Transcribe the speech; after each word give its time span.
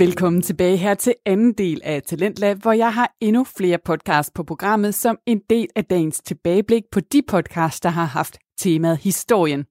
Velkommen 0.00 0.42
tilbage 0.42 0.76
her 0.76 0.94
til 0.94 1.14
anden 1.26 1.52
del 1.52 1.80
af 1.84 2.02
Talentlab, 2.02 2.56
hvor 2.56 2.72
jeg 2.72 2.94
har 2.94 3.16
endnu 3.20 3.44
flere 3.44 3.78
podcasts 3.84 4.32
på 4.34 4.42
programmet 4.42 4.94
som 4.94 5.18
en 5.26 5.40
del 5.50 5.68
af 5.76 5.84
dagens 5.84 6.20
tilbageblik 6.20 6.82
på 6.92 7.00
de 7.00 7.22
podcasts, 7.28 7.80
der 7.80 7.88
har 7.88 8.04
haft 8.04 8.38
temaet 8.58 8.98
historien. 8.98 9.64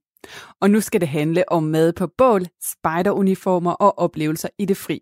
Og 0.61 0.69
nu 0.69 0.81
skal 0.81 1.01
det 1.01 1.09
handle 1.09 1.51
om 1.51 1.63
mad 1.63 1.93
på 1.93 2.07
bål, 2.17 2.45
spejderuniformer 2.63 3.71
og 3.71 3.99
oplevelser 3.99 4.49
i 4.59 4.65
det 4.65 4.77
fri. 4.77 5.01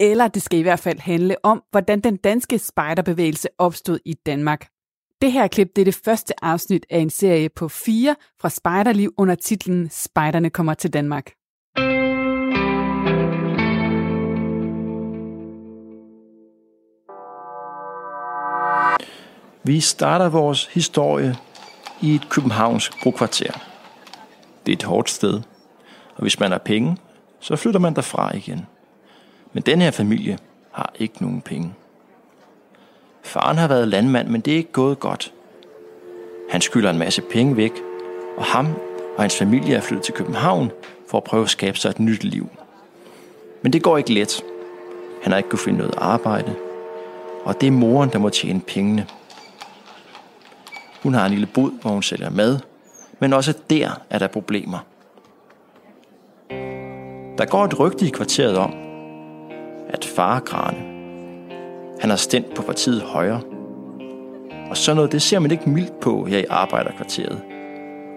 Eller 0.00 0.28
det 0.28 0.42
skal 0.42 0.58
i 0.58 0.62
hvert 0.62 0.80
fald 0.80 0.98
handle 0.98 1.36
om, 1.44 1.62
hvordan 1.70 2.00
den 2.00 2.16
danske 2.16 2.58
spejderbevægelse 2.58 3.48
opstod 3.58 3.98
i 4.04 4.14
Danmark. 4.14 4.68
Det 5.22 5.32
her 5.32 5.46
klip 5.46 5.68
det 5.76 5.82
er 5.82 5.84
det 5.84 6.00
første 6.04 6.44
afsnit 6.44 6.86
af 6.90 6.98
en 6.98 7.10
serie 7.10 7.48
på 7.48 7.68
fire 7.68 8.16
fra 8.40 8.48
Spejderliv 8.48 9.14
under 9.18 9.34
titlen 9.34 9.88
Spejderne 9.90 10.50
kommer 10.50 10.74
til 10.74 10.92
Danmark. 10.92 11.37
Vi 19.68 19.80
starter 19.80 20.28
vores 20.28 20.66
historie 20.66 21.36
i 22.00 22.14
et 22.14 22.28
københavnsk 22.28 23.02
brokvarter. 23.02 23.52
Det 24.66 24.72
er 24.72 24.76
et 24.76 24.82
hårdt 24.82 25.10
sted, 25.10 25.34
og 26.14 26.22
hvis 26.22 26.40
man 26.40 26.50
har 26.50 26.58
penge, 26.58 26.96
så 27.40 27.56
flytter 27.56 27.80
man 27.80 27.94
derfra 27.94 28.36
igen. 28.36 28.66
Men 29.52 29.62
den 29.62 29.80
her 29.80 29.90
familie 29.90 30.38
har 30.72 30.92
ikke 30.98 31.22
nogen 31.22 31.40
penge. 31.40 31.74
Faren 33.22 33.58
har 33.58 33.68
været 33.68 33.88
landmand, 33.88 34.28
men 34.28 34.40
det 34.40 34.52
er 34.52 34.56
ikke 34.56 34.72
gået 34.72 35.00
godt. 35.00 35.32
Han 36.50 36.60
skylder 36.60 36.90
en 36.90 36.98
masse 36.98 37.22
penge 37.22 37.56
væk, 37.56 37.72
og 38.36 38.44
ham 38.44 38.66
og 39.16 39.22
hans 39.22 39.36
familie 39.36 39.76
er 39.76 39.80
flyttet 39.80 40.04
til 40.04 40.14
København 40.14 40.70
for 41.10 41.18
at 41.18 41.24
prøve 41.24 41.42
at 41.42 41.50
skabe 41.50 41.78
sig 41.78 41.90
et 41.90 42.00
nyt 42.00 42.24
liv. 42.24 42.48
Men 43.62 43.72
det 43.72 43.82
går 43.82 43.98
ikke 43.98 44.12
let. 44.12 44.42
Han 45.22 45.32
har 45.32 45.36
ikke 45.36 45.48
kunnet 45.48 45.60
finde 45.60 45.78
noget 45.78 45.94
arbejde, 45.98 46.54
og 47.44 47.60
det 47.60 47.66
er 47.66 47.70
moren, 47.70 48.10
der 48.10 48.18
må 48.18 48.28
tjene 48.28 48.60
pengene. 48.60 49.06
Hun 51.08 51.14
har 51.14 51.26
en 51.26 51.30
lille 51.30 51.46
bod, 51.46 51.70
hvor 51.80 51.90
hun 51.90 52.02
sælger 52.02 52.30
mad, 52.30 52.58
men 53.18 53.32
også 53.32 53.54
der 53.70 54.00
er 54.10 54.18
der 54.18 54.26
problemer. 54.26 54.78
Der 57.38 57.44
går 57.44 57.64
et 57.64 57.80
rygte 57.80 58.06
i 58.06 58.08
kvarteret 58.08 58.56
om, 58.56 58.74
at 59.88 60.04
far 60.04 60.40
Grane, 60.40 60.78
han 62.00 62.10
har 62.10 62.16
stemt 62.16 62.54
på 62.54 62.62
partiet 62.62 63.02
højre. 63.02 63.40
Og 64.70 64.76
sådan 64.76 64.96
noget, 64.96 65.12
det 65.12 65.22
ser 65.22 65.38
man 65.38 65.50
ikke 65.50 65.70
mildt 65.70 66.00
på 66.00 66.24
her 66.24 66.38
i 66.38 66.44
arbejderkvarteret. 66.50 67.40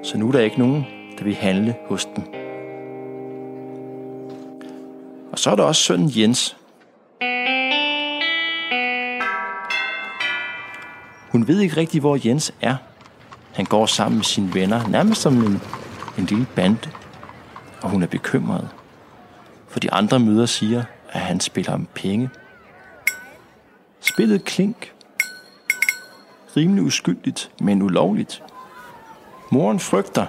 Så 0.03 0.17
nu 0.17 0.28
er 0.28 0.31
der 0.31 0.39
ikke 0.39 0.59
nogen, 0.59 0.86
der 1.17 1.23
vil 1.23 1.36
handle 1.36 1.75
hos 1.88 2.06
dem. 2.06 2.23
Og 5.31 5.39
så 5.39 5.52
er 5.52 5.56
der 5.56 5.64
også 5.64 5.84
sønnen 5.84 6.12
Jens. 6.16 6.58
Hun 11.32 11.48
ved 11.48 11.60
ikke 11.60 11.78
rigtig, 11.78 12.02
hvor 12.02 12.18
Jens 12.26 12.54
er. 12.62 12.76
Han 13.54 13.66
går 13.66 13.86
sammen 13.86 14.18
med 14.18 14.26
sine 14.26 14.54
venner, 14.54 14.88
nærmest 14.88 15.22
som 15.22 15.38
en, 15.38 15.62
en 16.18 16.26
lille 16.26 16.48
bande. 16.56 16.90
Og 17.82 17.90
hun 17.90 18.04
er 18.04 18.08
bekymret. 18.08 18.70
For 19.68 19.80
de 19.80 19.94
andre 19.94 20.20
møder 20.20 20.46
siger, 20.46 20.84
at 21.09 21.20
han 21.20 21.40
spiller 21.40 21.74
om 21.74 21.88
penge. 21.94 22.30
Spillet 24.02 24.46
klink. 24.46 24.94
Rimelig 26.58 26.84
uskyldigt, 26.84 27.52
men 27.59 27.82
ulovligt. 27.82 28.44
Moren 29.52 29.80
frygter, 29.80 30.26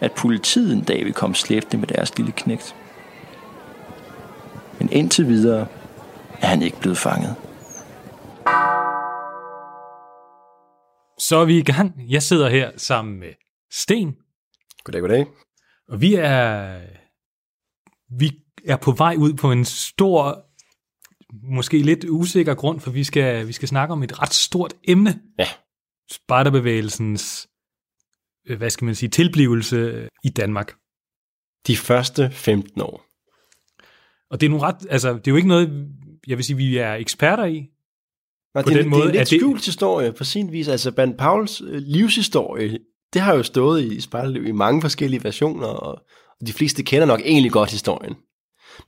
at 0.00 0.12
politiet 0.12 0.72
en 0.72 0.84
dag 0.84 1.04
vil 1.04 1.12
komme 1.12 1.36
slæbende 1.36 1.76
med 1.76 1.86
deres 1.86 2.16
lille 2.16 2.32
knægt. 2.32 2.74
Men 4.78 4.88
indtil 4.92 5.28
videre 5.28 5.66
er 6.40 6.46
han 6.46 6.62
ikke 6.62 6.80
blevet 6.80 6.98
fanget. 6.98 7.34
Så 11.28 11.36
er 11.36 11.44
vi 11.44 11.58
i 11.58 11.62
gang. 11.62 12.10
Jeg 12.10 12.22
sidder 12.22 12.48
her 12.48 12.72
sammen 12.76 13.18
med 13.18 13.32
Sten, 13.70 14.16
Goddag, 14.84 15.00
goddag. 15.00 15.26
og 15.88 16.00
vi 16.00 16.14
er, 16.14 16.80
vi 18.18 18.32
er 18.64 18.76
på 18.76 18.92
vej 18.92 19.14
ud 19.18 19.34
på 19.34 19.52
en 19.52 19.64
stor, 19.64 20.46
måske 21.56 21.78
lidt 21.78 22.04
usikker 22.04 22.54
grund, 22.54 22.80
for 22.80 22.90
vi 22.90 23.04
skal, 23.04 23.48
vi 23.48 23.52
skal 23.52 23.68
snakke 23.68 23.92
om 23.92 24.02
et 24.02 24.22
ret 24.22 24.34
stort 24.34 24.74
emne. 24.84 25.20
Ja. 25.38 25.48
Spejderbevægelsens, 26.10 27.48
øh, 28.46 28.58
hvad 28.58 28.70
skal 28.70 28.84
man 28.84 28.94
sige, 28.94 29.10
tilblivelse 29.10 30.08
i 30.24 30.28
Danmark. 30.28 30.74
De 31.66 31.76
første 31.76 32.30
15 32.30 32.80
år. 32.80 33.04
Og 34.30 34.40
det 34.40 34.46
er, 34.46 34.50
nogle 34.50 34.66
ret, 34.66 34.86
altså, 34.90 35.12
det 35.12 35.26
er 35.26 35.32
jo 35.32 35.36
ikke 35.36 35.48
noget, 35.48 35.88
jeg 36.26 36.36
vil 36.36 36.44
sige, 36.44 36.56
vi 36.56 36.76
er 36.76 36.94
eksperter 36.94 37.44
i. 37.44 37.73
Nå, 38.54 38.62
På 38.62 38.68
det, 38.70 38.76
er- 38.76 38.82
den 38.82 38.90
måde, 38.90 39.00
det 39.02 39.06
er 39.06 39.10
en 39.10 39.16
lidt 39.18 39.30
det- 39.30 39.40
skjult 39.40 39.64
historie 39.64 40.12
på 40.12 40.24
sin 40.24 40.52
vis. 40.52 40.68
Altså, 40.68 40.92
Band 40.92 41.18
Pauls 41.18 41.60
øh, 41.60 41.82
livshistorie, 41.86 42.78
det 43.12 43.22
har 43.22 43.34
jo 43.34 43.42
stået 43.42 43.84
i 43.84 44.00
Spejderliv 44.00 44.46
i 44.46 44.52
mange 44.52 44.80
forskellige 44.80 45.24
versioner, 45.24 45.66
og 45.66 45.98
og 46.40 46.46
de 46.46 46.52
fleste 46.52 46.82
kender 46.82 47.06
nok 47.06 47.20
egentlig 47.24 47.52
godt 47.52 47.70
historien. 47.70 48.14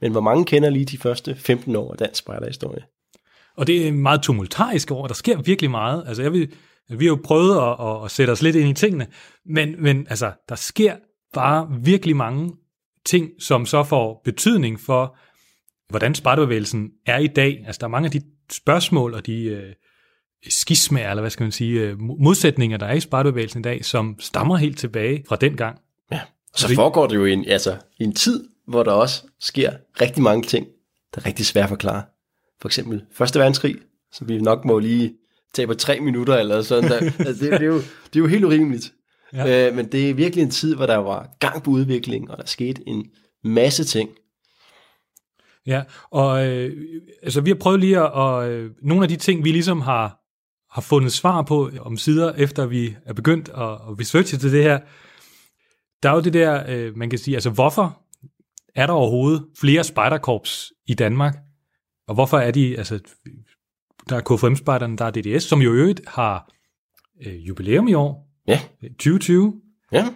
Men 0.01 0.13
hvor 0.13 0.21
mange 0.21 0.45
kender 0.45 0.71
lige 0.71 0.85
de 0.85 0.99
første 0.99 1.35
15 1.35 1.77
år 1.77 1.93
af 1.93 1.99
dansk 1.99 2.19
spejderhistorie? 2.19 2.83
Og 3.57 3.67
det 3.67 3.89
er 3.89 3.93
meget 3.93 4.23
tumultarisk 4.23 4.91
over. 4.91 5.07
Der 5.07 5.15
sker 5.15 5.43
virkelig 5.43 5.71
meget. 5.71 6.05
Altså, 6.07 6.23
jeg 6.23 6.33
vil, 6.33 6.53
vi 6.89 7.05
har 7.05 7.11
jo 7.11 7.21
prøvet 7.25 7.57
at, 7.57 7.87
at, 7.87 8.05
at 8.05 8.11
sætte 8.11 8.31
os 8.31 8.43
lidt 8.43 8.57
ind 8.57 8.69
i 8.69 8.75
tingene, 8.75 9.07
men, 9.47 9.75
men 9.83 10.07
altså, 10.11 10.33
der 10.49 10.55
sker 10.55 10.97
bare 11.35 11.69
virkelig 11.83 12.17
mange 12.17 12.53
ting, 13.05 13.31
som 13.39 13.67
så 13.67 13.85
får 13.85 14.21
betydning 14.25 14.81
for, 14.81 15.17
hvordan 15.89 16.15
spejderbevægelsen 16.15 16.91
er 17.07 17.19
i 17.19 17.27
dag. 17.27 17.63
Altså, 17.67 17.79
der 17.81 17.87
er 17.87 17.91
mange 17.91 18.07
af 18.07 18.13
de 18.13 18.21
spørgsmål 18.51 19.15
og 19.15 19.27
de 19.27 19.43
øh, 19.43 19.73
skismager, 20.49 21.11
eller 21.11 21.23
hvad 21.23 21.31
skal 21.31 21.45
man 21.45 21.53
sige, 21.53 21.81
øh, 21.81 22.01
modsætninger, 22.01 22.77
der 22.79 22.87
er 22.87 22.95
i 22.95 23.01
spejderbevægelsen 23.01 23.61
i 23.61 23.63
dag, 23.63 23.85
som 23.85 24.17
stammer 24.21 24.57
helt 24.57 24.79
tilbage 24.79 25.25
fra 25.29 25.37
den 25.37 25.57
gang. 25.57 25.79
Og 26.57 26.69
så 26.69 26.75
foregår 26.75 27.07
det 27.07 27.17
jo 27.17 27.25
i 27.25 27.33
en, 27.33 27.49
altså, 27.49 27.77
i 27.99 28.05
en 28.05 28.15
tid, 28.15 28.49
hvor 28.69 28.83
der 28.83 28.93
også 28.93 29.23
sker 29.41 29.73
rigtig 30.01 30.23
mange 30.23 30.43
ting, 30.43 30.67
der 31.15 31.21
er 31.21 31.27
rigtig 31.27 31.47
svært 31.47 31.63
at 31.63 31.69
forklare. 31.69 32.03
For 32.61 32.69
eksempel 32.69 33.03
Første 33.13 33.39
Verdenskrig, 33.39 33.77
som 34.13 34.29
vi 34.29 34.41
nok 34.41 34.65
må 34.65 34.79
lige 34.79 35.15
tage 35.55 35.67
på 35.67 35.75
tre 35.75 36.01
minutter 36.01 36.37
eller 36.37 36.63
sådan 36.63 36.91
der. 36.91 36.99
altså, 37.27 37.45
det, 37.45 37.53
det, 37.53 37.63
er 37.63 37.67
jo, 37.67 37.77
det 37.77 38.17
er 38.17 38.21
jo 38.21 38.27
helt 38.27 38.45
urimeligt. 38.45 38.93
Ja. 39.33 39.47
Ja. 39.47 39.69
Øh, 39.69 39.77
men 39.77 39.93
det 39.93 40.11
er 40.11 40.15
virkelig 40.15 40.43
en 40.43 40.51
tid, 40.51 40.75
hvor 40.75 40.87
der 40.87 40.97
var 40.97 41.29
gang 41.41 41.63
på 41.63 41.71
udvikling, 41.71 42.31
og 42.31 42.37
der 42.37 42.47
skete 42.47 42.89
en 42.89 43.07
masse 43.45 43.85
ting. 43.85 44.11
Ja, 45.67 45.83
og 46.11 46.47
øh, 46.47 46.77
altså, 47.23 47.41
vi 47.41 47.51
har 47.51 47.57
prøvet 47.61 47.81
lige 47.81 47.99
at, 47.99 48.13
og, 48.13 48.51
øh, 48.51 48.71
nogle 48.83 49.03
af 49.03 49.09
de 49.09 49.17
ting, 49.17 49.45
vi 49.45 49.53
ligesom 49.53 49.81
har, 49.81 50.21
har 50.75 50.83
fundet 50.83 51.13
svar 51.13 51.43
på 51.43 51.71
om 51.81 51.97
sider, 51.97 52.33
efter 52.33 52.67
vi 52.67 52.97
er 53.07 53.13
begyndt 53.13 53.49
at, 53.49 53.71
at 53.71 54.01
researche 54.01 54.39
til 54.39 54.53
det 54.53 54.63
her. 54.63 54.81
Der 56.03 56.11
er 56.11 56.15
jo 56.15 56.21
det 56.21 56.33
der, 56.33 56.65
øh, 56.69 56.97
man 56.97 57.11
kan 57.11 57.19
sige, 57.19 57.37
altså 57.37 57.51
hvorfor 57.51 58.03
er 58.75 58.87
der 58.87 58.95
overhovedet 58.95 59.45
flere 59.61 59.85
spejderkorps 59.85 60.73
i 60.87 60.95
Danmark? 60.95 61.37
Og 62.09 62.15
hvorfor 62.15 62.39
er 62.39 62.51
de, 62.51 62.79
altså 62.79 63.01
der 64.09 64.17
er 64.17 64.21
KFM-spejderne, 64.21 64.97
der 64.97 65.05
er 65.05 65.11
DDS, 65.11 65.45
som 65.45 65.63
jo 65.63 65.73
øvrigt 65.73 66.01
har 66.09 66.51
øh, 67.27 67.49
jubilæum 67.49 67.89
i 67.89 67.95
år, 67.95 68.27
Ja, 68.49 68.61
2020, 68.83 69.61
ja. 69.93 70.07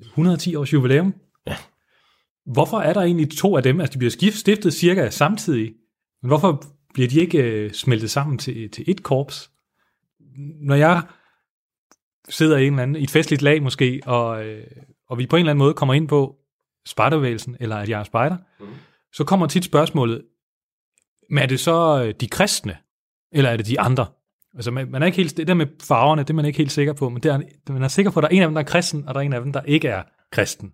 110 0.00 0.54
års 0.54 0.72
jubilæum. 0.72 1.14
Hvorfor 2.46 2.78
er 2.78 2.92
der 2.92 3.00
egentlig 3.00 3.30
to 3.30 3.56
af 3.56 3.62
dem? 3.62 3.80
Altså, 3.80 3.92
de 3.92 3.98
bliver 3.98 4.10
skift, 4.10 4.36
stiftet 4.36 4.72
cirka 4.72 5.10
samtidig. 5.10 5.72
Men 6.22 6.28
hvorfor 6.28 6.64
bliver 6.94 7.08
de 7.08 7.20
ikke 7.20 7.38
øh, 7.38 7.72
smeltet 7.72 8.10
sammen 8.10 8.38
til, 8.38 8.70
til 8.70 8.84
et 8.86 9.02
korps? 9.02 9.50
Når 10.60 10.74
jeg 10.74 11.02
sidder 12.28 12.56
i 12.56 12.66
en 12.66 12.72
eller 12.72 12.82
anden, 12.82 12.96
i 12.96 13.02
et 13.02 13.10
festligt 13.10 13.42
lag 13.42 13.62
måske, 13.62 14.00
og, 14.06 14.46
øh, 14.46 14.66
og 15.08 15.18
vi 15.18 15.26
på 15.26 15.36
en 15.36 15.40
eller 15.40 15.50
anden 15.50 15.64
måde 15.64 15.74
kommer 15.74 15.94
ind 15.94 16.08
på 16.08 16.36
spejderbevægelsen, 16.86 17.56
eller 17.60 17.76
at 17.76 17.88
jeg 17.88 18.00
er 18.00 18.04
spejder, 18.04 18.36
mm. 18.60 18.66
så 19.12 19.24
kommer 19.24 19.46
tit 19.46 19.64
spørgsmålet, 19.64 20.22
men 21.30 21.38
er 21.38 21.46
det 21.46 21.60
så 21.60 22.04
øh, 22.04 22.14
de 22.20 22.28
kristne, 22.28 22.76
eller 23.32 23.50
er 23.50 23.56
det 23.56 23.66
de 23.66 23.80
andre? 23.80 24.06
Altså, 24.54 24.70
man, 24.70 24.90
man 24.90 25.02
er 25.02 25.06
ikke 25.06 25.16
helt, 25.16 25.36
det 25.36 25.48
der 25.48 25.54
med 25.54 25.66
farverne, 25.82 26.22
det 26.22 26.30
er 26.30 26.34
man 26.34 26.44
ikke 26.44 26.58
helt 26.58 26.72
sikker 26.72 26.92
på, 26.92 27.08
men 27.08 27.22
det 27.22 27.32
er, 27.32 27.72
man 27.72 27.82
er 27.82 27.88
sikker 27.88 28.10
på, 28.10 28.20
at 28.20 28.22
der 28.22 28.28
er 28.28 28.32
en 28.32 28.42
af 28.42 28.48
dem, 28.48 28.54
der 28.54 28.62
er 28.62 28.66
kristen, 28.66 29.08
og 29.08 29.14
der 29.14 29.20
er 29.20 29.24
en 29.24 29.32
af 29.32 29.40
dem, 29.40 29.52
der 29.52 29.62
ikke 29.62 29.88
er 29.88 30.02
kristen. 30.32 30.72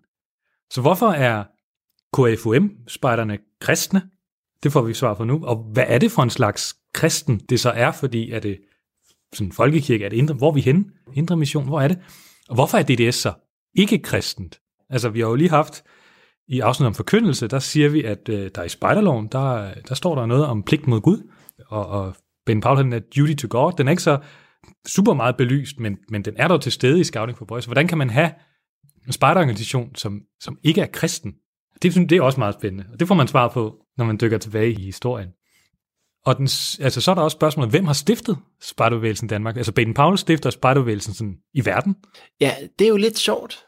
Så 0.71 0.81
hvorfor 0.81 1.07
er 1.07 1.43
KFUM-spejderne 2.13 3.37
kristne? 3.61 4.01
Det 4.63 4.71
får 4.71 4.81
vi 4.81 4.93
svar 4.93 5.13
på 5.13 5.23
nu. 5.23 5.45
Og 5.45 5.55
hvad 5.73 5.85
er 5.87 5.97
det 5.97 6.11
for 6.11 6.23
en 6.23 6.29
slags 6.29 6.75
kristen, 6.93 7.39
det 7.49 7.59
så 7.59 7.69
er? 7.69 7.91
Fordi 7.91 8.31
er 8.31 8.39
det 8.39 8.59
sådan 9.33 9.51
folkekirke, 9.51 10.05
er 10.05 10.09
det 10.09 10.17
indre, 10.17 10.35
hvor 10.35 10.49
er 10.49 10.53
vi 10.53 10.61
henne? 10.61 10.85
Indre 11.13 11.37
mission, 11.37 11.67
hvor 11.67 11.81
er 11.81 11.87
det? 11.87 11.99
Og 12.49 12.55
hvorfor 12.55 12.77
er 12.77 12.83
DDS 12.83 13.15
så 13.15 13.33
ikke 13.75 13.99
kristent? 13.99 14.59
Altså, 14.89 15.09
vi 15.09 15.19
har 15.19 15.27
jo 15.27 15.35
lige 15.35 15.49
haft 15.49 15.83
i 16.47 16.59
afsnit 16.59 16.87
om 16.87 16.93
forkyndelse, 16.93 17.47
der 17.47 17.59
siger 17.59 17.89
vi, 17.89 18.03
at 18.03 18.29
øh, 18.29 18.51
der 18.55 18.63
i 18.63 18.69
spejderloven, 18.69 19.27
der, 19.27 19.73
der 19.89 19.95
står 19.95 20.15
der 20.15 20.25
noget 20.25 20.45
om 20.45 20.63
pligt 20.63 20.87
mod 20.87 21.01
Gud, 21.01 21.31
og, 21.67 21.87
og 21.87 22.15
Ben 22.45 22.61
Paul 22.61 22.77
han 22.77 22.93
er 22.93 22.99
duty 22.99 23.33
to 23.33 23.47
God. 23.49 23.73
Den 23.77 23.87
er 23.87 23.91
ikke 23.91 24.03
så 24.03 24.19
super 24.87 25.13
meget 25.13 25.37
belyst, 25.37 25.79
men, 25.79 25.97
men 26.09 26.25
den 26.25 26.33
er 26.37 26.47
der 26.47 26.57
til 26.57 26.71
stede 26.71 26.99
i 26.99 27.03
Scouting 27.03 27.37
for 27.37 27.45
Boys. 27.45 27.65
Hvordan 27.65 27.87
kan 27.87 27.97
man 27.97 28.09
have 28.09 28.31
en 29.07 29.13
spejderorganisation, 29.13 29.95
som, 29.95 30.21
som 30.41 30.57
ikke 30.63 30.81
er 30.81 30.87
kristen? 30.93 31.33
Det, 31.81 31.91
synes- 31.91 32.09
det 32.09 32.17
er 32.17 32.21
også 32.21 32.39
meget 32.39 32.53
spændende, 32.55 32.85
og 32.93 32.99
det 32.99 33.07
får 33.07 33.15
man 33.15 33.27
svar 33.27 33.47
på 33.47 33.75
når 33.97 34.05
man 34.05 34.17
dykker 34.21 34.37
tilbage 34.37 34.71
i 34.71 34.81
historien. 34.81 35.29
Og 36.25 36.37
den, 36.37 36.43
altså, 36.79 37.01
så 37.01 37.11
er 37.11 37.15
der 37.15 37.21
også 37.21 37.35
spørgsmålet, 37.35 37.71
hvem 37.71 37.85
har 37.85 37.93
stiftet 37.93 38.37
spejderbevægelsen 38.61 39.25
i 39.25 39.29
Danmark? 39.29 39.57
Altså 39.57 39.71
Baden 39.71 39.93
Powell 39.93 40.17
stifter 40.17 40.49
spejderbevægelsen 40.49 41.13
sådan, 41.13 41.37
i 41.53 41.65
verden. 41.65 41.95
Ja, 42.41 42.55
det 42.79 42.85
er 42.85 42.89
jo 42.89 42.97
lidt 42.97 43.17
sjovt. 43.17 43.65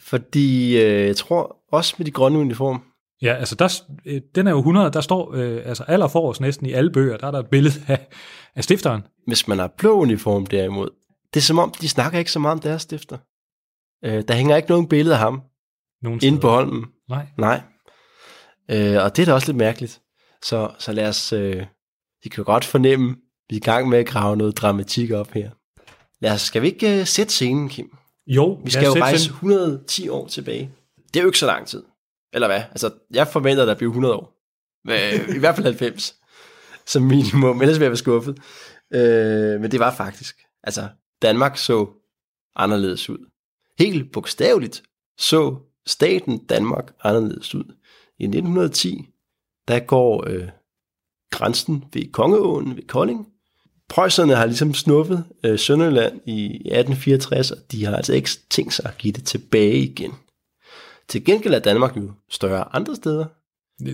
Fordi 0.00 0.76
øh, 0.82 1.06
jeg 1.06 1.16
tror 1.16 1.56
også 1.72 1.94
med 1.98 2.06
de 2.06 2.10
grønne 2.10 2.38
uniform, 2.38 2.82
Ja, 3.22 3.34
altså 3.34 3.54
der, 3.54 3.82
øh, 4.06 4.20
den 4.34 4.46
er 4.46 4.50
jo 4.50 4.58
100, 4.58 4.90
der 4.90 5.00
står 5.00 5.34
øh, 5.34 5.62
altså 5.64 5.84
aller 5.88 6.08
forrest 6.08 6.40
næsten 6.40 6.66
i 6.66 6.72
alle 6.72 6.90
bøger, 6.90 7.16
der 7.16 7.26
er 7.26 7.30
der 7.30 7.38
et 7.38 7.46
billede 7.50 7.74
af, 7.88 8.06
af 8.54 8.64
stifteren. 8.64 9.02
hvis 9.26 9.48
man 9.48 9.58
har 9.58 9.74
blå 9.78 10.00
uniform 10.00 10.46
derimod, 10.46 10.88
det 11.34 11.40
er 11.40 11.44
som 11.44 11.58
om, 11.58 11.70
de 11.80 11.88
snakker 11.88 12.18
ikke 12.18 12.32
så 12.32 12.38
meget 12.38 12.52
om 12.52 12.60
deres 12.60 12.82
stifter. 12.82 13.18
Øh, 14.04 14.24
der 14.28 14.34
hænger 14.34 14.56
ikke 14.56 14.68
nogen 14.70 14.88
billede 14.88 15.14
af 15.14 15.20
ham 15.20 15.42
Nogen 16.04 16.20
inde 16.22 16.40
på. 16.40 16.48
Holmen. 16.48 16.84
Nej. 17.08 17.26
Nej. 17.38 17.60
Øh, 18.70 19.04
og 19.04 19.16
det 19.16 19.22
er 19.22 19.26
da 19.26 19.32
også 19.32 19.46
lidt 19.46 19.56
mærkeligt. 19.56 20.00
Så, 20.42 20.70
så 20.78 20.92
lad 20.92 21.08
os, 21.08 21.32
øh, 21.32 21.66
I 22.22 22.28
kan 22.28 22.44
godt 22.44 22.64
fornemme, 22.64 23.16
vi 23.48 23.56
er 23.56 23.60
i 23.60 23.60
gang 23.60 23.88
med 23.88 23.98
at 23.98 24.06
grave 24.06 24.36
noget 24.36 24.56
dramatik 24.56 25.10
op 25.10 25.30
her. 25.30 25.50
Lad 26.20 26.32
os, 26.32 26.40
skal 26.40 26.62
vi 26.62 26.66
ikke 26.66 27.00
uh, 27.00 27.06
sætte 27.06 27.32
scenen, 27.32 27.68
Kim? 27.68 27.96
Jo, 28.26 28.60
Vi 28.64 28.70
skal 28.70 28.84
jo 28.84 28.92
rejse 28.92 29.30
110 29.30 30.08
år 30.08 30.26
tilbage. 30.26 30.70
Det 30.96 31.16
er 31.16 31.22
jo 31.22 31.28
ikke 31.28 31.38
så 31.38 31.46
lang 31.46 31.66
tid. 31.66 31.82
Eller 32.32 32.48
hvad? 32.48 32.62
Altså, 32.70 32.90
jeg 33.10 33.28
forventer, 33.28 33.64
der 33.64 33.74
bliver 33.74 33.90
100 33.90 34.14
år. 34.14 34.34
Øh, 34.88 35.36
I 35.36 35.38
hvert 35.38 35.54
fald 35.54 35.66
90. 35.66 36.14
Som 36.86 37.02
minimum. 37.02 37.60
Ellers 37.62 37.78
vil 37.78 37.84
jeg 37.84 37.90
være 37.90 37.96
skuffet. 37.96 38.38
Øh, 38.94 39.60
men 39.60 39.70
det 39.70 39.80
var 39.80 39.94
faktisk. 39.94 40.36
Altså, 40.62 40.88
Danmark 41.22 41.56
så 41.58 41.88
anderledes 42.56 43.10
ud. 43.10 43.30
Helt 43.78 44.12
bogstaveligt 44.12 44.82
så 45.18 45.56
staten 45.86 46.38
Danmark 46.38 46.94
anderledes 47.02 47.54
ud. 47.54 47.74
I 48.18 48.24
1910, 48.24 49.08
der 49.68 49.78
går 49.78 50.24
øh, 50.28 50.48
grænsen 51.30 51.84
ved 51.92 52.12
Kongeåen 52.12 52.76
ved 52.76 52.82
Kolding. 52.86 53.28
Preusserne 53.88 54.34
har 54.34 54.46
ligesom 54.46 54.74
snuppet 54.74 55.24
øh, 55.44 55.58
Sønderjylland 55.58 56.20
i 56.26 56.44
1864, 56.44 57.50
og 57.50 57.58
de 57.72 57.84
har 57.84 57.96
altså 57.96 58.12
ikke 58.12 58.30
tænkt 58.50 58.74
sig 58.74 58.86
at 58.86 58.98
give 58.98 59.12
det 59.12 59.24
tilbage 59.24 59.78
igen. 59.78 60.12
Til 61.08 61.24
gengæld 61.24 61.54
er 61.54 61.58
Danmark 61.58 61.96
jo 61.96 62.12
større 62.30 62.74
andre 62.74 62.96
steder. 62.96 63.26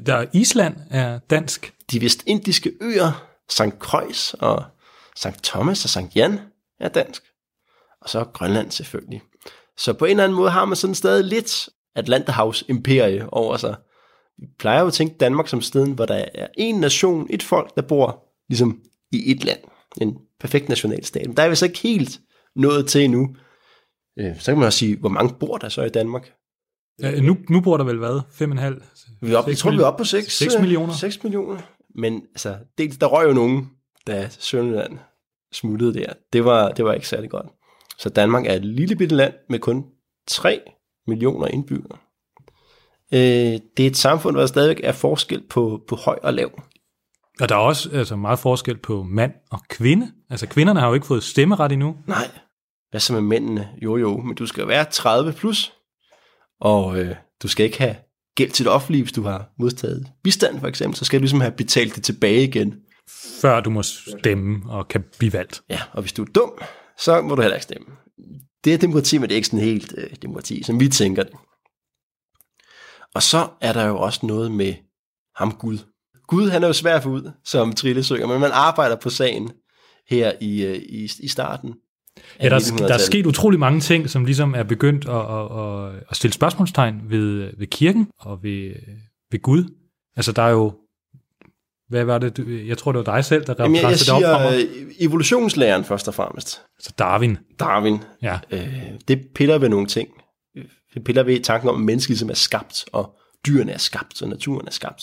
Der 0.06 0.14
er 0.14 0.26
Island 0.32 0.76
er 0.90 1.18
dansk. 1.18 1.74
De 1.90 2.00
vestindiske 2.00 2.72
øer, 2.80 3.26
St. 3.50 3.78
Croix 3.78 4.34
og 4.34 4.64
St. 5.16 5.42
Thomas 5.44 5.84
og 5.84 5.90
St. 5.90 6.16
Jan 6.16 6.40
er 6.80 6.88
dansk. 6.88 7.22
Og 8.00 8.08
så 8.08 8.24
Grønland 8.24 8.70
selvfølgelig. 8.70 9.22
Så 9.78 9.92
på 9.92 10.04
en 10.04 10.10
eller 10.10 10.24
anden 10.24 10.36
måde 10.36 10.50
har 10.50 10.64
man 10.64 10.76
sådan 10.76 10.94
stadig 10.94 11.24
lidt 11.24 11.68
Atlanterhavs 11.96 12.64
imperie 12.68 13.32
over 13.32 13.56
sig. 13.56 13.76
Vi 14.38 14.46
plejer 14.58 14.80
jo 14.80 14.86
at 14.86 14.92
tænke 14.92 15.16
Danmark 15.20 15.48
som 15.48 15.60
stedet, 15.60 15.94
hvor 15.94 16.06
der 16.06 16.24
er 16.34 16.46
en 16.58 16.74
nation, 16.80 17.26
et 17.30 17.42
folk, 17.42 17.74
der 17.76 17.82
bor 17.82 18.24
ligesom 18.48 18.80
i 19.12 19.30
et 19.30 19.44
land. 19.44 19.58
En 20.00 20.18
perfekt 20.40 20.68
nationalstat. 20.68 21.26
Men 21.26 21.36
der 21.36 21.42
er 21.42 21.48
vi 21.48 21.54
så 21.54 21.66
ikke 21.66 21.78
helt 21.78 22.20
nået 22.56 22.86
til 22.86 23.04
endnu. 23.04 23.36
Øh, 24.18 24.40
Så 24.40 24.50
kan 24.52 24.58
man 24.58 24.66
også 24.66 24.78
sige, 24.78 24.96
hvor 24.96 25.08
mange 25.08 25.34
bor 25.40 25.56
der 25.58 25.68
så 25.68 25.82
i 25.82 25.88
Danmark? 25.88 26.32
Ja, 27.02 27.20
nu, 27.20 27.36
nu 27.48 27.60
bor 27.60 27.76
der 27.76 27.84
vel 27.84 27.98
hvad? 27.98 28.20
5,5? 28.30 29.16
Vi 29.20 29.32
er 29.32 29.36
op, 29.38 29.48
jeg 29.48 29.56
tror, 29.58 29.70
vi 29.70 29.76
er 29.76 29.84
oppe 29.84 30.00
på 30.00 30.04
6, 30.04 30.38
6 30.38 30.58
millioner. 30.60 30.92
6 30.92 31.22
millioner. 31.22 31.58
Men 31.94 32.22
altså, 32.30 32.56
dels, 32.78 32.98
der 32.98 33.06
røg 33.06 33.28
jo 33.28 33.32
nogen, 33.32 33.70
da 34.06 34.28
Sønderland 34.30 34.98
smuttede 35.52 35.94
der. 35.94 36.12
Det 36.32 36.44
var, 36.44 36.70
det 36.72 36.84
var 36.84 36.92
ikke 36.92 37.08
særlig 37.08 37.30
godt. 37.30 37.46
Så 37.98 38.08
Danmark 38.08 38.46
er 38.46 38.52
et 38.54 38.64
lille 38.64 38.96
bitte 38.96 39.16
land 39.16 39.34
med 39.48 39.58
kun 39.58 39.84
3 40.28 40.60
millioner 41.10 41.46
indbyggere. 41.46 41.98
Øh, 43.12 43.60
det 43.76 43.80
er 43.82 43.86
et 43.86 43.96
samfund, 43.96 44.34
hvor 44.34 44.40
der 44.40 44.46
stadigvæk 44.46 44.80
er 44.84 44.92
forskel 44.92 45.42
på, 45.50 45.80
på 45.88 45.96
høj 45.96 46.18
og 46.22 46.34
lav. 46.34 46.62
Og 47.40 47.48
der 47.48 47.54
er 47.54 47.60
også 47.60 47.90
altså, 47.92 48.16
meget 48.16 48.38
forskel 48.38 48.76
på 48.76 49.02
mand 49.02 49.32
og 49.50 49.60
kvinde. 49.68 50.12
Altså 50.30 50.46
kvinderne 50.46 50.80
har 50.80 50.88
jo 50.88 50.94
ikke 50.94 51.06
fået 51.06 51.22
stemmeret 51.22 51.72
endnu. 51.72 51.96
Nej, 52.06 52.30
hvad 52.90 53.00
så 53.00 53.12
med 53.12 53.20
mændene? 53.20 53.68
Jo 53.82 53.96
jo, 53.96 54.16
men 54.16 54.34
du 54.34 54.46
skal 54.46 54.68
være 54.68 54.84
30 54.84 55.32
plus, 55.32 55.72
og 56.60 56.98
øh, 56.98 57.14
du 57.42 57.48
skal 57.48 57.66
ikke 57.66 57.78
have 57.78 57.96
gæld 58.36 58.50
til 58.50 58.64
det 58.64 58.72
offentlige, 58.72 59.02
hvis 59.02 59.12
du 59.12 59.22
har 59.22 59.48
modtaget 59.58 60.06
bistand 60.24 60.60
for 60.60 60.66
eksempel, 60.66 60.96
så 60.96 61.04
skal 61.04 61.18
du 61.18 61.22
ligesom 61.22 61.40
have 61.40 61.52
betalt 61.52 61.96
det 61.96 62.04
tilbage 62.04 62.42
igen. 62.42 62.74
Før 63.40 63.60
du 63.60 63.70
må 63.70 63.82
stemme 63.82 64.72
og 64.72 64.88
kan 64.88 65.04
blive 65.18 65.32
valgt. 65.32 65.62
Ja, 65.70 65.80
og 65.92 66.00
hvis 66.00 66.12
du 66.12 66.22
er 66.22 66.26
dum, 66.34 66.52
så 66.98 67.22
må 67.22 67.34
du 67.34 67.42
heller 67.42 67.56
ikke 67.56 67.64
stemme. 67.64 67.86
Det 68.64 68.74
er 68.74 68.78
demokrati, 68.78 69.18
men 69.18 69.28
det 69.28 69.32
er 69.32 69.36
ikke 69.36 69.48
sådan 69.48 69.64
helt 69.64 69.94
øh, 69.98 70.10
demokrati, 70.22 70.62
som 70.62 70.80
vi 70.80 70.88
tænker 70.88 71.22
det. 71.22 71.32
Og 73.14 73.22
så 73.22 73.48
er 73.60 73.72
der 73.72 73.84
jo 73.86 73.98
også 73.98 74.26
noget 74.26 74.52
med 74.52 74.74
ham 75.36 75.52
Gud. 75.52 75.78
Gud, 76.26 76.48
han 76.50 76.62
er 76.62 76.66
jo 76.66 76.72
svær 76.72 76.96
at 76.96 77.02
få 77.02 77.08
ud, 77.10 77.30
som 77.44 77.72
Trille 77.72 78.02
synger, 78.02 78.26
men 78.26 78.40
man 78.40 78.50
arbejder 78.52 78.96
på 78.96 79.10
sagen 79.10 79.50
her 80.08 80.32
i, 80.40 80.64
øh, 80.64 80.76
i, 80.76 81.08
i 81.22 81.28
starten. 81.28 81.74
Ja, 82.40 82.48
der, 82.48 82.54
er- 82.54 82.58
1900-tallet. 82.58 82.88
der 82.88 82.94
er 82.94 82.98
sket 82.98 83.26
utrolig 83.26 83.60
mange 83.60 83.80
ting, 83.80 84.10
som 84.10 84.24
ligesom 84.24 84.54
er 84.54 84.62
begyndt 84.62 85.04
at, 85.08 85.14
at, 85.14 85.58
at, 85.94 86.02
at 86.10 86.16
stille 86.16 86.32
spørgsmålstegn 86.34 87.10
ved, 87.10 87.50
ved 87.58 87.66
kirken 87.66 88.08
og 88.18 88.42
ved, 88.42 88.74
ved 89.30 89.42
Gud. 89.42 89.64
Altså 90.16 90.32
der 90.32 90.42
er 90.42 90.50
jo, 90.50 90.74
hvad 91.90 92.04
var 92.04 92.18
det, 92.18 92.36
du- 92.36 92.48
jeg 92.48 92.78
tror 92.78 92.92
det 92.92 93.06
var 93.06 93.14
dig 93.14 93.24
selv, 93.24 93.44
der 93.46 93.54
Jamen, 93.58 93.76
jeg, 93.82 93.90
det 93.90 94.10
op 94.10 94.22
for 94.22 94.38
mig. 94.50 94.66
øh, 94.76 94.92
evolutionslæren 94.98 95.84
først 95.84 96.08
og 96.08 96.14
fremmest. 96.14 96.62
Altså 96.78 96.92
Darwin, 96.98 97.38
Darwin. 97.58 97.98
ja. 98.22 98.38
Øh, 98.50 98.84
det 99.08 99.26
piller 99.34 99.58
ved 99.58 99.68
nogle 99.68 99.86
ting. 99.86 100.08
Det 100.94 101.04
piller 101.04 101.22
ved 101.22 101.40
tanken 101.40 101.68
om, 101.68 101.74
at 101.74 101.80
mennesket 101.80 102.08
ligesom 102.10 102.30
er 102.30 102.34
skabt, 102.34 102.84
og 102.92 103.14
dyrene 103.46 103.72
er 103.72 103.78
skabt, 103.78 104.22
og 104.22 104.28
naturen 104.28 104.66
er 104.66 104.70
skabt. 104.70 105.02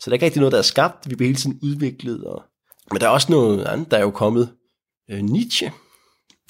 Så 0.00 0.04
der 0.04 0.10
er 0.10 0.12
ikke 0.14 0.24
rigtig 0.26 0.40
noget, 0.40 0.52
der 0.52 0.58
er 0.58 0.62
skabt. 0.62 1.10
Vi 1.10 1.14
bliver 1.16 1.28
hele 1.28 1.38
tiden 1.38 1.58
udviklet. 1.62 2.24
Og... 2.24 2.42
Men 2.92 3.00
der 3.00 3.06
er 3.06 3.10
også 3.10 3.32
noget 3.32 3.64
andet, 3.64 3.90
der 3.90 3.96
er 3.96 4.02
jo 4.02 4.10
kommet. 4.10 4.52
Øh, 5.10 5.18
Nietzsche, 5.20 5.72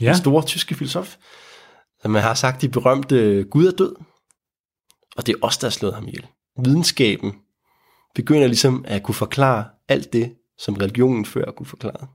ja. 0.01 0.07
Den 0.09 0.17
store 0.17 0.43
tyske 0.43 0.75
filosof, 0.75 1.17
som 2.03 2.15
har 2.15 2.35
sagt, 2.35 2.63
de 2.63 2.69
berømte 2.69 3.45
Gud 3.51 3.67
er 3.67 3.71
død. 3.73 3.95
Og 5.17 5.27
det 5.27 5.33
er 5.35 5.39
os, 5.43 5.59
der 5.59 5.67
har 5.67 5.71
slået 5.71 5.95
ham 5.95 6.09
ihjel. 6.09 6.27
Videnskaben 6.65 7.33
begynder 8.17 8.47
ligesom 8.47 8.85
at 8.89 9.03
kunne 9.03 9.15
forklare 9.15 9.65
alt 9.89 10.13
det, 10.13 10.33
som 10.59 10.75
religionen 10.75 11.25
før 11.25 11.51
kunne 11.57 11.67
forklare. 11.67 12.07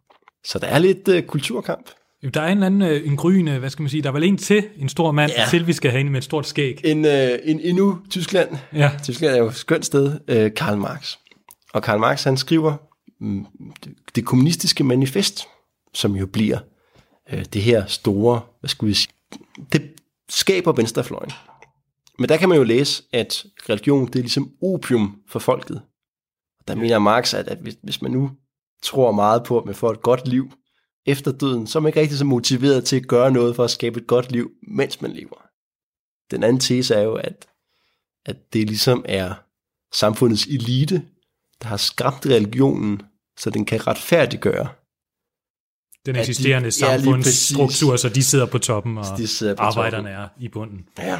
Så 0.45 0.59
der 0.59 0.67
er 0.67 0.79
lidt 0.79 1.07
øh, 1.07 1.23
kulturkamp. 1.23 1.89
der 2.33 2.41
er 2.41 2.51
en 2.51 2.63
anden, 2.63 2.81
øh, 2.81 3.07
en 3.07 3.17
gryende, 3.17 3.59
hvad 3.59 3.69
skal 3.69 3.83
man 3.83 3.89
sige, 3.89 4.03
der 4.03 4.09
er 4.09 4.13
vel 4.13 4.23
en 4.23 4.37
til, 4.37 4.63
en 4.77 4.89
stor 4.89 5.11
mand, 5.11 5.31
ja. 5.37 5.45
til 5.49 5.67
vi 5.67 5.73
skal 5.73 5.91
have 5.91 6.01
en 6.01 6.09
med 6.09 6.17
et 6.17 6.23
stort 6.23 6.47
skæg. 6.47 6.81
En, 6.83 7.05
øh, 7.05 7.39
en 7.43 7.59
endnu 7.59 7.99
Tyskland, 8.09 8.49
Ja, 8.73 8.91
Tyskland 9.03 9.33
er 9.33 9.37
jo 9.37 9.47
et 9.47 9.55
skønt 9.55 9.85
sted, 9.85 10.19
øh, 10.27 10.53
Karl 10.53 10.77
Marx. 10.77 11.15
Og 11.73 11.83
Karl 11.83 11.99
Marx, 11.99 12.23
han 12.23 12.37
skriver 12.37 12.75
mm, 13.19 13.45
det, 13.83 13.93
det 14.15 14.25
kommunistiske 14.25 14.83
manifest, 14.83 15.47
som 15.93 16.15
jo 16.15 16.25
bliver 16.25 16.57
øh, 17.33 17.45
det 17.53 17.61
her 17.61 17.85
store, 17.85 18.41
hvad 18.59 18.69
skulle 18.69 18.87
vi 18.87 18.93
sige, 18.93 19.13
det 19.73 19.81
skaber 20.29 20.71
venstrefløjen. 20.71 21.31
Men 22.19 22.29
der 22.29 22.37
kan 22.37 22.49
man 22.49 22.57
jo 22.57 22.63
læse, 22.63 23.03
at 23.13 23.45
religion, 23.69 24.07
det 24.07 24.15
er 24.15 24.23
ligesom 24.23 24.51
opium 24.61 25.15
for 25.27 25.39
folket. 25.39 25.81
Der 26.75 26.81
mener 26.81 26.99
Marx, 26.99 27.33
at, 27.33 27.47
at 27.47 27.57
hvis, 27.57 27.75
hvis 27.83 28.01
man 28.01 28.11
nu 28.11 28.31
tror 28.83 29.11
meget 29.11 29.43
på, 29.43 29.59
at 29.59 29.65
man 29.65 29.75
får 29.75 29.91
et 29.91 30.01
godt 30.01 30.27
liv 30.27 30.51
efter 31.05 31.31
døden, 31.31 31.67
så 31.67 31.79
er 31.79 31.81
man 31.81 31.89
ikke 31.89 31.99
rigtig 32.01 32.17
så 32.17 32.25
motiveret 32.25 32.85
til 32.85 32.95
at 32.95 33.07
gøre 33.07 33.31
noget 33.31 33.55
for 33.55 33.63
at 33.63 33.71
skabe 33.71 33.99
et 33.99 34.07
godt 34.07 34.31
liv, 34.31 34.51
mens 34.67 35.01
man 35.01 35.11
lever. 35.11 35.41
Den 36.31 36.43
anden 36.43 36.59
tese 36.59 36.95
er 36.95 37.01
jo, 37.01 37.13
at 37.13 37.47
at 38.25 38.53
det 38.53 38.67
ligesom 38.67 39.05
er 39.07 39.33
samfundets 39.93 40.45
elite, 40.45 41.05
der 41.61 41.67
har 41.67 41.77
skabt 41.77 42.25
religionen, 42.25 43.01
så 43.39 43.49
den 43.49 43.65
kan 43.65 43.87
retfærdiggøre. 43.87 44.69
den 46.05 46.15
de- 46.15 46.19
eksisterende 46.19 46.71
ja, 46.81 46.95
lige 46.95 47.03
samfundsstruktur, 47.05 47.95
så 47.95 48.09
de 48.09 48.23
sidder 48.23 48.45
på 48.45 48.57
toppen, 48.57 48.97
og 48.97 49.05
de 49.17 49.55
på 49.57 49.63
arbejderne 49.63 50.09
er 50.09 50.27
i 50.39 50.47
bunden. 50.47 50.87
Ja. 50.97 51.19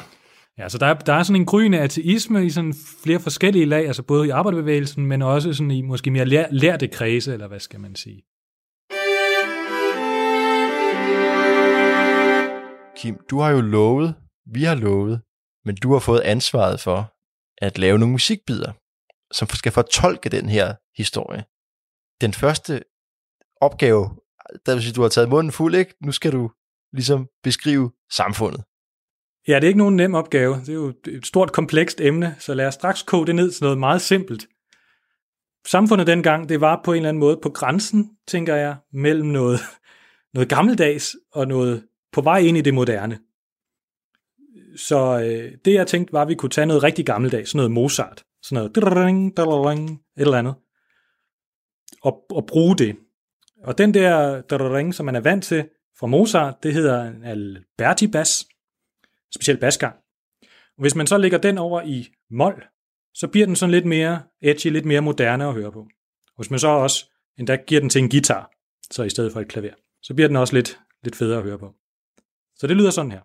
Ja, 0.58 0.70
så 0.70 0.78
der 0.78 0.86
er, 0.86 0.94
der 0.94 1.14
er 1.14 1.24
sådan 1.24 1.42
en 1.42 1.46
gryende 1.46 1.80
ateisme 1.80 2.46
i 2.46 2.50
sådan 2.50 2.74
flere 3.04 3.20
forskellige 3.20 3.66
lag, 3.66 3.88
altså 3.88 4.04
både 4.04 4.28
i 4.28 4.30
arbejderbevægelsen, 4.30 5.06
men 5.06 5.22
også 5.22 5.54
sådan 5.54 5.72
i 5.72 5.82
måske 5.82 6.12
mere 6.12 6.26
lær, 6.26 6.48
lærte 6.52 6.88
kredse, 6.88 7.34
eller 7.34 7.48
hvad 7.48 7.60
skal 7.60 7.80
man 7.80 7.96
sige. 7.96 8.22
Kim, 12.98 13.18
du 13.30 13.40
har 13.40 13.50
jo 13.50 13.62
lovet, 13.62 14.16
vi 14.46 14.64
har 14.64 14.76
lovet, 14.76 15.22
men 15.66 15.76
du 15.76 15.94
har 15.94 16.00
fået 16.00 16.20
ansvaret 16.20 16.80
for 16.80 17.14
at 17.66 17.78
lave 17.78 18.00
nogle 18.00 18.12
musikbider, 18.12 18.72
som 19.34 19.48
skal 19.48 19.72
fortolke 19.72 20.30
den 20.30 20.50
her 20.50 20.76
historie. 20.98 21.44
Den 22.22 22.34
første 22.34 22.84
opgave, 23.62 24.04
der 24.66 24.74
vil 24.74 24.84
sige, 24.84 24.94
du 24.94 25.02
har 25.02 25.10
taget 25.10 25.30
munden 25.30 25.52
fuld, 25.52 25.76
ikke? 25.76 25.94
Nu 26.06 26.12
skal 26.12 26.32
du 26.32 26.52
ligesom 26.94 27.28
beskrive 27.44 27.92
samfundet. 28.12 28.64
Ja, 29.48 29.56
det 29.56 29.64
er 29.64 29.68
ikke 29.68 29.78
nogen 29.78 29.96
nem 29.96 30.14
opgave. 30.14 30.56
Det 30.56 30.70
er 30.70 30.74
jo 30.74 30.94
et 31.08 31.26
stort, 31.26 31.52
komplekst 31.52 32.02
emne, 32.02 32.36
så 32.40 32.54
lad 32.54 32.68
os 32.68 32.74
straks 32.74 33.04
koge 33.04 33.28
det 33.28 33.36
ned 33.36 33.52
til 33.52 33.64
noget 33.64 33.78
meget 33.78 34.02
simpelt. 34.02 34.48
Samfundet 35.68 36.08
dengang, 36.08 36.50
det 36.50 36.62
var 36.62 36.82
på 36.84 36.92
en 36.92 36.98
eller 36.98 37.10
anden 37.10 37.20
måde 37.20 37.40
på 37.42 37.50
grænsen, 37.50 38.10
tænker 38.28 38.56
jeg, 38.56 38.76
mellem 38.94 39.28
noget, 39.28 39.60
noget 40.34 40.50
gammeldags 40.50 41.16
og 41.32 41.48
noget 41.48 41.84
på 42.12 42.22
vej 42.22 42.38
ind 42.38 42.58
i 42.58 42.62
det 42.62 42.74
moderne. 42.74 43.20
Så 44.76 45.20
øh, 45.20 45.52
det 45.66 45.74
jeg 45.74 45.88
tænkte 45.88 46.14
var, 46.14 46.22
at 46.22 46.28
vi 46.28 46.36
kunne 46.36 46.50
tage 46.50 46.66
noget 46.66 46.84
rigtig 46.84 47.06
gammeldags, 47.06 47.50
sådan 47.50 47.58
noget 47.58 47.72
Mozart. 47.72 48.24
sådan 48.44 48.56
noget, 48.56 48.76
drrrring, 48.76 49.38
drrrring, 49.38 49.90
et 49.92 50.00
eller 50.18 50.38
andet, 50.38 50.56
og, 52.04 52.26
og 52.30 52.46
bruge 52.46 52.78
det. 52.78 52.96
Og 53.64 53.78
den 53.78 53.94
der 53.94 54.42
drrrring, 54.42 54.94
som 54.94 55.06
man 55.06 55.16
er 55.16 55.20
vant 55.20 55.44
til 55.44 55.70
fra 56.00 56.08
Mozart, 56.08 56.64
det 56.64 56.74
hedder 56.74 57.04
en 57.04 57.24
Alberti 57.24 58.08
specielt 59.36 59.58
speciel 59.58 59.60
basgang. 59.60 59.96
Hvis 60.78 60.96
man 60.96 61.08
så 61.08 61.18
lægger 61.18 61.38
den 61.38 61.58
over 61.58 61.82
i 61.82 62.08
mol, 62.32 62.64
så 63.14 63.28
bliver 63.28 63.46
den 63.46 63.56
sådan 63.56 63.72
lidt 63.72 63.86
mere 63.86 64.24
edgy, 64.42 64.68
lidt 64.68 64.86
mere 64.86 65.02
moderne 65.02 65.46
at 65.46 65.54
høre 65.54 65.72
på. 65.72 65.88
Hvis 66.36 66.50
man 66.50 66.60
så 66.60 66.68
også 66.68 67.10
endda 67.40 67.56
giver 67.68 67.82
den 67.82 67.90
til 67.90 68.02
en 68.02 68.10
guitar, 68.10 68.52
så 68.92 69.04
i 69.04 69.10
stedet 69.10 69.34
for 69.34 69.42
et 69.42 69.48
klaver, 69.48 69.74
så 70.02 70.14
bliver 70.14 70.28
den 70.28 70.38
også 70.38 70.56
lidt, 70.56 70.80
lidt 71.04 71.16
federe 71.16 71.38
at 71.38 71.44
høre 71.44 71.60
på. 71.60 71.76
Så 72.56 72.68
det 72.68 72.78
lyder 72.78 72.92
sådan 72.92 73.12
her. 73.12 73.22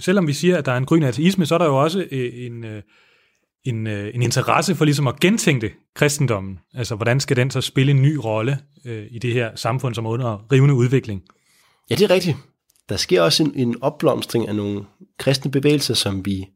Selvom 0.00 0.26
vi 0.26 0.32
siger, 0.32 0.58
at 0.58 0.66
der 0.66 0.72
er 0.72 0.76
en 0.76 0.86
grøn 0.86 1.02
ateisme, 1.02 1.46
så 1.46 1.54
er 1.54 1.58
der 1.58 1.66
jo 1.66 1.82
også 1.82 2.08
øh, 2.10 2.46
en, 2.46 2.64
øh, 2.64 2.82
en, 3.64 3.86
øh, 3.86 4.14
en 4.14 4.22
interesse 4.22 4.74
for 4.74 4.84
ligesom 4.84 5.06
at 5.06 5.20
gentænke 5.20 5.74
kristendommen. 5.94 6.58
Altså, 6.74 6.94
hvordan 6.94 7.20
skal 7.20 7.36
den 7.36 7.50
så 7.50 7.60
spille 7.60 7.92
en 7.92 8.02
ny 8.02 8.14
rolle 8.14 8.58
øh, 8.84 9.06
i 9.10 9.18
det 9.18 9.32
her 9.32 9.56
samfund, 9.56 9.94
som 9.94 10.06
er 10.06 10.10
under 10.10 10.46
rivende 10.52 10.74
udvikling? 10.74 11.22
Ja, 11.90 11.94
det 11.94 12.04
er 12.04 12.10
rigtigt. 12.10 12.36
Der 12.88 12.96
sker 12.96 13.22
også 13.22 13.42
en, 13.42 13.52
en 13.54 13.82
opblomstring 13.82 14.48
af 14.48 14.54
nogle 14.54 14.84
kristne 15.18 15.50
bevægelser, 15.50 15.94
som 15.94 16.26
vi, 16.26 16.46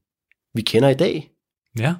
vi 0.54 0.62
kender 0.62 0.88
i 0.88 0.94
dag. 0.94 1.30
Ja. 1.78 1.94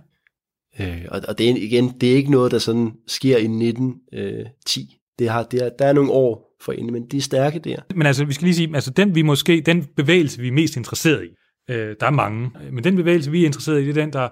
Øh, 0.81 1.05
og, 1.09 1.21
og 1.29 1.39
det 1.39 1.51
er 1.51 1.55
igen, 1.57 2.01
det 2.01 2.13
er 2.13 2.17
ikke 2.17 2.31
noget, 2.31 2.53
der 2.53 2.59
sådan 2.59 2.93
sker 3.07 3.37
i 3.37 3.45
1910. 3.45 4.97
Det 5.19 5.29
har, 5.29 5.43
det 5.43 5.63
er, 5.63 5.71
der 5.79 5.87
er 5.87 5.93
nogle 5.93 6.11
år 6.11 6.57
for 6.61 6.73
inden, 6.73 6.93
men 6.93 7.07
de 7.07 7.17
er 7.17 7.21
stærke 7.21 7.59
der. 7.59 7.77
Men 7.95 8.07
altså, 8.07 8.25
vi 8.25 8.33
skal 8.33 8.45
lige 8.45 8.55
sige, 8.55 8.71
altså 8.75 8.91
den 8.91 9.15
vi 9.15 9.23
måske, 9.23 9.61
den 9.67 9.85
bevægelse, 9.97 10.41
vi 10.41 10.49
er 10.49 10.53
mest 10.53 10.77
interesseret 10.77 11.25
i, 11.25 11.29
øh, 11.73 11.97
der 12.01 12.07
er 12.07 12.11
mange, 12.11 12.51
men 12.73 12.85
den 12.85 12.97
bevægelse, 12.97 13.31
vi 13.31 13.43
er 13.43 13.47
interesseret 13.47 13.83
i, 13.83 13.87
det 13.87 13.97
er 13.97 14.03
den, 14.03 14.13
der 14.13 14.29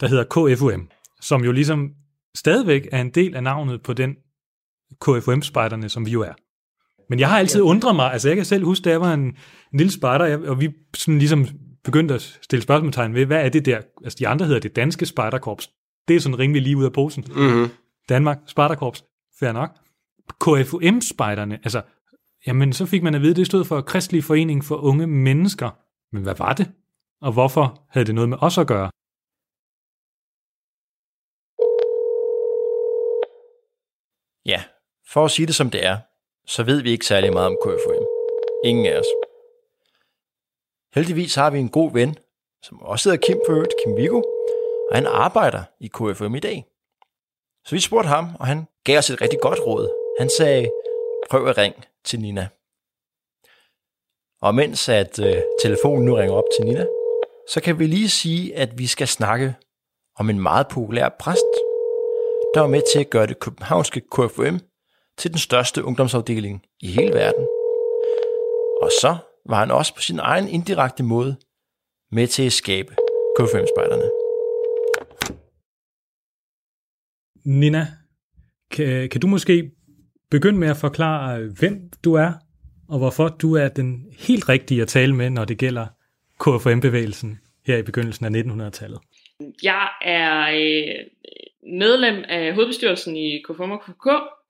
der 0.00 0.08
hedder 0.08 0.24
KFUM, 0.24 0.88
som 1.20 1.44
jo 1.44 1.52
ligesom 1.52 1.90
stadigvæk 2.36 2.88
er 2.92 3.00
en 3.00 3.10
del 3.10 3.36
af 3.36 3.42
navnet 3.42 3.82
på 3.82 3.92
den 3.92 4.16
KFUM-spejderne, 5.00 5.88
som 5.88 6.06
vi 6.06 6.10
jo 6.10 6.22
er. 6.22 6.32
Men 7.10 7.20
jeg 7.20 7.28
har 7.28 7.38
altid 7.38 7.60
undret 7.60 7.96
mig, 7.96 8.12
altså 8.12 8.28
jeg 8.28 8.36
kan 8.36 8.44
selv 8.44 8.64
huske, 8.64 8.84
da 8.84 8.90
jeg 8.90 9.00
var 9.00 9.14
en, 9.14 9.20
en 9.20 9.34
lille 9.72 9.92
spejder, 9.92 10.48
og 10.48 10.60
vi 10.60 10.70
sådan 10.96 11.18
ligesom 11.18 11.46
begyndte 11.84 12.14
at 12.14 12.38
stille 12.42 12.62
spørgsmålstegn 12.62 13.14
ved, 13.14 13.26
hvad 13.26 13.44
er 13.44 13.48
det 13.48 13.66
der? 13.66 13.80
Altså 14.04 14.16
de 14.18 14.28
andre 14.28 14.46
hedder 14.46 14.60
det 14.60 14.76
danske 14.76 15.06
spejderkorps. 15.06 15.70
Det 16.08 16.16
er 16.16 16.20
sådan 16.20 16.38
rimelig 16.38 16.62
lige 16.62 16.76
ud 16.76 16.84
af 16.84 16.92
posen. 16.92 17.24
Mm-hmm. 17.28 17.68
Danmark, 18.08 18.38
spejderkorps, 18.46 19.04
fair 19.38 19.52
nok. 19.52 19.70
KFUM-spejderne, 20.40 21.54
altså, 21.54 21.82
jamen 22.46 22.72
så 22.72 22.86
fik 22.86 23.02
man 23.02 23.14
at 23.14 23.22
vide, 23.22 23.34
det 23.34 23.46
stod 23.46 23.64
for 23.64 23.80
Kristelig 23.80 24.24
Forening 24.24 24.64
for 24.64 24.76
Unge 24.76 25.06
Mennesker. 25.06 25.70
Men 26.12 26.22
hvad 26.22 26.34
var 26.38 26.52
det? 26.52 26.70
Og 27.22 27.32
hvorfor 27.32 27.86
havde 27.90 28.06
det 28.06 28.14
noget 28.14 28.28
med 28.28 28.38
os 28.40 28.58
at 28.58 28.66
gøre? 28.66 28.90
Ja, 34.46 34.62
for 35.12 35.24
at 35.24 35.30
sige 35.30 35.46
det 35.46 35.54
som 35.54 35.70
det 35.70 35.84
er, 35.84 35.98
så 36.46 36.62
ved 36.62 36.82
vi 36.82 36.90
ikke 36.90 37.06
særlig 37.06 37.32
meget 37.32 37.46
om 37.46 37.56
KFUM. 37.62 38.06
Ingen 38.64 38.86
af 38.86 38.98
os. 38.98 39.06
Heldigvis 40.94 41.34
har 41.34 41.50
vi 41.50 41.58
en 41.58 41.68
god 41.68 41.92
ven, 41.92 42.18
som 42.62 42.82
også 42.82 43.10
hedder 43.10 43.26
Kim 43.26 43.40
for 43.46 43.66
Kim 43.84 43.96
Viggo, 43.96 44.22
og 44.90 44.96
han 44.96 45.06
arbejder 45.06 45.62
i 45.80 45.88
KFUM 45.88 46.34
i 46.34 46.40
dag. 46.40 46.66
Så 47.64 47.74
vi 47.74 47.80
spurgte 47.80 48.08
ham, 48.08 48.36
og 48.40 48.46
han 48.46 48.66
gav 48.84 48.98
os 48.98 49.10
et 49.10 49.20
rigtig 49.20 49.40
godt 49.40 49.58
råd. 49.66 49.88
Han 50.18 50.30
sagde, 50.38 50.70
prøv 51.30 51.46
at 51.46 51.58
ringe 51.58 51.82
til 52.04 52.20
Nina. 52.20 52.48
Og 54.40 54.54
mens 54.54 54.88
at 54.88 55.18
øh, 55.18 55.42
telefonen 55.62 56.04
nu 56.04 56.14
ringer 56.14 56.34
op 56.34 56.48
til 56.56 56.64
Nina, 56.64 56.86
så 57.48 57.60
kan 57.60 57.78
vi 57.78 57.86
lige 57.86 58.08
sige, 58.08 58.56
at 58.56 58.78
vi 58.78 58.86
skal 58.86 59.08
snakke 59.08 59.54
om 60.16 60.30
en 60.30 60.40
meget 60.40 60.66
populær 60.68 61.08
præst, 61.08 61.65
der 62.54 62.60
var 62.60 62.68
med 62.68 62.82
til 62.92 63.00
at 63.00 63.10
gøre 63.10 63.26
det 63.26 63.40
københavnske 63.40 64.00
KFUM 64.00 64.60
til 65.18 65.30
den 65.30 65.38
største 65.38 65.84
ungdomsafdeling 65.84 66.62
i 66.80 66.86
hele 66.86 67.12
verden. 67.12 67.46
Og 68.82 68.90
så 69.00 69.16
var 69.48 69.58
han 69.58 69.70
også 69.70 69.94
på 69.94 70.00
sin 70.00 70.18
egen 70.18 70.48
indirekte 70.48 71.02
måde 71.02 71.36
med 72.12 72.26
til 72.26 72.46
at 72.46 72.52
skabe 72.52 72.96
KFUM-spejderne. 73.38 74.10
Nina, 77.44 77.86
kan, 78.70 79.08
kan 79.08 79.20
du 79.20 79.26
måske 79.26 79.70
begynde 80.30 80.58
med 80.58 80.68
at 80.68 80.76
forklare, 80.76 81.40
hvem 81.58 81.90
du 82.04 82.14
er, 82.14 82.32
og 82.88 82.98
hvorfor 82.98 83.28
du 83.28 83.54
er 83.54 83.68
den 83.68 84.06
helt 84.18 84.48
rigtige 84.48 84.82
at 84.82 84.88
tale 84.88 85.14
med, 85.14 85.30
når 85.30 85.44
det 85.44 85.58
gælder 85.58 85.86
KFM-bevægelsen 86.40 87.38
her 87.66 87.76
i 87.76 87.82
begyndelsen 87.82 88.24
af 88.26 88.42
1900-tallet? 88.42 89.00
Jeg 89.62 89.88
er 90.02 90.48
øh, 90.48 91.06
medlem 91.62 92.24
af 92.28 92.54
hovedbestyrelsen 92.54 93.16
i 93.16 93.42
KFUM 93.42 93.70
og 93.70 93.82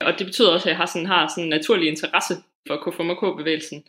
og 0.01 0.19
det 0.19 0.27
betyder 0.27 0.51
også, 0.51 0.69
at 0.69 0.71
jeg 0.71 0.77
har 0.77 0.87
sådan, 0.87 1.07
har 1.07 1.29
sådan 1.29 1.45
en 1.45 1.51
naturlig 1.51 1.89
interesse 1.89 2.35
for 2.67 2.77
KFUM 2.77 3.11
og 3.11 3.17
K-bevægelsen. 3.17 3.85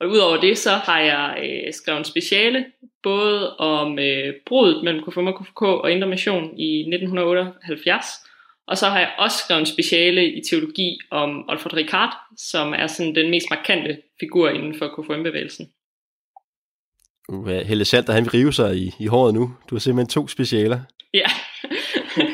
Og 0.00 0.08
udover 0.08 0.40
det, 0.40 0.58
så 0.58 0.70
har 0.70 1.00
jeg 1.00 1.38
øh, 1.44 1.72
skrevet 1.72 1.98
en 1.98 2.04
speciale, 2.04 2.66
både 3.02 3.56
om 3.56 3.98
øh, 3.98 4.34
brudet 4.46 4.84
mellem 4.84 5.04
KFUM 5.04 5.26
og 5.26 5.42
KFK 5.42 5.62
og 5.62 5.92
Indre 5.92 6.08
Mission 6.08 6.58
i 6.58 6.80
1978, 6.80 8.06
og 8.66 8.78
så 8.78 8.86
har 8.86 8.98
jeg 8.98 9.12
også 9.18 9.36
skrevet 9.38 9.60
en 9.60 9.66
speciale 9.66 10.32
i 10.32 10.40
teologi 10.50 10.98
om 11.10 11.44
Alfred 11.48 11.74
Ricard, 11.74 12.16
som 12.36 12.72
er 12.72 12.86
sådan 12.86 13.14
den 13.14 13.30
mest 13.30 13.46
markante 13.50 13.98
figur 14.20 14.48
inden 14.48 14.74
for 14.74 14.86
KFM-bevægelsen. 14.88 15.72
Uh, 17.28 17.48
Helle 17.48 17.84
Salter, 17.84 18.12
han 18.12 18.24
vil 18.24 18.30
rive 18.30 18.52
sig 18.52 18.76
i, 18.76 18.94
i 18.98 19.06
håret 19.06 19.34
nu. 19.34 19.54
Du 19.70 19.74
har 19.74 19.80
simpelthen 19.80 20.08
to 20.08 20.28
specialer. 20.28 20.80
Ja, 21.14 21.26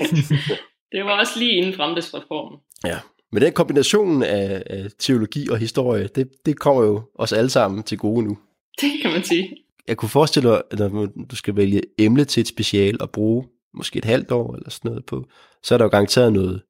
det 0.93 1.05
var 1.05 1.21
også 1.21 1.39
lige 1.39 1.53
inden 1.53 1.75
fremtidsreformen. 1.75 2.59
Ja, 2.85 2.99
men 3.33 3.43
den 3.43 3.53
kombination 3.53 4.23
af, 4.23 4.63
af 4.67 4.87
teologi 4.99 5.49
og 5.49 5.59
historie, 5.59 6.09
det, 6.09 6.29
det 6.47 6.59
kommer 6.59 6.83
jo 6.83 7.03
os 7.15 7.33
alle 7.33 7.51
sammen 7.51 7.83
til 7.83 7.99
gode 7.99 8.25
nu. 8.25 8.39
Det 8.81 8.91
kan 9.03 9.13
man 9.13 9.25
sige. 9.25 9.57
Jeg 9.89 9.97
kunne 9.97 10.09
forestille 10.09 10.49
mig, 10.49 10.63
at 10.71 10.79
når 10.79 11.07
du 11.31 11.37
skal 11.37 11.57
vælge 11.57 11.83
emne 11.99 12.25
til 12.25 12.41
et 12.41 12.49
special 12.49 12.97
og 13.01 13.11
bruge 13.11 13.45
måske 13.75 13.99
et 13.99 14.05
halvt 14.05 14.31
år 14.31 14.55
eller 14.55 14.71
sådan 14.71 14.89
noget 14.89 15.07
på, 15.07 15.29
så 15.63 15.75
er 15.75 15.79
der 15.79 15.85
jo 15.85 15.89
garanteret 15.89 16.33
noget, 16.33 16.63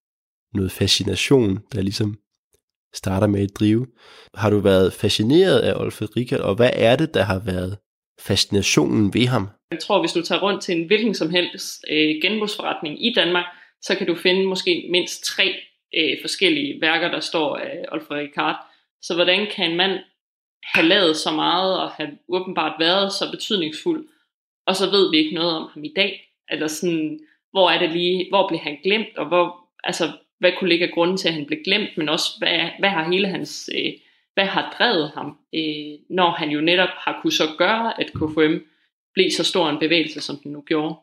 noget 0.54 0.72
fascination, 0.72 1.58
der 1.72 1.82
ligesom 1.82 2.18
starter 2.94 3.26
med 3.26 3.42
et 3.42 3.56
drive. 3.58 3.86
Har 4.34 4.50
du 4.50 4.58
været 4.58 4.92
fascineret 4.92 5.58
af 5.58 5.80
Olfred 5.80 6.16
Rikard, 6.16 6.40
og 6.40 6.54
hvad 6.54 6.70
er 6.72 6.96
det, 6.96 7.14
der 7.14 7.22
har 7.22 7.38
været 7.38 7.76
fascinationen 8.20 9.14
ved 9.14 9.26
ham? 9.26 9.48
Jeg 9.70 9.78
tror, 9.78 10.00
hvis 10.00 10.12
du 10.12 10.22
tager 10.22 10.42
rundt 10.42 10.62
til 10.62 10.76
en 10.76 10.86
hvilken 10.86 11.14
som 11.14 11.30
helst 11.30 11.84
øh, 11.90 12.14
genbrugsforretning 12.22 13.06
i 13.06 13.12
Danmark, 13.14 13.44
så 13.82 13.94
kan 13.94 14.06
du 14.06 14.14
finde 14.14 14.46
måske 14.46 14.88
mindst 14.90 15.24
tre 15.24 15.54
øh, 15.94 16.16
forskellige 16.20 16.80
værker, 16.80 17.10
der 17.10 17.20
står 17.20 17.56
af 17.56 17.84
Alfred 17.92 18.18
Ricard. 18.18 18.56
Så 19.02 19.14
hvordan 19.14 19.46
kan 19.56 19.70
en 19.70 19.76
mand 19.76 19.98
have 20.64 20.88
lavet 20.88 21.16
så 21.16 21.30
meget 21.30 21.80
og 21.82 21.90
have 21.90 22.10
åbenbart 22.28 22.72
været 22.78 23.12
så 23.12 23.30
betydningsfuld, 23.30 24.08
og 24.66 24.76
så 24.76 24.90
ved 24.90 25.10
vi 25.10 25.16
ikke 25.16 25.34
noget 25.34 25.56
om 25.56 25.70
ham 25.74 25.84
i 25.84 25.92
dag? 25.96 26.24
Eller 26.50 26.66
sådan, 26.66 27.20
hvor 27.50 27.70
er 27.70 27.78
det 27.78 27.90
lige, 27.90 28.26
hvor 28.28 28.48
blev 28.48 28.60
han 28.60 28.78
glemt, 28.84 29.16
og 29.16 29.26
hvor, 29.26 29.68
altså, 29.84 30.12
hvad 30.38 30.52
kunne 30.58 30.68
ligge 30.68 30.86
af 30.86 30.92
grunden 30.92 31.16
til, 31.16 31.28
at 31.28 31.34
han 31.34 31.46
blev 31.46 31.58
glemt, 31.64 31.90
men 31.96 32.08
også, 32.08 32.28
hvad, 32.38 32.70
hvad 32.78 32.88
har 32.88 33.12
hele 33.12 33.28
hans, 33.28 33.70
øh, 33.74 33.92
hvad 34.38 34.46
har 34.46 34.74
drevet 34.78 35.10
ham, 35.14 35.26
øh, 35.54 35.98
når 36.10 36.30
han 36.30 36.50
jo 36.50 36.60
netop 36.60 36.88
har 36.88 37.18
kunne 37.22 37.32
så 37.32 37.44
gøre, 37.58 38.00
at 38.00 38.06
KFM 38.14 38.56
blev 39.14 39.30
så 39.30 39.44
stor 39.44 39.70
en 39.70 39.78
bevægelse, 39.78 40.20
som 40.20 40.38
den 40.42 40.52
nu 40.52 40.60
gjorde. 40.66 40.94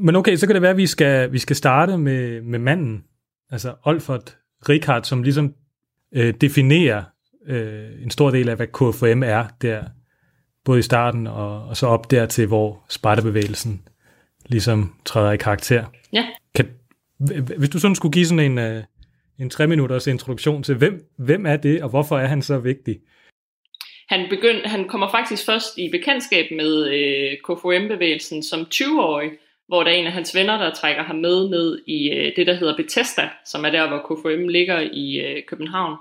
Men 0.00 0.16
okay, 0.16 0.36
så 0.36 0.46
kan 0.46 0.54
det 0.54 0.62
være, 0.62 0.70
at 0.70 0.76
vi 0.76 0.86
skal, 0.86 1.32
vi 1.32 1.38
skal 1.38 1.56
starte 1.56 1.98
med, 1.98 2.40
med 2.42 2.58
manden, 2.58 3.04
altså 3.50 3.74
Olfert 3.84 4.36
Richard, 4.68 5.02
som 5.02 5.22
ligesom 5.22 5.54
øh, 6.12 6.34
definerer 6.40 7.02
øh, 7.46 8.02
en 8.02 8.10
stor 8.10 8.30
del 8.30 8.48
af, 8.48 8.56
hvad 8.56 8.66
KFM 8.66 9.22
er 9.22 9.44
der, 9.62 9.84
både 10.64 10.78
i 10.78 10.82
starten 10.82 11.26
og, 11.26 11.64
og 11.64 11.76
så 11.76 11.86
op 11.86 12.10
der 12.10 12.26
til, 12.26 12.46
hvor 12.46 12.84
spejderbevægelsen 12.88 13.82
ligesom 14.46 14.94
træder 15.04 15.32
i 15.32 15.36
karakter. 15.36 15.84
Ja. 16.12 16.26
Kan, 16.54 16.68
hvis 17.58 17.68
du 17.68 17.78
sådan 17.78 17.94
skulle 17.94 18.12
give 18.12 18.26
sådan 18.26 18.50
en, 18.50 18.58
øh, 18.58 18.82
en 19.40 19.50
tre 19.50 19.66
minutters 19.66 20.06
introduktion 20.06 20.62
til, 20.62 20.74
hvem, 20.74 21.10
hvem 21.18 21.46
er 21.46 21.56
det, 21.56 21.82
og 21.82 21.88
hvorfor 21.90 22.18
er 22.18 22.26
han 22.26 22.42
så 22.42 22.58
vigtig? 22.58 23.00
Han, 24.08 24.26
begynd, 24.30 24.64
han 24.64 24.88
kommer 24.88 25.10
faktisk 25.10 25.46
først 25.46 25.78
i 25.78 25.90
bekendtskab 25.90 26.46
med 26.50 26.88
øh, 26.88 27.36
KFUM-bevægelsen 27.44 28.42
som 28.42 28.60
20-årig, 28.74 29.30
hvor 29.68 29.82
der 29.82 29.90
er 29.90 29.94
en 29.94 30.06
af 30.06 30.12
hans 30.12 30.34
venner, 30.34 30.58
der 30.58 30.74
trækker 30.74 31.02
ham 31.02 31.16
med 31.16 31.48
ned 31.48 31.82
i 31.86 32.10
øh, 32.10 32.36
det, 32.36 32.46
der 32.46 32.54
hedder 32.54 32.76
Bethesda, 32.76 33.28
som 33.46 33.64
er 33.64 33.70
der, 33.70 33.88
hvor 33.88 33.98
KFUM 33.98 34.48
ligger 34.48 34.80
i 34.92 35.20
øh, 35.20 35.42
København. 35.46 35.96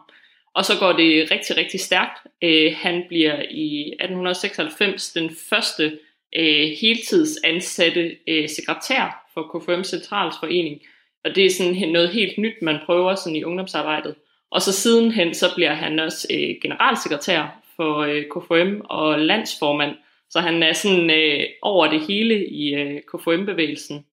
Og 0.56 0.65
så 0.65 0.74
går 0.79 0.94
det 0.94 1.32
rigtig, 1.32 1.58
rigtig 1.58 1.79
stærkt. 1.79 2.20
Øh, 2.41 2.75
han 2.77 3.03
bliver 3.08 3.36
i 3.51 3.94
1896 4.00 5.13
den 5.13 5.29
første 5.50 6.00
øh, 6.36 6.67
heltidsansatte 6.82 8.15
øh, 8.27 8.50
sekretær 8.50 9.29
for 9.34 9.60
KFUM 9.60 9.84
Centralsforening. 9.84 10.82
Og 11.27 11.36
det 11.36 11.46
er 11.46 11.50
sådan 11.50 11.89
noget 11.89 12.10
helt 12.10 12.38
nyt, 12.38 12.62
man 12.62 12.79
prøver 12.86 13.15
sådan 13.15 13.36
i 13.36 13.43
ungdomsarbejdet. 13.43 14.15
Og 14.51 14.62
så 14.62 14.74
sidenhen, 14.74 15.34
så 15.34 15.46
bliver 15.55 15.74
han 15.74 16.00
også 16.00 16.27
øh, 16.34 16.55
generalsekretær 16.62 17.62
for 17.75 17.98
øh, 17.98 18.24
KFM 18.24 18.81
og 18.84 19.19
landsformand. 19.19 19.96
Så 20.29 20.39
han 20.39 20.63
er 20.63 20.74
sådan 20.74 21.10
øh, 21.10 21.43
over 21.62 21.88
det 21.88 22.01
hele 22.07 22.48
i 22.48 22.74
øh, 22.74 23.01
KFM-bevægelsen. 23.01 24.05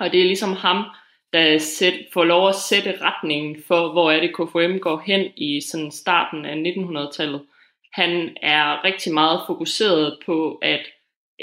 Og 0.00 0.12
det 0.12 0.20
er 0.20 0.24
ligesom 0.24 0.52
ham, 0.52 0.84
der 1.32 1.58
sæt, 1.58 1.94
får 2.12 2.24
lov 2.24 2.48
at 2.48 2.54
sætte 2.54 2.98
retningen 3.00 3.62
for, 3.66 3.92
hvor 3.92 4.10
er 4.10 4.20
det 4.20 4.34
KFM 4.34 4.78
går 4.78 5.02
hen 5.06 5.32
i 5.36 5.60
sådan 5.60 5.90
starten 5.90 6.44
af 6.44 6.54
1900-tallet. 6.54 7.42
Han 7.92 8.36
er 8.42 8.84
rigtig 8.84 9.14
meget 9.14 9.40
fokuseret 9.46 10.18
på, 10.26 10.58
at 10.62 10.80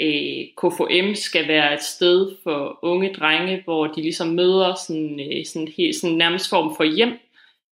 øh, 0.00 0.46
KFM 0.56 1.14
skal 1.14 1.48
være 1.48 1.74
et 1.74 1.82
sted 1.82 2.30
for 2.42 2.78
unge 2.82 3.12
drenge, 3.12 3.62
hvor 3.64 3.86
de 3.86 4.02
ligesom 4.02 4.28
møder 4.28 4.74
sådan, 4.86 5.20
øh, 5.20 5.46
sådan, 5.46 5.68
helt, 5.76 5.96
sådan 5.96 6.16
nærmest 6.16 6.50
form 6.50 6.76
for 6.76 6.84
hjem, 6.84 7.12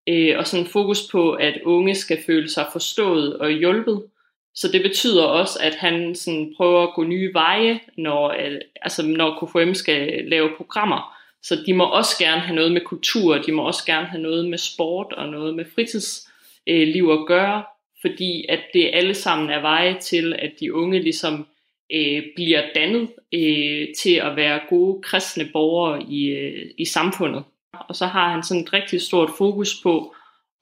øh, 0.09 0.39
og 0.39 0.47
sådan 0.47 0.67
fokus 0.67 1.09
på, 1.13 1.33
at 1.33 1.61
unge 1.65 1.95
skal 1.95 2.19
føle 2.27 2.49
sig 2.49 2.67
forstået 2.73 3.39
og 3.39 3.51
hjulpet. 3.51 4.03
Så 4.55 4.69
det 4.73 4.83
betyder 4.83 5.25
også, 5.25 5.59
at 5.63 5.75
han 5.75 6.15
sådan 6.15 6.55
prøver 6.57 6.83
at 6.83 6.95
gå 6.95 7.05
nye 7.05 7.35
veje, 7.35 7.81
når, 7.99 8.29
øh, 8.29 8.61
altså 8.83 9.07
når 9.07 9.47
KFM 9.47 9.75
skal 9.75 10.25
lave 10.25 10.51
programmer. 10.57 11.15
Så 11.43 11.63
de 11.67 11.75
må 11.75 11.85
også 11.85 12.19
gerne 12.19 12.41
have 12.41 12.57
noget 12.57 12.73
med 12.73 12.81
kultur, 12.81 13.39
de 13.39 13.53
må 13.53 13.67
også 13.67 13.87
gerne 13.87 14.07
have 14.07 14.23
noget 14.23 14.49
med 14.49 14.59
sport 14.59 15.13
og 15.13 15.29
noget 15.29 15.55
med 15.55 15.65
fritidsliv 15.75 17.11
at 17.11 17.27
gøre, 17.27 17.65
fordi 18.01 18.47
at 18.49 18.61
det 18.75 18.91
alle 18.93 19.15
sammen 19.15 19.51
er 19.51 19.61
veje 19.61 19.99
til, 20.01 20.35
at 20.39 20.53
de 20.61 20.75
unge 20.75 20.99
ligesom 20.99 21.47
øh, 21.93 22.23
bliver 22.37 22.63
dannet 22.75 23.09
øh, 23.35 23.95
til 23.99 24.15
at 24.15 24.37
være 24.37 24.61
gode 24.69 25.03
kristne 25.03 25.49
borgere 25.53 26.03
i, 26.03 26.27
øh, 26.29 26.71
i 26.79 26.85
samfundet. 26.85 27.45
Og 27.89 27.97
så 27.97 28.07
har 28.07 28.31
han 28.31 28.43
sådan 28.43 28.63
et 28.63 28.73
rigtig 28.73 29.01
stort 29.01 29.31
fokus 29.39 29.81
på 29.83 30.15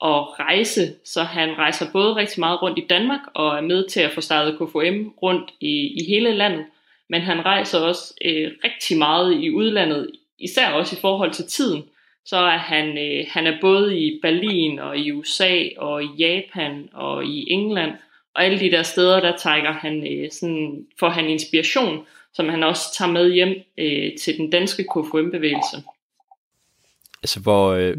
at 0.04 0.40
rejse, 0.40 0.94
så 1.04 1.22
han 1.22 1.58
rejser 1.58 1.92
både 1.92 2.16
rigtig 2.16 2.40
meget 2.40 2.62
rundt 2.62 2.78
i 2.78 2.86
Danmark 2.90 3.20
og 3.34 3.56
er 3.56 3.60
med 3.60 3.88
til 3.88 4.00
at 4.00 4.12
få 4.12 4.20
startet 4.20 4.54
KFM 4.54 5.08
rundt 5.22 5.50
i, 5.60 6.00
i 6.00 6.04
hele 6.08 6.32
landet, 6.32 6.64
men 7.08 7.20
han 7.20 7.44
rejser 7.44 7.78
også 7.78 8.14
øh, 8.24 8.52
rigtig 8.64 8.98
meget 8.98 9.42
i 9.42 9.50
udlandet, 9.50 10.10
især 10.38 10.70
også 10.70 10.96
i 10.96 11.00
forhold 11.00 11.32
til 11.32 11.44
tiden. 11.44 11.82
Så 12.24 12.36
er 12.36 12.56
han, 12.56 12.98
øh, 12.98 13.24
han 13.28 13.46
er 13.46 13.60
både 13.60 13.98
i 13.98 14.18
Berlin 14.22 14.78
og 14.78 14.98
i 14.98 15.12
USA 15.12 15.68
og 15.76 16.04
i 16.04 16.08
Japan 16.18 16.88
og 16.92 17.24
i 17.24 17.52
England, 17.52 17.92
og 18.34 18.44
alle 18.44 18.60
de 18.60 18.70
der 18.70 18.82
steder, 18.82 19.20
der 19.20 19.36
trækker 19.36 19.72
han, 19.72 20.06
øh, 20.12 20.30
sådan, 20.30 20.86
får 20.98 21.08
han 21.08 21.28
inspiration, 21.28 22.04
som 22.34 22.48
han 22.48 22.62
også 22.62 22.82
tager 22.98 23.12
med 23.12 23.32
hjem 23.32 23.54
øh, 23.78 24.10
til 24.24 24.36
den 24.36 24.50
danske 24.50 24.82
KFM-bevægelse. 24.82 25.76
Altså 27.22 27.40
hvor... 27.40 27.70
Øh... 27.70 27.96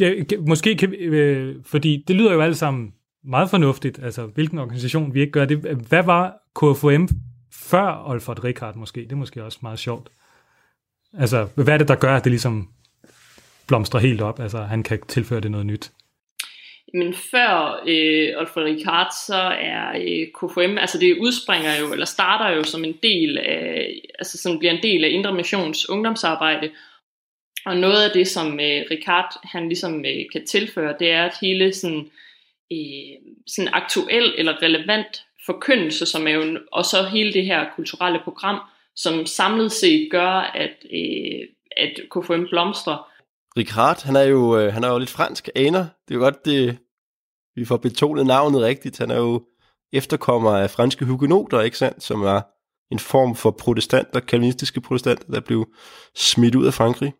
Ja, 0.00 0.12
måske 0.46 0.76
kan 0.76 0.90
vi, 0.90 0.96
øh, 0.96 1.56
fordi 1.64 2.04
det 2.08 2.16
lyder 2.16 2.32
jo 2.32 2.40
alt 2.40 2.56
sammen 2.56 2.94
meget 3.24 3.50
fornuftigt, 3.50 3.98
altså 4.02 4.26
hvilken 4.26 4.58
organisation 4.58 5.14
vi 5.14 5.20
ikke 5.20 5.32
gør 5.32 5.44
det. 5.44 5.58
Hvad 5.88 6.02
var 6.02 6.36
KFM 6.54 7.14
før 7.52 8.02
Olfert 8.06 8.44
Rikard 8.44 8.76
måske? 8.76 9.00
Det 9.00 9.12
er 9.12 9.16
måske 9.16 9.44
også 9.44 9.58
meget 9.62 9.78
sjovt. 9.78 10.10
Altså, 11.18 11.48
hvad 11.54 11.68
er 11.68 11.78
det, 11.78 11.88
der 11.88 11.94
gør, 11.94 12.16
at 12.16 12.24
det 12.24 12.32
ligesom 12.32 12.68
blomstrer 13.66 14.00
helt 14.00 14.20
op? 14.20 14.40
Altså, 14.40 14.62
han 14.62 14.82
kan 14.82 14.98
tilføre 15.08 15.40
det 15.40 15.50
noget 15.50 15.66
nyt. 15.66 15.92
Men 16.94 17.14
før 17.14 17.82
øh, 17.86 18.40
Alfred 18.40 18.64
Ricard, 18.64 19.12
så 19.26 19.36
er 19.60 19.88
øh, 19.90 20.26
KFM, 20.26 20.78
altså 20.78 20.98
det 20.98 21.18
udspringer 21.18 21.80
jo, 21.80 21.92
eller 21.92 22.06
starter 22.06 22.56
jo 22.56 22.64
som 22.64 22.84
en 22.84 22.98
del 23.02 23.38
af, 23.38 24.00
altså 24.18 24.38
som 24.38 24.58
bliver 24.58 24.72
en 24.72 24.82
del 24.82 25.04
af 25.04 25.08
Indre 25.08 25.34
Missions 25.34 25.88
ungdomsarbejde, 25.88 26.70
og 27.66 27.76
noget 27.76 28.04
af 28.04 28.10
det, 28.14 28.28
som 28.28 28.60
øh, 28.60 28.84
Ricard 28.90 29.40
han 29.44 29.68
ligesom 29.68 30.04
øh, 30.04 30.24
kan 30.32 30.46
tilføre, 30.46 30.94
det 30.98 31.10
er 31.10 31.24
at 31.24 31.36
hele 31.40 31.72
sådan, 31.72 32.10
øh, 32.72 33.32
sådan 33.46 33.74
aktuel 33.74 34.34
eller 34.38 34.62
relevant 34.62 35.24
forkyndelse, 35.46 36.06
som 36.06 36.26
er 36.26 36.30
jo, 36.30 36.58
og 36.72 36.84
så 36.84 37.08
hele 37.12 37.32
det 37.32 37.44
her 37.44 37.66
kulturelle 37.76 38.20
program, 38.24 38.60
som 38.96 39.26
samlet 39.26 39.72
set 39.72 40.08
gør, 40.10 40.30
at, 40.54 40.86
øh, 40.92 41.48
at 41.76 42.00
KFM 42.10 42.44
blomstrer. 42.50 43.09
Ricard, 43.56 44.02
han 44.04 44.16
er 44.16 44.22
jo, 44.22 44.58
øh, 44.58 44.72
han 44.72 44.84
er 44.84 44.88
jo 44.88 44.98
lidt 44.98 45.10
fransk 45.10 45.48
aner. 45.54 45.86
Det 46.08 46.14
er 46.14 46.18
jo 46.18 46.20
godt, 46.20 46.44
det, 46.44 46.78
vi 47.54 47.64
får 47.64 47.76
betonet 47.76 48.26
navnet 48.26 48.60
rigtigt. 48.62 48.98
Han 48.98 49.10
er 49.10 49.16
jo 49.16 49.42
efterkommer 49.92 50.56
af 50.56 50.70
franske 50.70 51.04
hugenoter, 51.04 51.60
ikke 51.60 51.78
sandt, 51.78 52.02
som 52.02 52.22
var 52.22 52.48
en 52.92 52.98
form 52.98 53.36
for 53.36 53.50
protestanter, 53.50 54.20
kalvinistiske 54.20 54.80
protestanter, 54.80 55.32
der 55.32 55.40
blev 55.40 55.68
smidt 56.14 56.54
ud 56.54 56.66
af 56.66 56.74
Frankrig. 56.74 57.12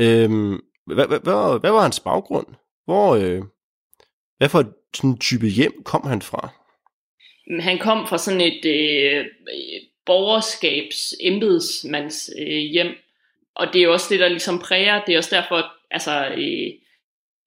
Øhm, 0.00 0.60
hvad, 0.86 1.06
hvad, 1.06 1.20
hvad, 1.20 1.60
hvad 1.60 1.70
var 1.70 1.82
hans 1.82 2.00
baggrund? 2.00 2.46
Hvor, 2.84 3.14
øh, 3.14 3.42
hvad 4.38 4.48
for 4.48 4.64
sådan 4.94 5.18
type 5.18 5.46
hjem 5.46 5.82
kom 5.84 6.06
han 6.06 6.22
fra? 6.22 6.48
Han 7.60 7.78
kom 7.78 8.06
fra 8.08 8.18
sådan 8.18 8.40
et 8.40 8.64
øh, 8.64 9.26
borgerskabs 10.06 11.14
embedsmands 11.20 12.30
øh, 12.38 12.58
hjem, 12.58 12.94
og 13.54 13.66
det 13.72 13.78
er 13.78 13.84
jo 13.84 13.92
også 13.92 14.06
det, 14.10 14.20
der 14.20 14.28
ligesom 14.28 14.58
præger, 14.58 15.04
det 15.04 15.14
er 15.14 15.18
også 15.18 15.36
derfor, 15.36 15.72
altså 15.90 16.26
øh, 16.36 16.70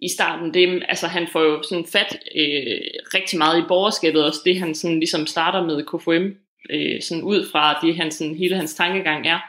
i 0.02 0.10
starten, 0.10 0.54
det, 0.54 0.84
altså 0.88 1.08
han 1.08 1.28
får 1.28 1.42
jo 1.42 1.64
sådan 1.64 1.86
fat 1.86 2.20
øh, 2.36 2.82
rigtig 3.14 3.38
meget 3.38 3.60
i 3.60 3.68
borgerskabet, 3.68 4.26
også. 4.26 4.40
Det 4.46 4.60
han 4.60 4.76
sådan 4.76 5.00
ligesom 5.00 5.28
starter 5.28 5.64
med 5.64 5.86
KFM, 5.86 6.38
øh, 6.70 7.02
sådan 7.02 7.24
ud 7.24 7.50
fra 7.52 7.80
det 7.82 7.96
han 7.96 8.12
sådan, 8.12 8.36
hele 8.36 8.56
hans 8.56 8.74
tankegang 8.74 9.28
er, 9.28 9.40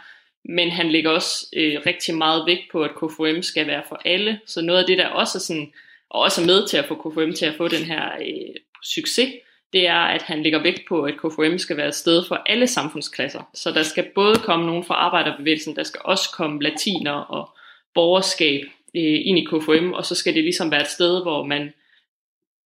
men 0.49 0.71
han 0.71 0.91
lægger 0.91 1.11
også 1.11 1.47
øh, 1.57 1.81
rigtig 1.87 2.15
meget 2.15 2.47
vægt 2.47 2.65
på, 2.73 2.83
at 2.83 2.91
KFM 2.91 3.43
skal 3.43 3.67
være 3.67 3.83
for 3.89 4.01
alle, 4.05 4.41
så 4.47 4.61
noget 4.61 4.81
af 4.81 4.87
det, 4.87 4.99
der 4.99 5.07
også 5.07 5.39
er 5.39 5.41
sådan, 5.41 5.73
og 6.11 6.21
også 6.21 6.43
er 6.43 6.47
med 6.47 6.69
til 6.69 6.77
at 6.77 6.85
få 6.85 6.95
KFM 6.95 7.33
til 7.33 7.47
at 7.47 7.55
få 7.57 7.69
den 7.69 7.83
her 7.83 8.05
øh, 8.21 8.55
succes, 8.85 9.33
det 9.73 9.89
er, 9.89 9.99
at 9.99 10.23
han 10.23 10.43
lægger 10.43 10.63
vægt 10.63 10.83
på, 10.89 11.03
at 11.03 11.15
KFM 11.15 11.59
skal 11.59 11.77
være 11.77 11.89
et 11.89 11.95
sted 11.95 12.25
for 12.29 12.35
alle 12.35 12.67
samfundsklasser. 12.67 13.51
Så 13.55 13.71
der 13.71 13.83
skal 13.83 14.07
både 14.15 14.37
komme 14.37 14.67
nogen 14.67 14.85
fra 14.85 14.95
arbejderbevægelsen, 14.95 15.77
der 15.77 15.83
skal 15.83 16.01
også 16.05 16.31
komme 16.37 16.63
latiner 16.63 17.13
og 17.13 17.57
borgerskab 17.95 18.61
øh, 18.97 19.21
ind 19.25 19.39
i 19.39 19.45
KFM, 19.45 19.93
og 19.93 20.05
så 20.05 20.15
skal 20.15 20.35
det 20.35 20.45
ligesom 20.45 20.71
være 20.71 20.81
et 20.81 20.91
sted, 20.91 21.23
hvor 21.23 21.45
man 21.45 21.73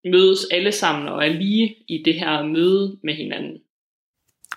mødes 0.05 0.47
alle 0.51 0.73
sammen 0.73 1.09
og 1.09 1.27
er 1.27 1.33
lige 1.33 1.77
i 1.89 2.03
det 2.05 2.15
her 2.15 2.43
møde 2.43 2.99
med 3.03 3.15
hinanden. 3.15 3.59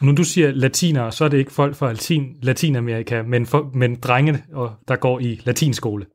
Når 0.02 0.12
du 0.12 0.24
siger 0.24 0.52
latiner, 0.52 1.10
så 1.10 1.26
er 1.26 1.30
det 1.30 1.38
ikke 1.38 1.52
folk 1.52 1.76
fra 1.76 1.92
Latin, 1.92 2.38
Latinamerika, 2.42 3.22
men, 3.22 3.46
for, 3.46 3.72
men 3.74 3.96
drenge, 3.96 4.44
og 4.54 4.76
der 4.88 4.96
går 4.96 5.20
i 5.20 5.40
latinskole. 5.46 6.06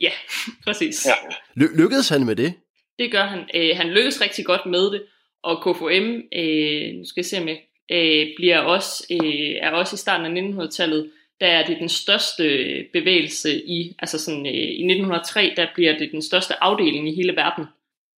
Ja, 0.00 0.10
præcis. 0.64 1.06
Ja. 1.06 1.12
Ly- 1.54 1.76
lykkedes 1.76 2.08
han 2.08 2.26
med 2.26 2.36
det? 2.36 2.54
Det 2.98 3.12
gør 3.12 3.24
han. 3.24 3.38
Øh, 3.54 3.76
han 3.76 3.90
lykkedes 3.90 4.20
rigtig 4.20 4.44
godt 4.44 4.66
med 4.66 4.90
det, 4.90 5.02
og 5.42 5.62
KFM, 5.62 6.20
øh, 6.32 6.94
nu 6.94 7.04
skal 7.04 7.20
jeg 7.20 7.24
se 7.24 7.38
om 7.38 7.48
jeg, 7.48 7.60
øh, 7.90 8.26
bliver 8.36 8.58
også, 8.58 9.06
øh, 9.10 9.50
er 9.60 9.70
også 9.70 9.94
i 9.94 9.98
starten 10.04 10.26
af 10.26 10.42
1900-tallet, 10.42 11.10
der 11.40 11.46
er 11.46 11.66
det 11.66 11.78
den 11.78 11.88
største 11.88 12.44
bevægelse 12.92 13.62
i, 13.64 13.94
altså 13.98 14.18
sådan 14.18 14.46
øh, 14.46 14.52
i 14.52 14.84
1903, 14.84 15.52
der 15.56 15.66
bliver 15.74 15.98
det 15.98 16.12
den 16.12 16.22
største 16.22 16.62
afdeling 16.62 17.08
i 17.08 17.14
hele 17.14 17.36
verden. 17.36 17.64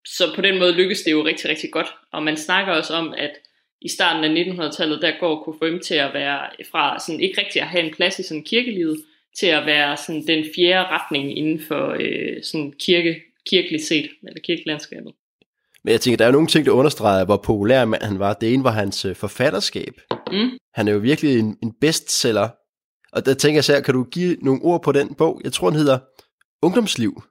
Så 0.07 0.33
på 0.35 0.41
den 0.41 0.59
måde 0.59 0.73
lykkes 0.73 1.03
det 1.03 1.13
jo 1.13 1.25
rigtig, 1.25 1.51
rigtig 1.51 1.71
godt. 1.71 1.87
Og 2.13 2.23
man 2.23 2.37
snakker 2.37 2.73
også 2.73 2.95
om, 2.95 3.15
at 3.19 3.31
i 3.81 3.89
starten 3.89 4.25
af 4.25 4.45
1900-tallet, 4.45 5.03
der 5.03 5.13
går 5.21 5.43
KFM 5.43 5.79
til 5.79 5.95
at 5.95 6.15
være 6.15 6.51
fra 6.71 6.99
sådan 6.99 7.21
ikke 7.21 7.41
rigtig 7.41 7.63
at 7.63 7.69
have 7.69 7.85
en 7.85 7.95
plads 7.95 8.19
i 8.19 8.23
sådan 8.23 8.45
kirkelivet, 8.45 9.05
til 9.39 9.47
at 9.47 9.67
være 9.67 9.97
sådan 9.97 10.27
den 10.27 10.45
fjerde 10.57 10.89
retning 10.89 11.39
inden 11.39 11.61
for 11.61 11.97
øh, 12.01 12.43
sådan 12.43 12.73
kirke, 12.73 13.23
kirkeligt 13.51 13.85
set, 13.85 14.11
eller 14.29 14.41
kirkelandskabet. 14.41 15.13
Men 15.85 15.93
jeg 15.93 16.01
tænker, 16.01 16.17
der 16.17 16.25
er 16.25 16.29
jo 16.29 16.33
nogle 16.33 16.49
ting, 16.49 16.67
der 16.67 16.73
understreger, 16.73 17.25
hvor 17.25 17.37
populær 17.37 17.85
mand 17.85 18.03
han 18.03 18.19
var. 18.19 18.35
Det 18.35 18.55
ene 18.55 18.65
var 18.65 18.71
hans 18.71 19.05
øh, 19.05 19.17
forfatterskab. 19.17 20.01
Mm. 20.33 20.51
Han 20.75 20.89
er 20.89 20.93
jo 20.93 20.99
virkelig 20.99 21.39
en, 21.39 21.57
en 21.63 21.75
bestseller. 21.81 22.49
Og 23.13 23.27
der 23.27 23.35
tænker 23.35 23.57
jeg 23.57 23.65
så 23.65 23.83
kan 23.85 23.95
du 23.95 24.05
give 24.05 24.37
nogle 24.43 24.63
ord 24.63 24.83
på 24.83 24.93
den 24.93 25.15
bog? 25.15 25.41
Jeg 25.45 25.53
tror, 25.53 25.71
den 25.71 25.79
hedder 25.79 25.99
Ungdomsliv. 26.63 27.23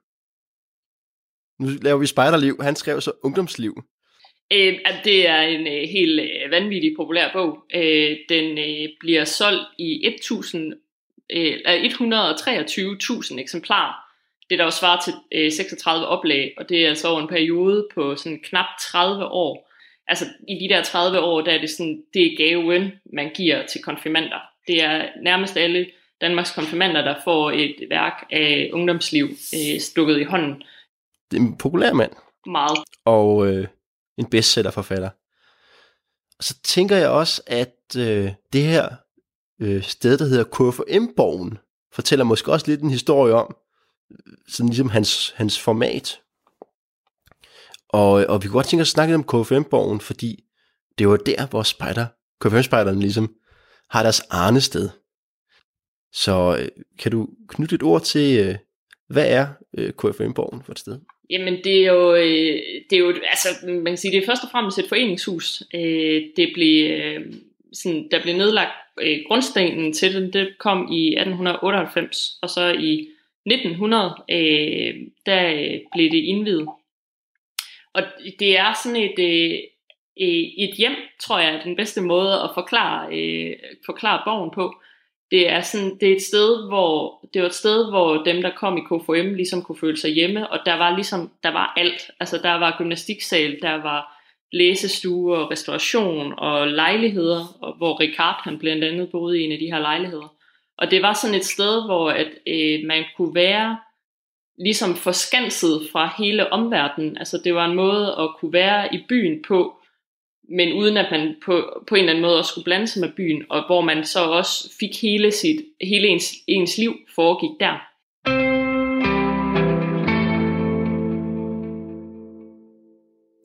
Nu 1.60 1.68
laver 1.82 1.98
vi 1.98 2.06
spejderliv. 2.06 2.56
Han 2.62 2.76
skrev 2.76 3.00
så 3.00 3.12
Ungdomsliv. 3.24 3.74
Øh, 4.52 4.78
at 4.84 5.00
det 5.04 5.28
er 5.28 5.40
en 5.40 5.66
øh, 5.66 5.88
helt 5.88 6.20
øh, 6.20 6.50
vanvittig 6.50 6.94
populær 6.96 7.32
bog. 7.32 7.58
Øh, 7.74 8.16
den 8.28 8.58
øh, 8.58 8.88
bliver 9.00 9.24
solgt 9.24 9.68
i 9.78 10.06
1000, 10.06 10.74
øh, 11.30 11.56
123.000 11.66 13.40
eksemplarer. 13.40 14.03
Det 14.50 14.58
der 14.58 14.64
jo 14.64 14.70
svarer 14.70 15.00
til 15.00 15.12
øh, 15.32 15.52
36 15.52 16.06
oplag, 16.06 16.54
og 16.58 16.68
det 16.68 16.84
er 16.84 16.88
altså 16.88 17.08
over 17.08 17.20
en 17.20 17.28
periode 17.28 17.88
på 17.94 18.16
sådan 18.16 18.40
knap 18.44 18.66
30 18.80 19.24
år. 19.24 19.70
Altså 20.06 20.24
i 20.48 20.54
de 20.54 20.74
der 20.74 20.82
30 20.82 21.20
år, 21.20 21.40
der 21.40 21.52
er 21.52 21.60
det 21.60 21.70
sådan, 21.70 22.02
det 22.14 22.22
er 22.22 22.36
gaven, 22.36 22.92
man 23.12 23.30
giver 23.34 23.66
til 23.66 23.82
konfirmander. 23.82 24.40
Det 24.66 24.82
er 24.82 25.08
nærmest 25.22 25.56
alle 25.56 25.86
Danmarks 26.20 26.50
konfirmander, 26.50 27.02
der 27.02 27.14
får 27.24 27.50
et 27.50 27.76
værk 27.90 28.26
af 28.30 28.70
ungdomsliv 28.72 29.28
øh, 29.54 29.80
stukket 29.80 30.20
i 30.20 30.24
hånden. 30.24 30.62
Det 31.30 31.36
er 31.36 31.40
en 31.40 31.58
populær 31.58 31.92
mand. 31.92 32.12
Meget. 32.46 32.78
Og 33.04 33.46
øh, 33.46 33.66
en 34.18 34.30
bestsellerforfatter. 34.30 35.10
Og 36.38 36.44
så 36.44 36.54
tænker 36.62 36.96
jeg 36.96 37.08
også, 37.08 37.42
at 37.46 37.96
øh, 37.98 38.30
det 38.52 38.62
her 38.62 38.88
øh, 39.60 39.82
sted, 39.82 40.18
der 40.18 40.24
hedder 40.24 40.44
KFM-borgen, 40.44 41.58
fortæller 41.92 42.24
måske 42.24 42.52
også 42.52 42.70
lidt 42.70 42.80
en 42.80 42.90
historie 42.90 43.34
om, 43.34 43.56
sådan 44.48 44.68
ligesom 44.68 44.90
hans, 44.90 45.32
hans 45.36 45.60
format. 45.60 46.20
Og, 47.88 48.10
og 48.10 48.42
vi 48.42 48.48
kunne 48.48 48.58
godt 48.58 48.66
tænke 48.66 48.82
os 48.82 48.88
at 48.88 48.92
snakke 48.92 49.14
lidt 49.14 49.28
om 49.32 49.44
KFM-borgen, 49.44 50.00
fordi 50.00 50.44
det 50.98 51.08
var 51.08 51.16
der, 51.16 51.46
hvor 51.46 51.62
spider, 51.62 52.06
KFM-spejderne 52.40 53.00
ligesom 53.00 53.34
har 53.90 54.02
deres 54.02 54.20
arnested. 54.20 54.88
Så 56.12 56.56
øh, 56.60 56.68
kan 56.98 57.12
du 57.12 57.28
knytte 57.48 57.74
et 57.74 57.82
ord 57.82 58.02
til, 58.02 58.38
øh, 58.38 58.54
hvad 59.08 59.28
er 59.28 59.46
øh, 59.78 59.90
KFM-borgen 59.90 60.62
for 60.62 60.72
et 60.72 60.78
sted? 60.78 60.98
Jamen 61.30 61.64
det 61.64 61.76
er 61.76 61.92
jo, 61.92 62.14
øh, 62.14 62.58
det 62.90 62.96
er 62.96 62.98
jo 62.98 63.08
altså, 63.08 63.48
man 63.66 63.84
kan 63.84 63.96
sige, 63.96 64.12
det 64.12 64.22
er 64.22 64.26
først 64.26 64.44
og 64.44 64.50
fremmest 64.50 64.78
et 64.78 64.88
foreningshus. 64.88 65.62
Øh, 65.74 66.22
det 66.36 66.50
blev, 66.54 66.90
øh, 66.90 67.32
sådan, 67.72 68.08
der 68.10 68.22
blev 68.22 68.36
nedlagt 68.36 68.72
øh, 69.00 69.18
grundstenen 69.28 69.92
til 69.92 70.14
den, 70.14 70.32
det 70.32 70.48
kom 70.58 70.92
i 70.92 71.06
1898, 71.06 72.38
og 72.42 72.50
så 72.50 72.76
i 72.78 73.08
1900, 73.46 74.14
øh, 74.30 74.94
der 75.26 75.52
øh, 75.52 75.80
blev 75.92 76.10
det 76.10 76.24
indvidet. 76.24 76.68
Og 77.94 78.02
det 78.38 78.58
er 78.58 78.72
sådan 78.82 78.96
et, 78.96 79.18
øh, 79.18 79.58
øh, 80.20 80.44
et 80.58 80.74
hjem, 80.78 80.96
tror 81.20 81.38
jeg, 81.38 81.54
er 81.54 81.62
den 81.62 81.76
bedste 81.76 82.00
måde 82.00 82.32
at 82.32 82.50
forklare, 82.54 83.18
øh, 83.18 83.56
forklare 83.86 84.22
borgen 84.24 84.50
på. 84.50 84.74
Det 85.30 85.48
er, 85.50 85.60
sådan, 85.60 85.98
det 86.00 86.08
er 86.08 86.16
et 86.16 86.22
sted, 86.22 86.68
hvor 86.68 87.20
det 87.34 87.42
var 87.42 87.48
et 87.48 87.54
sted, 87.54 87.90
hvor 87.90 88.22
dem, 88.22 88.42
der 88.42 88.50
kom 88.56 88.76
i 88.76 88.80
KFM, 88.80 89.34
ligesom 89.34 89.62
kunne 89.62 89.78
føle 89.78 89.96
sig 89.96 90.10
hjemme, 90.10 90.50
og 90.50 90.58
der 90.66 90.74
var 90.74 90.94
ligesom, 90.94 91.30
der 91.42 91.50
var 91.50 91.72
alt. 91.76 92.10
Altså, 92.20 92.38
der 92.42 92.52
var 92.52 92.74
gymnastiksal, 92.78 93.58
der 93.62 93.82
var 93.82 94.20
læsestue 94.52 95.36
og 95.36 95.50
restauration 95.50 96.34
og 96.38 96.68
lejligheder, 96.68 97.56
og 97.60 97.74
hvor 97.76 98.00
Ricard 98.00 98.40
han 98.44 98.58
blandt 98.58 98.84
andet 98.84 99.10
boede 99.10 99.40
i 99.40 99.44
en 99.44 99.52
af 99.52 99.58
de 99.58 99.72
her 99.72 99.78
lejligheder. 99.78 100.33
Og 100.78 100.90
det 100.90 101.02
var 101.02 101.12
sådan 101.12 101.36
et 101.36 101.44
sted, 101.44 101.84
hvor 101.84 102.10
at, 102.10 102.30
øh, 102.46 102.86
man 102.86 103.04
kunne 103.16 103.34
være 103.34 103.78
ligesom 104.58 104.94
forskanset 104.94 105.88
fra 105.92 106.14
hele 106.18 106.52
omverdenen. 106.52 107.16
Altså 107.18 107.40
det 107.44 107.54
var 107.54 107.66
en 107.66 107.76
måde 107.76 108.16
at 108.18 108.30
kunne 108.40 108.52
være 108.52 108.94
i 108.94 108.98
byen 109.08 109.42
på, 109.48 109.76
men 110.48 110.72
uden 110.72 110.96
at 110.96 111.06
man 111.10 111.36
på, 111.44 111.82
på 111.88 111.94
en 111.94 111.98
eller 111.98 112.12
anden 112.12 112.22
måde 112.22 112.38
også 112.38 112.50
skulle 112.50 112.64
blande 112.64 112.86
sig 112.86 113.00
med 113.00 113.12
byen, 113.16 113.44
og 113.50 113.66
hvor 113.66 113.80
man 113.80 114.04
så 114.04 114.24
også 114.24 114.70
fik 114.80 115.02
hele, 115.02 115.30
sit, 115.30 115.64
hele 115.80 116.08
ens, 116.08 116.32
ens 116.46 116.78
liv 116.78 116.94
foregik 117.14 117.60
der. 117.60 117.74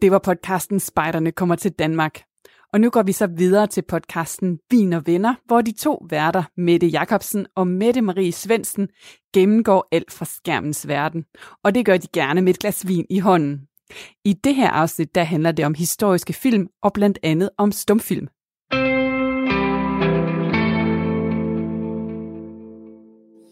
Det 0.01 0.11
var 0.11 0.19
podcasten 0.19 0.79
Spejderne 0.79 1.31
kommer 1.31 1.55
til 1.55 1.71
Danmark. 1.71 2.28
Og 2.73 2.81
nu 2.81 2.89
går 2.89 3.03
vi 3.03 3.11
så 3.11 3.27
videre 3.27 3.67
til 3.67 3.81
podcasten 3.81 4.59
Vin 4.71 4.93
og 4.93 5.07
Venner, 5.07 5.35
hvor 5.45 5.61
de 5.61 5.71
to 5.71 6.05
værter, 6.09 6.43
Mette 6.57 6.87
Jacobsen 6.87 7.45
og 7.55 7.67
Mette 7.67 8.01
Marie 8.01 8.31
Svensen, 8.31 8.87
gennemgår 9.33 9.87
alt 9.91 10.11
fra 10.11 10.25
skærmens 10.25 10.87
verden. 10.87 11.25
Og 11.63 11.75
det 11.75 11.85
gør 11.85 11.97
de 11.97 12.07
gerne 12.13 12.41
med 12.41 12.53
et 12.53 12.59
glas 12.59 12.87
vin 12.87 13.05
i 13.09 13.19
hånden. 13.19 13.61
I 14.25 14.33
det 14.33 14.55
her 14.55 14.69
afsnit, 14.69 15.15
der 15.15 15.23
handler 15.23 15.51
det 15.51 15.65
om 15.65 15.73
historiske 15.73 16.33
film 16.33 16.67
og 16.83 16.93
blandt 16.93 17.19
andet 17.23 17.49
om 17.57 17.71
stumfilm. 17.71 18.27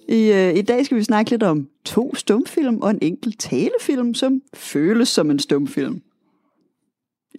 I, 0.09 0.31
øh, 0.31 0.57
I 0.57 0.61
dag 0.61 0.85
skal 0.85 0.97
vi 0.97 1.03
snakke 1.03 1.31
lidt 1.31 1.43
om 1.43 1.67
to 1.85 2.15
stumfilm 2.15 2.81
og 2.81 2.89
en 2.89 2.99
enkelt 3.01 3.39
talefilm, 3.39 4.13
som 4.13 4.41
føles 4.53 5.09
som 5.09 5.31
en 5.31 5.39
stumfilm. 5.39 6.01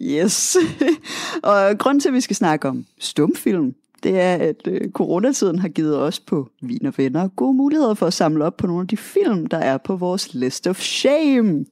Yes. 0.03 0.57
og 1.43 1.79
grund 1.79 2.01
til, 2.01 2.09
at 2.09 2.15
vi 2.15 2.21
skal 2.21 2.37
snakke 2.37 2.69
om 2.69 2.87
stumfilm, 2.99 3.75
det 4.03 4.21
er, 4.21 4.35
at 4.35 4.69
øh, 4.69 4.91
coronatiden 4.91 5.59
har 5.59 5.69
givet 5.69 5.99
os 5.99 6.21
på 6.21 6.49
Vin 6.61 6.87
og 6.87 6.95
Venner 6.97 7.29
gode 7.29 7.55
muligheder 7.55 7.95
for 7.95 8.07
at 8.07 8.13
samle 8.13 8.45
op 8.45 8.57
på 8.57 8.67
nogle 8.67 8.83
af 8.83 8.89
de 8.89 8.97
film, 8.97 9.47
der 9.47 9.59
er 9.59 9.79
på 9.79 9.97
vores 9.97 10.35
list 10.35 10.67
of 10.67 10.81
shame. 10.81 11.65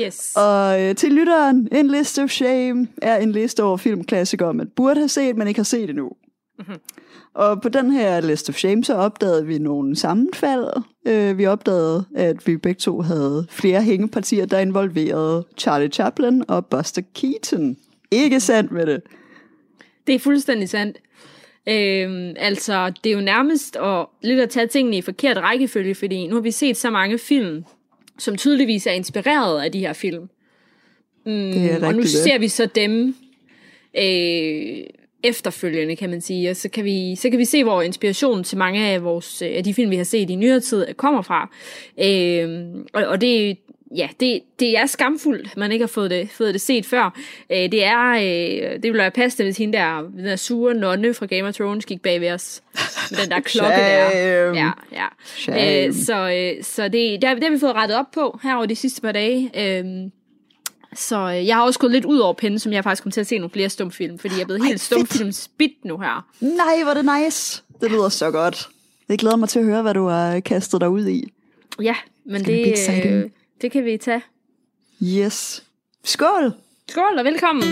Yes. 0.00 0.32
Og 0.36 0.82
øh, 0.82 0.94
til 0.94 1.12
lytteren, 1.12 1.68
en 1.72 1.86
list 1.86 2.18
of 2.18 2.30
shame 2.30 2.88
er 3.02 3.16
en 3.16 3.32
liste 3.32 3.62
over 3.62 3.76
filmklassikere, 3.76 4.54
man 4.54 4.68
burde 4.76 5.00
have 5.00 5.08
set, 5.08 5.36
men 5.36 5.48
ikke 5.48 5.58
har 5.58 5.64
set 5.64 5.90
endnu. 5.90 6.10
Mm-hmm. 6.58 6.78
Og 7.34 7.62
på 7.62 7.68
den 7.68 7.90
her 7.90 8.20
list 8.20 8.48
of 8.48 8.54
shame, 8.54 8.84
så 8.84 8.94
opdagede 8.94 9.46
vi 9.46 9.58
nogle 9.58 9.96
sammenfald. 9.96 10.68
Øh, 11.06 11.38
vi 11.38 11.46
opdagede, 11.46 12.04
at 12.16 12.46
vi 12.46 12.56
begge 12.56 12.78
to 12.78 13.00
havde 13.00 13.46
flere 13.50 13.82
hængepartier, 13.82 14.46
der 14.46 14.58
involverede 14.58 15.46
Charlie 15.58 15.88
Chaplin 15.88 16.44
og 16.48 16.66
Buster 16.66 17.02
Keaton. 17.14 17.76
Ikke 18.10 18.40
sandt 18.40 18.72
med 18.72 18.86
det? 18.86 19.02
Det 20.06 20.14
er 20.14 20.18
fuldstændig 20.18 20.68
sandt. 20.68 20.96
Øhm, 21.68 22.34
altså, 22.36 22.92
det 23.04 23.12
er 23.12 23.16
jo 23.16 23.20
nærmest 23.20 23.76
at, 23.76 24.06
lidt 24.22 24.40
at 24.40 24.50
tage 24.50 24.66
tingene 24.66 24.96
i 24.96 25.02
forkert 25.02 25.36
rækkefølge, 25.36 25.94
fordi 25.94 26.26
nu 26.26 26.34
har 26.34 26.42
vi 26.42 26.50
set 26.50 26.76
så 26.76 26.90
mange 26.90 27.18
film, 27.18 27.64
som 28.18 28.36
tydeligvis 28.36 28.86
er 28.86 28.92
inspireret 28.92 29.62
af 29.62 29.72
de 29.72 29.80
her 29.80 29.92
film. 29.92 30.22
Mm, 31.26 31.32
det 31.52 31.72
er 31.72 31.86
og 31.86 31.94
nu 31.94 32.00
det. 32.00 32.10
ser 32.10 32.38
vi 32.38 32.48
så 32.48 32.66
dem 32.66 33.14
øh, 33.98 34.84
efterfølgende, 35.28 35.96
kan 35.96 36.10
man 36.10 36.20
sige. 36.20 36.50
Og 36.50 36.56
så 36.56 36.68
kan 36.68 36.84
vi, 36.84 37.16
så 37.16 37.30
kan 37.30 37.38
vi 37.38 37.44
se, 37.44 37.64
hvor 37.64 37.82
inspirationen 37.82 38.44
til 38.44 38.58
mange 38.58 38.86
af, 38.86 39.04
vores, 39.04 39.42
af 39.42 39.64
de 39.64 39.74
film, 39.74 39.90
vi 39.90 39.96
har 39.96 40.04
set 40.04 40.30
i 40.30 40.34
nyere 40.34 40.60
tid, 40.60 40.94
kommer 40.94 41.22
fra. 41.22 41.50
Øh, 41.98 42.66
og, 42.92 43.04
og 43.04 43.20
det, 43.20 43.58
ja, 43.96 44.08
det, 44.20 44.40
det 44.60 44.78
er 44.78 44.86
skamfuldt, 44.86 45.56
man 45.56 45.72
ikke 45.72 45.82
har 45.82 45.88
fået 45.88 46.10
det, 46.10 46.30
fået 46.30 46.54
det 46.54 46.60
set 46.60 46.86
før. 46.86 47.18
Øh, 47.50 47.56
det 47.56 47.84
er, 47.84 48.10
øh, 48.10 48.72
det 48.72 48.82
ville 48.82 48.98
være 48.98 49.10
passende, 49.10 49.44
hvis 49.44 49.58
hende 49.58 49.78
der, 49.78 50.00
den 50.16 50.24
der 50.24 50.36
sure 50.36 50.74
nonne 50.74 51.14
fra 51.14 51.26
Game 51.26 51.48
of 51.48 51.54
Thrones 51.54 51.86
gik 51.86 52.02
bag 52.02 52.20
ved 52.20 52.30
os. 52.30 52.62
Med 53.10 53.18
den 53.18 53.30
der 53.30 53.40
klokke 53.40 53.76
der. 53.76 54.54
Ja, 54.54 54.70
ja. 54.92 55.06
Shame. 55.24 55.86
Øh, 55.86 55.94
så 55.94 56.30
øh, 56.30 56.64
så 56.64 56.88
det, 56.88 57.24
har, 57.24 57.34
det 57.34 57.44
har 57.44 57.50
vi 57.50 57.58
fået 57.58 57.74
rettet 57.74 57.98
op 57.98 58.10
på 58.14 58.40
her 58.42 58.56
over 58.56 58.66
de 58.66 58.76
sidste 58.76 59.02
par 59.02 59.12
dage. 59.12 59.50
Øh, 59.56 59.84
så 60.96 61.16
øh, 61.16 61.46
jeg 61.46 61.56
har 61.56 61.62
også 61.62 61.78
gået 61.78 61.92
lidt 61.92 62.04
ud 62.04 62.18
over 62.18 62.34
pinden, 62.34 62.58
som 62.58 62.72
jeg 62.72 62.84
faktisk 62.84 63.02
kommer 63.02 63.12
til 63.12 63.20
at 63.20 63.26
se 63.26 63.38
nogle 63.38 63.50
flere 63.50 63.68
stumfilm, 63.68 64.18
fordi 64.18 64.34
jeg 64.34 64.40
er 64.40 64.44
blevet 64.44 64.60
Ej, 64.60 64.66
helt 64.66 64.80
stumfilm 64.80 65.32
spidt 65.32 65.84
nu 65.84 65.98
her. 65.98 66.26
Nej, 66.40 66.82
hvor 66.82 66.90
er 66.90 66.94
det 67.02 67.24
nice. 67.24 67.62
Det 67.80 67.90
lyder 67.90 68.08
så 68.08 68.30
godt. 68.30 68.68
Jeg 69.08 69.18
glæder 69.18 69.36
mig 69.36 69.48
til 69.48 69.58
at 69.58 69.64
høre, 69.64 69.82
hvad 69.82 69.94
du 69.94 70.06
har 70.06 70.40
kastet 70.40 70.80
dig 70.80 70.88
ud 70.90 71.06
i. 71.06 71.32
Ja, 71.82 71.94
men 72.24 72.44
det 72.44 72.74
det, 72.86 73.06
øh, 73.06 73.30
det 73.62 73.72
kan 73.72 73.84
vi 73.84 73.96
tage. 73.96 74.22
Yes. 75.02 75.62
Skål! 76.04 76.52
Skål 76.88 77.18
og 77.18 77.24
velkommen. 77.24 77.64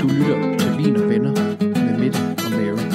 Du 0.00 0.08
lytter 0.08 0.58
til 0.58 0.78
Vin 0.78 0.96
og 0.96 1.08
Venner 1.08 1.34
med 1.60 1.98
Mette 1.98 2.18
og 2.44 2.50
Mary. 2.50 2.92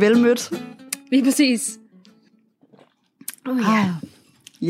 Velmødt. 0.00 0.71
Lige 1.12 1.24
præcis. 1.24 1.78
Oh, 3.48 3.58
ja. 3.58 3.78
Ah. 3.78 3.88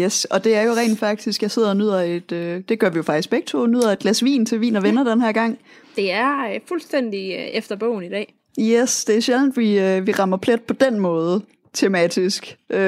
Yes, 0.01 0.25
og 0.25 0.45
det 0.45 0.55
er 0.55 0.63
jo 0.63 0.73
rent 0.73 0.99
faktisk, 0.99 1.43
jeg 1.43 1.51
sidder 1.51 1.69
og 1.69 1.77
nyder 1.77 2.01
et, 2.01 2.33
øh, 2.33 2.63
det 2.69 2.79
gør 2.79 2.91
vi 2.91 2.97
jo 2.97 3.03
faktisk 3.03 3.31
begge 3.31 3.47
to, 3.47 3.67
nyder 3.67 3.93
et 3.93 3.99
glas 3.99 4.25
vin 4.25 4.47
til 4.47 4.61
vin 4.61 4.77
og 4.77 4.83
venner 4.83 5.05
den 5.05 5.21
her 5.21 5.33
gang. 5.33 5.59
Det 5.97 6.13
er 6.13 6.39
øh, 6.55 6.61
fuldstændig 6.69 7.33
øh, 7.33 7.39
efter 7.39 7.77
bogen 7.77 8.05
i 8.05 8.09
dag. 8.09 8.35
Yes, 8.61 9.05
det 9.05 9.17
er 9.17 9.21
sjældent, 9.21 9.57
vi, 9.57 9.79
øh, 9.79 10.07
vi 10.07 10.13
rammer 10.13 10.37
plet 10.37 10.63
på 10.63 10.75
den 10.75 10.99
måde, 10.99 11.43
tematisk. 11.73 12.57
Øh, 12.71 12.79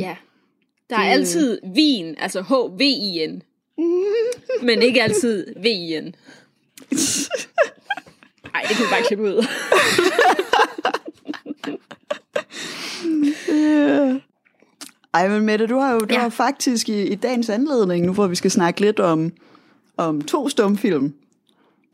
Ja. 0.00 0.16
Der 0.90 0.96
er 0.96 1.02
Det- 1.04 1.10
altid 1.10 1.58
vin, 1.74 2.14
altså 2.18 2.42
H-V-I-N. 2.42 3.42
Men 4.66 4.82
ikke 4.82 5.02
altid 5.02 5.46
V-I-N. 5.56 6.14
Nej, 8.52 8.62
det 8.68 8.76
kan 8.76 8.84
vi 8.86 8.90
bare 8.90 9.02
klippe 9.06 9.24
ud. 9.24 9.46
Ej, 15.14 15.28
men 15.28 15.44
Mette, 15.46 15.66
du 15.66 15.76
har 15.78 15.92
jo 15.92 15.98
du 16.00 16.14
Ja. 16.14 16.20
har 16.20 16.28
faktisk 16.28 16.88
i, 16.88 17.02
i 17.02 17.14
dagens 17.14 17.48
anledning, 17.50 18.06
nu 18.06 18.12
hvor 18.12 18.26
vi 18.26 18.34
skal 18.34 18.50
snakke 18.50 18.80
lidt 18.80 19.00
om, 19.00 19.32
om 19.96 20.20
to 20.22 20.48
stumfilm, 20.48 21.14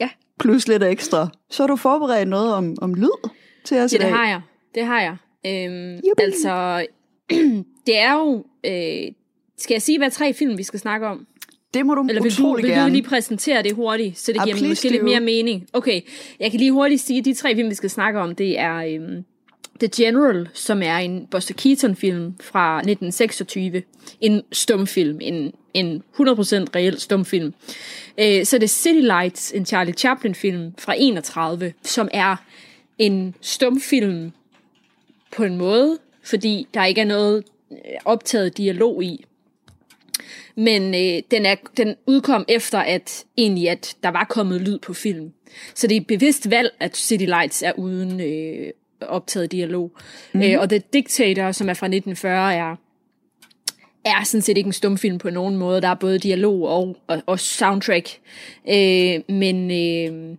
Ja. 0.00 0.08
plus 0.38 0.68
lidt 0.68 0.82
ekstra, 0.82 1.28
så 1.50 1.62
har 1.62 1.68
du 1.68 1.76
forberedt 1.76 2.28
noget 2.28 2.54
om, 2.54 2.76
om 2.82 2.94
lyd 2.94 3.28
til 3.64 3.76
os 3.78 3.92
Ja, 3.92 3.96
i 3.96 4.00
det 4.00 4.06
dag. 4.06 4.16
har 4.16 4.28
jeg. 4.28 4.40
Det 4.74 4.84
har 4.86 5.00
jeg. 5.00 5.16
Øhm, 5.46 5.94
Jubi. 5.94 6.02
altså, 6.22 6.86
det 7.86 7.98
er 7.98 8.12
jo... 8.12 8.44
Øh, 8.66 9.12
skal 9.58 9.74
jeg 9.74 9.82
sige, 9.82 9.98
hvad 9.98 10.10
tre 10.10 10.32
film 10.34 10.58
vi 10.58 10.62
skal 10.62 10.80
snakke 10.80 11.06
om? 11.06 11.26
Det 11.74 11.86
må 11.86 11.94
du 11.94 12.06
Eller 12.08 12.22
vil 12.22 12.38
du, 12.38 12.54
vil 12.56 12.64
du 12.64 12.68
gerne. 12.68 12.92
lige 12.92 13.02
præsentere 13.02 13.62
det 13.62 13.72
hurtigt, 13.74 14.18
så 14.18 14.32
det 14.32 14.40
Ah, 14.40 14.44
giver 14.46 14.68
måske 14.68 14.88
lidt 14.88 15.04
mere 15.04 15.20
mening? 15.20 15.66
Okay, 15.72 16.00
jeg 16.40 16.50
kan 16.50 16.60
lige 16.60 16.72
hurtigt 16.72 17.00
sige, 17.00 17.18
at 17.18 17.24
de 17.24 17.34
tre 17.34 17.54
film, 17.54 17.70
vi 17.70 17.74
skal 17.74 17.90
snakke 17.90 18.20
om, 18.20 18.34
det 18.34 18.58
er 18.58 18.74
øhm, 18.76 19.24
The 19.80 19.88
General, 19.96 20.48
som 20.54 20.82
er 20.82 20.96
en 20.96 21.26
Buster 21.26 21.54
Keaton-film 21.54 22.34
fra 22.40 22.76
1926. 22.76 23.82
En 24.20 24.42
stumfilm, 24.52 25.18
en, 25.20 25.52
en 25.74 26.02
100% 26.14 26.20
reel 26.74 27.00
stumfilm. 27.00 27.54
Øh, 28.18 28.44
så 28.44 28.56
er 28.56 28.60
det 28.60 28.70
City 28.70 29.00
Lights, 29.00 29.52
en 29.52 29.66
Charlie 29.66 29.94
Chaplin-film 29.94 30.74
fra 30.78 30.94
31, 30.98 31.72
som 31.82 32.08
er 32.12 32.36
en 32.98 33.34
stumfilm 33.40 34.32
på 35.36 35.44
en 35.44 35.56
måde, 35.56 35.98
fordi 36.22 36.66
der 36.74 36.84
ikke 36.84 37.00
er 37.00 37.04
noget 37.04 37.44
øh, 37.72 37.76
optaget 38.04 38.56
dialog 38.56 39.04
i. 39.04 39.24
men 40.54 40.94
øh, 40.94 41.22
den, 41.30 41.46
er, 41.46 41.54
den 41.76 41.94
udkom 42.06 42.44
efter, 42.48 42.78
at 42.78 43.24
egentlig 43.36 43.68
at 43.68 43.96
der 44.02 44.08
var 44.08 44.24
kommet 44.24 44.60
lyd 44.60 44.78
på 44.78 44.94
film. 44.94 45.32
Så 45.74 45.86
det 45.86 45.96
er 45.96 46.00
et 46.00 46.06
bevidst 46.06 46.50
valg, 46.50 46.70
at 46.80 46.96
City 46.96 47.24
Lights 47.24 47.62
er 47.62 47.72
uden 47.72 48.20
øh, 48.20 48.70
optaget 49.08 49.52
dialog. 49.52 49.90
Mm. 50.32 50.42
Øh, 50.42 50.60
og 50.60 50.68
The 50.68 50.82
Dictator, 50.92 51.52
som 51.52 51.68
er 51.68 51.74
fra 51.74 51.86
1940, 51.86 52.54
er 52.54 52.76
er 54.04 54.24
sådan 54.24 54.42
set 54.42 54.58
ikke 54.58 54.68
en 54.68 54.72
stumfilm 54.72 55.18
på 55.18 55.30
nogen 55.30 55.56
måde. 55.56 55.80
Der 55.80 55.88
er 55.88 55.94
både 55.94 56.18
dialog 56.18 56.68
og, 56.68 56.96
og, 57.06 57.22
og 57.26 57.40
soundtrack. 57.40 58.08
Øh, 58.68 59.20
men, 59.28 59.70
øh, 59.70 60.36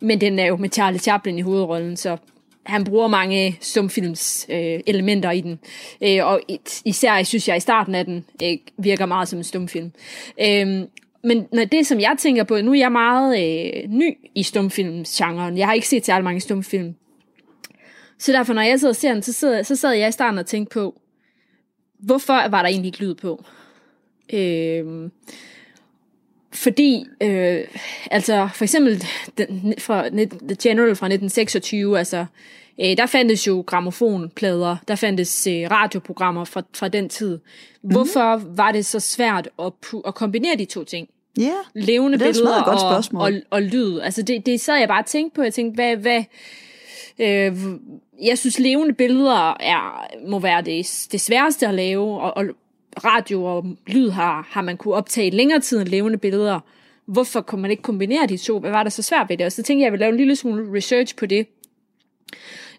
men 0.00 0.20
den 0.20 0.38
er 0.38 0.46
jo 0.46 0.56
med 0.56 0.70
Charlie 0.70 0.98
Chaplin 0.98 1.38
i 1.38 1.42
hovedrollen, 1.42 1.96
så 1.96 2.16
han 2.66 2.84
bruger 2.84 3.08
mange 3.08 3.56
stumfilms 3.60 4.46
øh, 4.48 4.80
elementer 4.86 5.30
i 5.30 5.40
den. 5.40 5.58
Øh, 6.02 6.26
og 6.26 6.40
især, 6.84 7.22
synes 7.22 7.48
jeg, 7.48 7.56
i 7.56 7.60
starten 7.60 7.94
af 7.94 8.04
den 8.04 8.24
øh, 8.42 8.58
virker 8.78 9.06
meget 9.06 9.28
som 9.28 9.38
en 9.38 9.44
stumfilm. 9.44 9.92
Øh, 10.40 10.80
men 11.24 11.46
når 11.52 11.64
det, 11.64 11.86
som 11.86 12.00
jeg 12.00 12.16
tænker 12.18 12.44
på, 12.44 12.60
nu 12.60 12.72
er 12.72 12.78
jeg 12.78 12.92
meget 12.92 13.38
øh, 13.38 13.90
ny 13.90 14.18
i 14.34 14.42
stumfilmsgenren. 14.42 15.58
Jeg 15.58 15.66
har 15.66 15.74
ikke 15.74 15.88
set 15.88 16.06
særlig 16.06 16.24
mange 16.24 16.40
stumfilm. 16.40 16.94
Så 18.18 18.32
derfor, 18.32 18.52
når 18.52 18.62
jeg 18.62 18.80
sidder 18.80 18.92
og 18.92 18.96
ser 18.96 19.12
den, 19.12 19.22
så, 19.22 19.32
sidder, 19.32 19.62
så 19.62 19.76
sad 19.76 19.92
jeg 19.92 20.08
i 20.08 20.12
starten 20.12 20.38
og 20.38 20.46
tænkte 20.46 20.74
på, 20.74 21.00
hvorfor 21.98 22.48
var 22.48 22.62
der 22.62 22.68
egentlig 22.68 22.88
ikke 22.88 23.00
lyd 23.00 23.14
på? 23.14 23.44
Øh, 24.32 25.10
fordi, 26.52 27.06
øh, 27.20 27.64
altså 28.10 28.48
for 28.54 28.64
eksempel 28.64 29.04
den, 29.38 29.74
fra 29.78 30.08
The 30.08 30.56
General 30.62 30.96
fra 30.96 31.06
1926, 31.06 31.98
altså 31.98 32.26
øh, 32.80 32.96
der 32.96 33.06
fandtes 33.06 33.46
jo 33.46 33.64
gramofonplader, 33.66 34.76
der 34.88 34.94
fandtes 34.94 35.46
øh, 35.46 35.70
radioprogrammer 35.70 36.44
fra, 36.44 36.62
fra 36.74 36.88
den 36.88 37.08
tid. 37.08 37.38
Mhm. 37.82 37.92
Hvorfor 37.92 38.36
mm. 38.36 38.58
var 38.58 38.72
det 38.72 38.86
så 38.86 39.00
svært 39.00 39.48
at, 39.58 39.72
at 40.06 40.14
kombinere 40.14 40.56
de 40.56 40.64
to 40.64 40.84
ting? 40.84 41.08
Ja, 41.38 41.42
yeah, 41.42 41.54
Levende 41.74 42.18
det 42.18 42.26
er 42.26 42.32
billeder 42.32 42.64
godt 42.64 42.74
og, 42.74 42.80
spørgsmål. 42.80 43.22
og, 43.22 43.32
og 43.50 43.62
lyd. 43.62 43.98
Altså 43.98 44.22
det, 44.22 44.46
det 44.46 44.60
sad 44.60 44.76
jeg 44.76 44.88
bare 44.88 45.02
og 45.02 45.06
tænkte 45.06 45.36
på. 45.36 45.42
Jeg 45.42 45.54
tænkte, 45.54 45.74
hvad, 45.74 45.96
hvad, 45.96 46.24
øh, 47.20 47.56
jeg 48.22 48.38
synes, 48.38 48.58
levende 48.58 48.94
billeder 48.94 49.56
er, 49.60 50.06
må 50.28 50.38
være 50.38 50.62
det, 50.62 51.06
det 51.12 51.20
sværeste 51.20 51.66
at 51.66 51.74
lave, 51.74 52.20
og, 52.20 52.36
og 52.36 52.44
radio 53.04 53.44
og 53.44 53.66
lyd 53.86 54.10
har, 54.10 54.48
har 54.50 54.62
man 54.62 54.76
kunne 54.76 54.94
optage 54.94 55.30
længere 55.30 55.60
tid 55.60 55.80
end 55.80 55.88
levende 55.88 56.18
billeder. 56.18 56.60
Hvorfor 57.06 57.40
kunne 57.40 57.62
man 57.62 57.70
ikke 57.70 57.82
kombinere 57.82 58.26
de 58.26 58.36
to? 58.36 58.58
Hvad 58.58 58.70
var 58.70 58.82
der 58.82 58.90
så 58.90 59.02
svært 59.02 59.28
ved 59.28 59.36
det? 59.36 59.46
Og 59.46 59.52
så 59.52 59.62
tænkte 59.62 59.80
jeg, 59.80 59.86
at 59.86 59.86
jeg 59.86 59.92
ville 59.92 60.02
lave 60.02 60.10
en 60.10 60.16
lille 60.16 60.36
smule 60.36 60.76
research 60.76 61.16
på 61.16 61.26
det. 61.26 61.46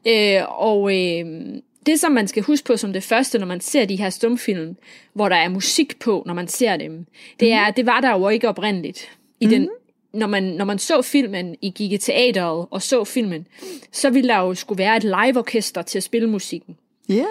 Øh, 0.08 0.42
og 0.62 0.92
øh, 0.96 1.26
det, 1.86 2.00
som 2.00 2.12
man 2.12 2.28
skal 2.28 2.44
huske 2.44 2.66
på 2.66 2.78
som 2.78 2.94
det 2.94 3.04
første, 3.04 3.40
når 3.40 3.46
man 3.46 3.62
ser 3.62 3.86
de 3.86 3.96
her 3.96 4.10
stumfilm, 4.10 4.76
hvor 5.14 5.30
der 5.30 5.36
er 5.36 5.50
musik 5.50 6.00
på, 6.00 6.24
når 6.26 6.34
man 6.34 6.48
ser 6.48 6.78
dem, 6.78 7.06
det 7.40 7.52
er, 7.52 7.68
mm. 7.68 7.74
det 7.74 7.86
var 7.86 8.02
der 8.02 8.12
jo 8.12 8.30
ikke 8.30 8.50
oprindeligt. 8.50 9.18
I 9.40 9.46
mm. 9.46 9.52
den, 9.52 9.70
når, 10.18 10.28
man, 10.28 10.44
når 10.44 10.66
man 10.66 10.80
så 10.80 11.02
filmen, 11.02 11.56
I 11.62 11.70
gik 11.70 11.92
i 11.92 11.98
teateret 11.98 12.66
og 12.72 12.82
så 12.82 13.04
filmen, 13.04 13.48
så 13.92 14.10
ville 14.10 14.30
der 14.30 14.40
jo 14.40 14.54
skulle 14.54 14.80
være 14.80 14.98
et 14.98 15.04
liveorkester 15.04 15.82
til 15.82 16.00
at 16.00 16.04
spille 16.04 16.30
musikken. 16.30 16.78
Ja. 17.10 17.14
Yeah. 17.14 17.26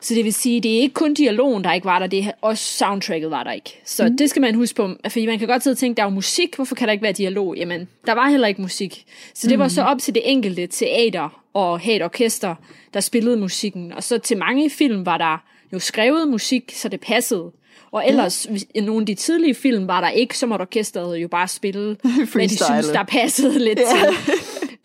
Så 0.00 0.14
det 0.14 0.24
vil 0.24 0.34
sige, 0.34 0.60
det 0.60 0.76
er 0.76 0.80
ikke 0.80 0.94
kun 0.94 1.14
dialogen, 1.14 1.64
der 1.64 1.72
ikke 1.72 1.84
var 1.84 1.98
der, 1.98 2.06
det 2.06 2.24
er 2.24 2.32
også 2.40 2.64
soundtracket 2.64 3.30
var 3.30 3.42
der 3.42 3.52
ikke. 3.52 3.80
Så 3.84 4.08
mm. 4.08 4.16
det 4.16 4.30
skal 4.30 4.42
man 4.42 4.54
huske 4.54 4.76
på, 4.76 4.90
fordi 5.08 5.26
man 5.26 5.38
kan 5.38 5.48
godt 5.48 5.62
sidde 5.62 5.74
og 5.74 5.78
tænke, 5.78 5.96
der 5.96 6.02
er 6.02 6.06
jo 6.06 6.14
musik, 6.14 6.56
hvorfor 6.56 6.74
kan 6.74 6.88
der 6.88 6.92
ikke 6.92 7.02
være 7.02 7.12
dialog? 7.12 7.56
Jamen, 7.56 7.88
der 8.06 8.12
var 8.12 8.28
heller 8.28 8.48
ikke 8.48 8.62
musik. 8.62 9.04
Så 9.34 9.48
det 9.48 9.58
mm. 9.58 9.62
var 9.62 9.68
så 9.68 9.82
op 9.82 9.98
til 9.98 10.14
det 10.14 10.22
enkelte 10.24 10.66
teater 10.66 11.42
og 11.54 11.80
have 11.80 11.96
et 11.96 12.02
orkester, 12.02 12.54
der 12.94 13.00
spillede 13.00 13.36
musikken. 13.36 13.92
Og 13.92 14.02
så 14.02 14.18
til 14.18 14.38
mange 14.38 14.70
film 14.70 15.06
var 15.06 15.18
der 15.18 15.44
jo 15.72 15.78
skrevet 15.78 16.28
musik, 16.28 16.72
så 16.74 16.88
det 16.88 17.00
passede. 17.00 17.50
Og 17.94 18.08
ellers, 18.08 18.46
ja. 18.46 18.56
i 18.74 18.80
nogle 18.80 19.02
af 19.02 19.06
de 19.06 19.14
tidlige 19.14 19.54
film 19.54 19.88
var 19.88 20.00
der 20.00 20.08
ikke, 20.08 20.38
så 20.38 20.46
måtte 20.46 20.62
orkestret 20.62 21.16
jo 21.16 21.28
bare 21.28 21.48
spille, 21.48 21.96
hvad 22.32 22.48
de 22.48 22.64
synes, 22.64 22.88
der 22.88 23.02
passede 23.02 23.58
lidt 23.58 23.78
ja. 23.78 23.84
til. 23.84 24.34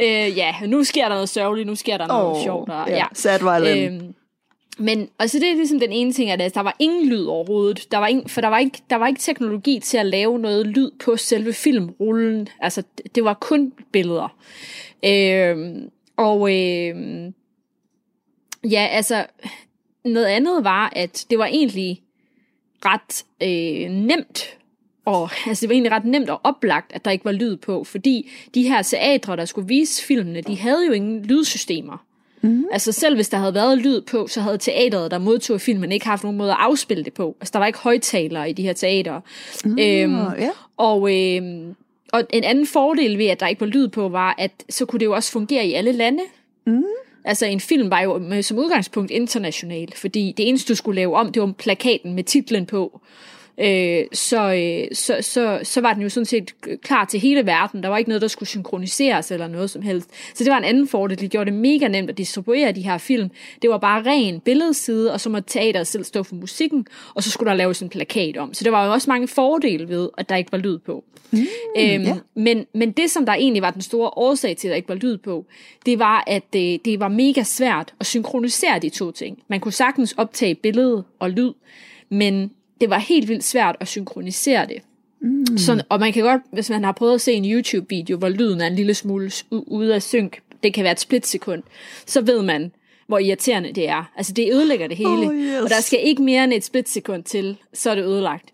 Øh, 0.01 0.37
ja, 0.37 0.55
nu 0.67 0.83
sker 0.83 1.03
der 1.03 1.09
noget 1.09 1.29
sørgeligt, 1.29 1.67
nu 1.67 1.75
sker 1.75 1.97
der 1.97 2.07
noget 2.07 2.37
oh, 2.37 2.43
sjovt. 2.43 2.69
Og, 2.69 2.87
ja. 2.87 2.95
ja. 2.95 3.05
Sad 3.13 3.39
violin. 3.39 3.93
Øhm, 3.93 4.13
men 4.79 5.09
altså 5.19 5.39
det 5.39 5.49
er 5.49 5.55
ligesom 5.55 5.79
den 5.79 5.91
ene 5.91 6.13
ting, 6.13 6.31
at 6.31 6.55
der 6.55 6.61
var 6.61 6.75
ingen 6.79 7.09
lyd 7.09 7.25
overhovedet. 7.25 7.91
Der 7.91 7.97
var 7.97 8.07
ingen, 8.07 8.29
for 8.29 8.41
der 8.41 8.47
var, 8.47 8.57
ikke, 8.57 8.81
der 8.89 8.95
var 8.95 9.07
ikke 9.07 9.19
teknologi 9.19 9.79
til 9.79 9.97
at 9.97 10.05
lave 10.05 10.39
noget 10.39 10.67
lyd 10.67 10.91
på 11.05 11.17
selve 11.17 11.53
filmrullen. 11.53 12.47
Altså 12.61 12.83
det 13.15 13.23
var 13.23 13.33
kun 13.33 13.73
billeder. 13.91 14.35
Øhm, 15.05 15.89
og 16.17 16.55
øhm, 16.55 17.33
ja, 18.63 18.87
altså 18.91 19.25
noget 20.05 20.25
andet 20.25 20.63
var, 20.63 20.93
at 20.95 21.25
det 21.29 21.39
var 21.39 21.45
egentlig 21.45 22.01
ret 22.85 23.25
øh, 23.41 23.91
nemt 23.91 24.59
og 25.09 25.29
altså, 25.47 25.61
det 25.61 25.69
var 25.69 25.73
egentlig 25.73 25.91
ret 25.91 26.05
nemt 26.05 26.29
og 26.29 26.41
oplagt, 26.43 26.91
at 26.93 27.05
der 27.05 27.11
ikke 27.11 27.25
var 27.25 27.31
lyd 27.31 27.57
på, 27.57 27.83
fordi 27.83 28.31
de 28.55 28.63
her 28.63 28.81
teatre, 28.81 29.35
der 29.35 29.45
skulle 29.45 29.67
vise 29.67 30.03
filmene, 30.03 30.41
de 30.41 30.57
havde 30.57 30.85
jo 30.87 30.91
ingen 30.91 31.25
lydsystemer. 31.25 32.05
Mm-hmm. 32.41 32.65
Altså 32.71 32.91
selv 32.91 33.15
hvis 33.15 33.29
der 33.29 33.37
havde 33.37 33.53
været 33.53 33.77
lyd 33.77 34.01
på, 34.01 34.27
så 34.27 34.41
havde 34.41 34.57
teateret, 34.57 35.11
der 35.11 35.17
modtog 35.17 35.61
filmen, 35.61 35.91
ikke 35.91 36.05
haft 36.05 36.23
nogen 36.23 36.37
måde 36.37 36.51
at 36.51 36.57
afspille 36.59 37.03
det 37.03 37.13
på. 37.13 37.35
Altså 37.41 37.51
der 37.53 37.59
var 37.59 37.65
ikke 37.65 37.79
højtalere 37.79 38.49
i 38.49 38.53
de 38.53 38.63
her 38.63 38.73
teater. 38.73 39.21
Mm, 39.65 39.71
øhm, 39.71 40.13
yeah. 40.13 40.51
Og, 40.77 41.15
øhm, 41.15 41.75
og 42.13 42.23
en 42.29 42.43
anden 42.43 42.67
fordel 42.67 43.17
ved, 43.17 43.25
at 43.25 43.39
der 43.39 43.47
ikke 43.47 43.61
var 43.61 43.67
lyd 43.67 43.87
på, 43.87 44.09
var, 44.09 44.35
at 44.37 44.51
så 44.69 44.85
kunne 44.85 44.99
det 44.99 45.05
jo 45.05 45.13
også 45.13 45.31
fungere 45.31 45.65
i 45.65 45.73
alle 45.73 45.91
lande. 45.91 46.23
Mm. 46.65 46.83
Altså 47.25 47.45
en 47.45 47.59
film 47.59 47.89
var 47.89 48.01
jo 48.01 48.17
med, 48.17 48.43
som 48.43 48.57
udgangspunkt 48.57 49.11
international, 49.11 49.93
fordi 49.95 50.33
det 50.37 50.49
eneste, 50.49 50.73
du 50.73 50.75
skulle 50.75 50.95
lave 50.95 51.15
om, 51.15 51.31
det 51.31 51.41
var 51.41 51.51
plakaten 51.57 52.13
med 52.13 52.23
titlen 52.23 52.65
på 52.65 53.01
øh, 53.59 54.05
så, 54.13 54.53
øh, 54.53 54.95
så, 54.95 55.17
så, 55.21 55.59
så 55.63 55.81
var 55.81 55.93
den 55.93 56.03
jo 56.03 56.09
sådan 56.09 56.25
set 56.25 56.55
klar 56.81 57.05
til 57.05 57.19
hele 57.19 57.45
verden. 57.45 57.83
Der 57.83 57.89
var 57.89 57.97
ikke 57.97 58.09
noget, 58.09 58.21
der 58.21 58.27
skulle 58.27 58.49
synkroniseres 58.49 59.31
eller 59.31 59.47
noget 59.47 59.69
som 59.69 59.81
helst. 59.81 60.09
Så 60.33 60.43
det 60.43 60.51
var 60.51 60.57
en 60.57 60.63
anden 60.63 60.87
fordel. 60.87 61.19
Det 61.19 61.31
gjorde 61.31 61.51
det 61.51 61.59
mega 61.59 61.87
nemt 61.87 62.09
at 62.09 62.17
distribuere 62.17 62.71
de 62.71 62.81
her 62.81 62.97
film. 62.97 63.29
Det 63.61 63.69
var 63.69 63.77
bare 63.77 64.03
ren 64.05 64.39
billedside, 64.39 65.13
og 65.13 65.21
så 65.21 65.29
måtte 65.29 65.49
teateret 65.49 65.87
selv 65.87 66.03
stå 66.03 66.23
for 66.23 66.35
musikken, 66.35 66.87
og 67.13 67.23
så 67.23 67.31
skulle 67.31 67.49
der 67.49 67.55
laves 67.55 67.81
en 67.81 67.89
plakat 67.89 68.37
om. 68.37 68.53
Så 68.53 68.63
det 68.63 68.71
var 68.71 68.85
jo 68.85 68.91
også 68.91 69.09
mange 69.09 69.27
fordele 69.27 69.89
ved, 69.89 70.09
at 70.17 70.29
der 70.29 70.35
ikke 70.35 70.51
var 70.51 70.57
lyd 70.57 70.77
på. 70.77 71.03
Mm, 71.31 71.39
øhm, 71.77 72.03
yeah. 72.03 72.17
men, 72.35 72.65
men 72.73 72.91
det, 72.91 73.11
som 73.11 73.25
der 73.25 73.33
egentlig 73.33 73.61
var 73.61 73.71
den 73.71 73.81
store 73.81 74.09
årsag 74.09 74.57
til, 74.57 74.67
at 74.67 74.69
der 74.69 74.75
ikke 74.75 74.89
var 74.89 74.95
lyd 74.95 75.17
på, 75.17 75.45
det 75.85 75.99
var, 75.99 76.23
at 76.27 76.43
det, 76.53 76.85
det 76.85 76.99
var 76.99 77.07
mega 77.07 77.43
svært 77.43 77.93
at 77.99 78.05
synkronisere 78.05 78.79
de 78.79 78.89
to 78.89 79.11
ting. 79.11 79.43
Man 79.47 79.59
kunne 79.59 79.71
sagtens 79.71 80.13
optage 80.17 80.55
billede 80.55 81.03
og 81.19 81.29
lyd, 81.29 81.53
men 82.09 82.51
det 82.81 82.89
var 82.89 82.97
helt 82.97 83.27
vildt 83.27 83.43
svært 83.43 83.75
at 83.79 83.87
synkronisere 83.87 84.67
det. 84.67 84.81
Mm. 85.21 85.57
Så, 85.57 85.83
og 85.89 85.99
man 85.99 86.13
kan 86.13 86.23
godt, 86.23 86.41
hvis 86.51 86.69
man 86.69 86.83
har 86.83 86.91
prøvet 86.91 87.13
at 87.13 87.21
se 87.21 87.33
en 87.33 87.51
YouTube-video, 87.51 88.17
hvor 88.17 88.29
lyden 88.29 88.61
er 88.61 88.67
en 88.67 88.75
lille 88.75 88.93
smule 88.93 89.31
ude 89.51 89.95
af 89.95 90.03
synk, 90.03 90.41
det 90.63 90.73
kan 90.73 90.83
være 90.83 90.91
et 90.91 90.99
splitsekund, 90.99 91.63
så 92.05 92.21
ved 92.21 92.41
man, 92.41 92.71
hvor 93.07 93.19
irriterende 93.19 93.73
det 93.73 93.89
er. 93.89 94.11
Altså 94.17 94.33
det 94.33 94.53
ødelægger 94.53 94.87
det 94.87 94.97
hele, 94.97 95.27
oh, 95.27 95.35
yes. 95.35 95.61
og 95.61 95.69
der 95.69 95.81
skal 95.81 95.99
ikke 96.03 96.21
mere 96.21 96.43
end 96.43 96.53
et 96.53 96.63
splitsekund 96.63 97.23
til, 97.23 97.57
så 97.73 97.91
er 97.91 97.95
det 97.95 98.03
ødelagt. 98.03 98.45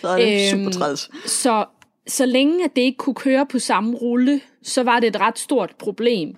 Så 0.00 0.08
er 0.08 0.16
det 0.16 0.52
øhm, 0.52 0.64
super 0.64 0.72
træls. 0.78 1.10
Så, 1.26 1.64
så 2.06 2.26
længe 2.26 2.64
at 2.64 2.76
det 2.76 2.82
ikke 2.82 2.98
kunne 2.98 3.14
køre 3.14 3.46
på 3.46 3.58
samme 3.58 3.96
rulle, 3.96 4.40
så 4.62 4.82
var 4.82 5.00
det 5.00 5.06
et 5.06 5.20
ret 5.20 5.38
stort 5.38 5.74
problem. 5.78 6.36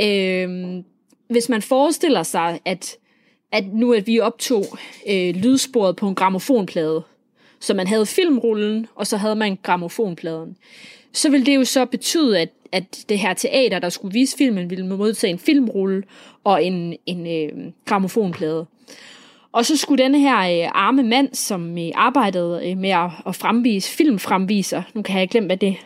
Øhm, 0.00 0.84
hvis 1.30 1.48
man 1.48 1.62
forestiller 1.62 2.22
sig, 2.22 2.60
at 2.64 2.96
at 3.52 3.64
nu 3.74 3.92
at 3.92 4.06
vi 4.06 4.20
optog 4.20 4.64
øh, 5.08 5.34
lydsporet 5.34 5.96
på 5.96 6.08
en 6.08 6.14
gramofonplade, 6.14 7.02
så 7.60 7.74
man 7.74 7.86
havde 7.86 8.06
filmrullen, 8.06 8.86
og 8.94 9.06
så 9.06 9.16
havde 9.16 9.34
man 9.34 9.58
gramofonpladen, 9.62 10.56
så 11.12 11.30
ville 11.30 11.46
det 11.46 11.56
jo 11.56 11.64
så 11.64 11.84
betyde, 11.84 12.40
at, 12.40 12.48
at 12.72 13.04
det 13.08 13.18
her 13.18 13.34
teater, 13.34 13.78
der 13.78 13.88
skulle 13.88 14.12
vise 14.12 14.36
filmen, 14.36 14.70
ville 14.70 14.86
modtage 14.86 15.30
en 15.30 15.38
filmrulle 15.38 16.02
og 16.44 16.64
en, 16.64 16.96
en 17.06 17.26
øh, 17.26 17.72
gramofonplade. 17.84 18.66
Og 19.52 19.66
så 19.66 19.76
skulle 19.76 20.04
denne 20.04 20.20
her 20.20 20.38
øh, 20.38 20.70
arme 20.74 21.02
mand, 21.02 21.34
som 21.34 21.78
øh, 21.78 21.90
arbejdede 21.94 22.70
øh, 22.70 22.78
med 22.78 22.90
at, 22.90 23.10
at 23.26 23.34
fremvise 23.34 23.90
filmfremviser, 23.90 24.82
nu 24.94 25.02
kan 25.02 25.20
jeg 25.20 25.28
glemme, 25.28 25.46
hvad 25.46 25.56
det 25.56 25.76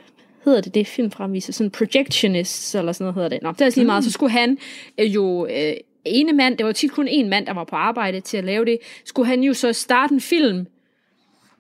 hedder 0.45 0.61
det, 0.61 0.75
det 0.75 0.87
filmfremviser, 0.87 1.53
sådan 1.53 1.71
projectionist, 1.71 2.75
eller 2.75 2.93
sådan 2.93 3.05
noget 3.05 3.15
hedder 3.15 3.29
det. 3.29 3.43
Nå, 3.43 3.53
det 3.53 3.61
er 3.61 3.71
lige 3.77 3.87
meget, 3.87 4.05
så 4.05 4.11
skulle 4.11 4.33
han 4.33 4.59
øh, 4.99 5.15
jo 5.15 5.47
øh, 5.47 5.73
ene 6.07 6.33
mand, 6.33 6.57
det 6.57 6.67
var 6.67 6.73
tit 6.73 6.93
kun 6.93 7.09
en 7.09 7.29
mand, 7.29 7.47
der 7.47 7.55
var 7.55 7.65
på 7.65 7.77
arbejde 7.77 8.21
til 8.21 8.37
at 8.37 8.45
lave 8.45 8.65
det, 8.65 8.79
skulle 9.05 9.27
han 9.27 9.43
jo 9.43 9.55
så 9.55 9.73
starte 9.73 10.15
en 10.15 10.21
film 10.21 10.67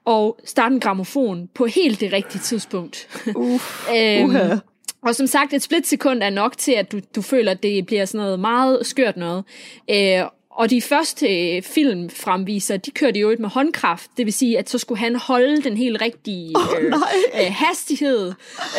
og 0.04 0.38
starte 0.44 0.74
en 0.74 0.80
gramofon 0.80 1.48
på 1.54 1.66
helt 1.66 2.00
det 2.00 2.12
rigtige 2.12 2.40
tidspunkt. 2.40 3.08
Uh, 3.36 3.60
øhm, 3.96 4.30
uh-huh. 4.30 4.58
Og 5.02 5.14
som 5.14 5.26
sagt, 5.26 5.52
et 5.52 5.62
splitsekund 5.62 6.22
er 6.22 6.30
nok 6.30 6.58
til, 6.58 6.72
at 6.72 6.92
du, 6.92 7.00
du 7.16 7.22
føler, 7.22 7.50
at 7.50 7.62
det 7.62 7.86
bliver 7.86 8.04
sådan 8.04 8.24
noget 8.24 8.40
meget 8.40 8.86
skørt 8.86 9.16
noget. 9.16 9.44
Øh, 9.90 10.22
og 10.56 10.70
de 10.70 10.82
første 10.82 11.56
øh, 11.56 11.62
filmfremviser, 11.62 12.76
de 12.76 12.90
kørte 12.90 13.20
jo 13.20 13.28
ud 13.28 13.36
med 13.36 13.48
håndkraft. 13.48 14.10
Det 14.16 14.26
vil 14.26 14.32
sige, 14.32 14.58
at 14.58 14.70
så 14.70 14.78
skulle 14.78 14.98
han 14.98 15.16
holde 15.16 15.62
den 15.62 15.76
helt 15.76 16.02
rigtige 16.02 16.56
Åh, 16.56 16.62
øh, 16.80 16.92
øh, 17.40 17.52
hastighed, 17.54 18.32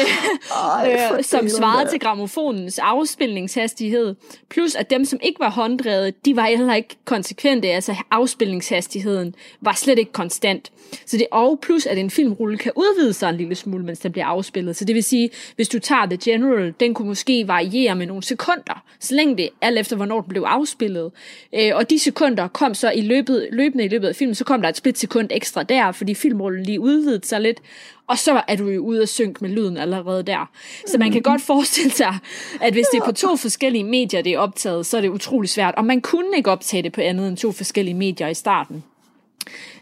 Ej, 0.74 1.10
øh, 1.18 1.24
som 1.24 1.50
svarede 1.50 1.90
til 1.90 2.00
gramofonens 2.00 2.80
afspilningshastighed. 2.80 4.16
Plus 4.50 4.76
at 4.76 4.90
dem, 4.90 5.06
som 5.06 5.20
ikke 5.24 5.40
var 5.40 5.50
hånddrevet, 5.50 6.26
de 6.26 6.36
var 6.36 6.46
heller 6.46 6.76
ikke 6.76 6.96
konsekvente. 7.06 7.68
Altså 7.68 7.96
afspilningshastigheden 8.12 9.36
var 9.62 9.74
slet 9.74 10.00
ikke 10.00 10.12
konstant. 10.12 10.72
Så 11.06 11.18
det, 11.18 11.28
og 11.32 11.60
plus 11.62 11.86
at 11.86 11.98
en 11.98 12.10
filmrulle 12.10 12.58
kan 12.58 12.72
udvide 12.76 13.14
sig 13.14 13.30
en 13.30 13.38
lille 13.38 13.56
smule, 13.56 13.86
mens 13.86 14.00
den 14.00 14.12
bliver 14.12 14.26
afspillet. 14.26 14.76
Så 14.76 14.86
det 14.86 14.96
vil 14.96 15.04
sige, 15.04 15.30
hvis 15.56 15.70
du 15.70 15.80
tager 15.80 16.06
The 16.06 16.18
General, 16.24 16.74
den 16.80 16.94
kunne 16.94 17.08
måske 17.08 17.48
variere 17.48 17.96
med 17.96 18.06
nogle 18.06 18.24
sekunder, 18.24 18.84
så 19.00 19.16
længe 19.16 19.38
det 19.38 19.50
alt 19.62 19.80
efter, 19.80 19.96
hvornår 19.96 20.22
den 20.22 20.30
blev 20.30 20.44
afspillet. 20.48 21.12
Øh, 21.54 21.67
og 21.76 21.90
de 21.90 22.00
sekunder 22.00 22.48
kom 22.48 22.74
så 22.74 22.92
i 22.92 23.02
løbet, 23.02 23.48
løbende 23.52 23.86
i 23.86 23.88
løbet 23.88 24.08
af 24.08 24.16
filmen, 24.16 24.36
så 24.36 24.44
kom 24.44 24.62
der 24.62 24.70
et 24.70 24.78
splitsekund 24.78 25.28
ekstra 25.32 25.64
der, 25.64 25.92
fordi 25.92 26.14
filmrullen 26.14 26.64
lige 26.64 26.80
udvidede 26.80 27.28
sig 27.28 27.42
lidt, 27.42 27.62
og 28.08 28.18
så 28.18 28.42
er 28.48 28.56
du 28.56 28.68
jo 28.68 28.82
ude 28.82 29.02
at 29.02 29.10
synke 29.10 29.40
med 29.42 29.50
lyden 29.50 29.78
allerede 29.78 30.24
der. 30.24 30.50
Så 30.86 30.98
man 30.98 31.12
kan 31.12 31.22
godt 31.22 31.42
forestille 31.42 31.92
sig, 31.92 32.18
at 32.62 32.74
hvis 32.74 32.86
det 32.92 32.98
er 32.98 33.06
på 33.06 33.12
to 33.12 33.36
forskellige 33.36 33.84
medier, 33.84 34.22
det 34.22 34.34
er 34.34 34.40
optaget, 34.40 34.86
så 34.86 34.98
er 34.98 35.02
det 35.02 35.10
utrolig 35.10 35.50
svært. 35.50 35.76
Og 35.78 35.86
man 35.86 36.02
kunne 36.02 36.38
ikke 36.38 36.52
optage 36.52 36.84
det 36.84 36.92
på 36.92 37.02
andet 37.02 37.28
end 37.28 37.38
to 37.38 37.52
forskellige 37.52 37.96
medier 37.96 38.28
i 38.28 38.34
starten. 38.34 38.84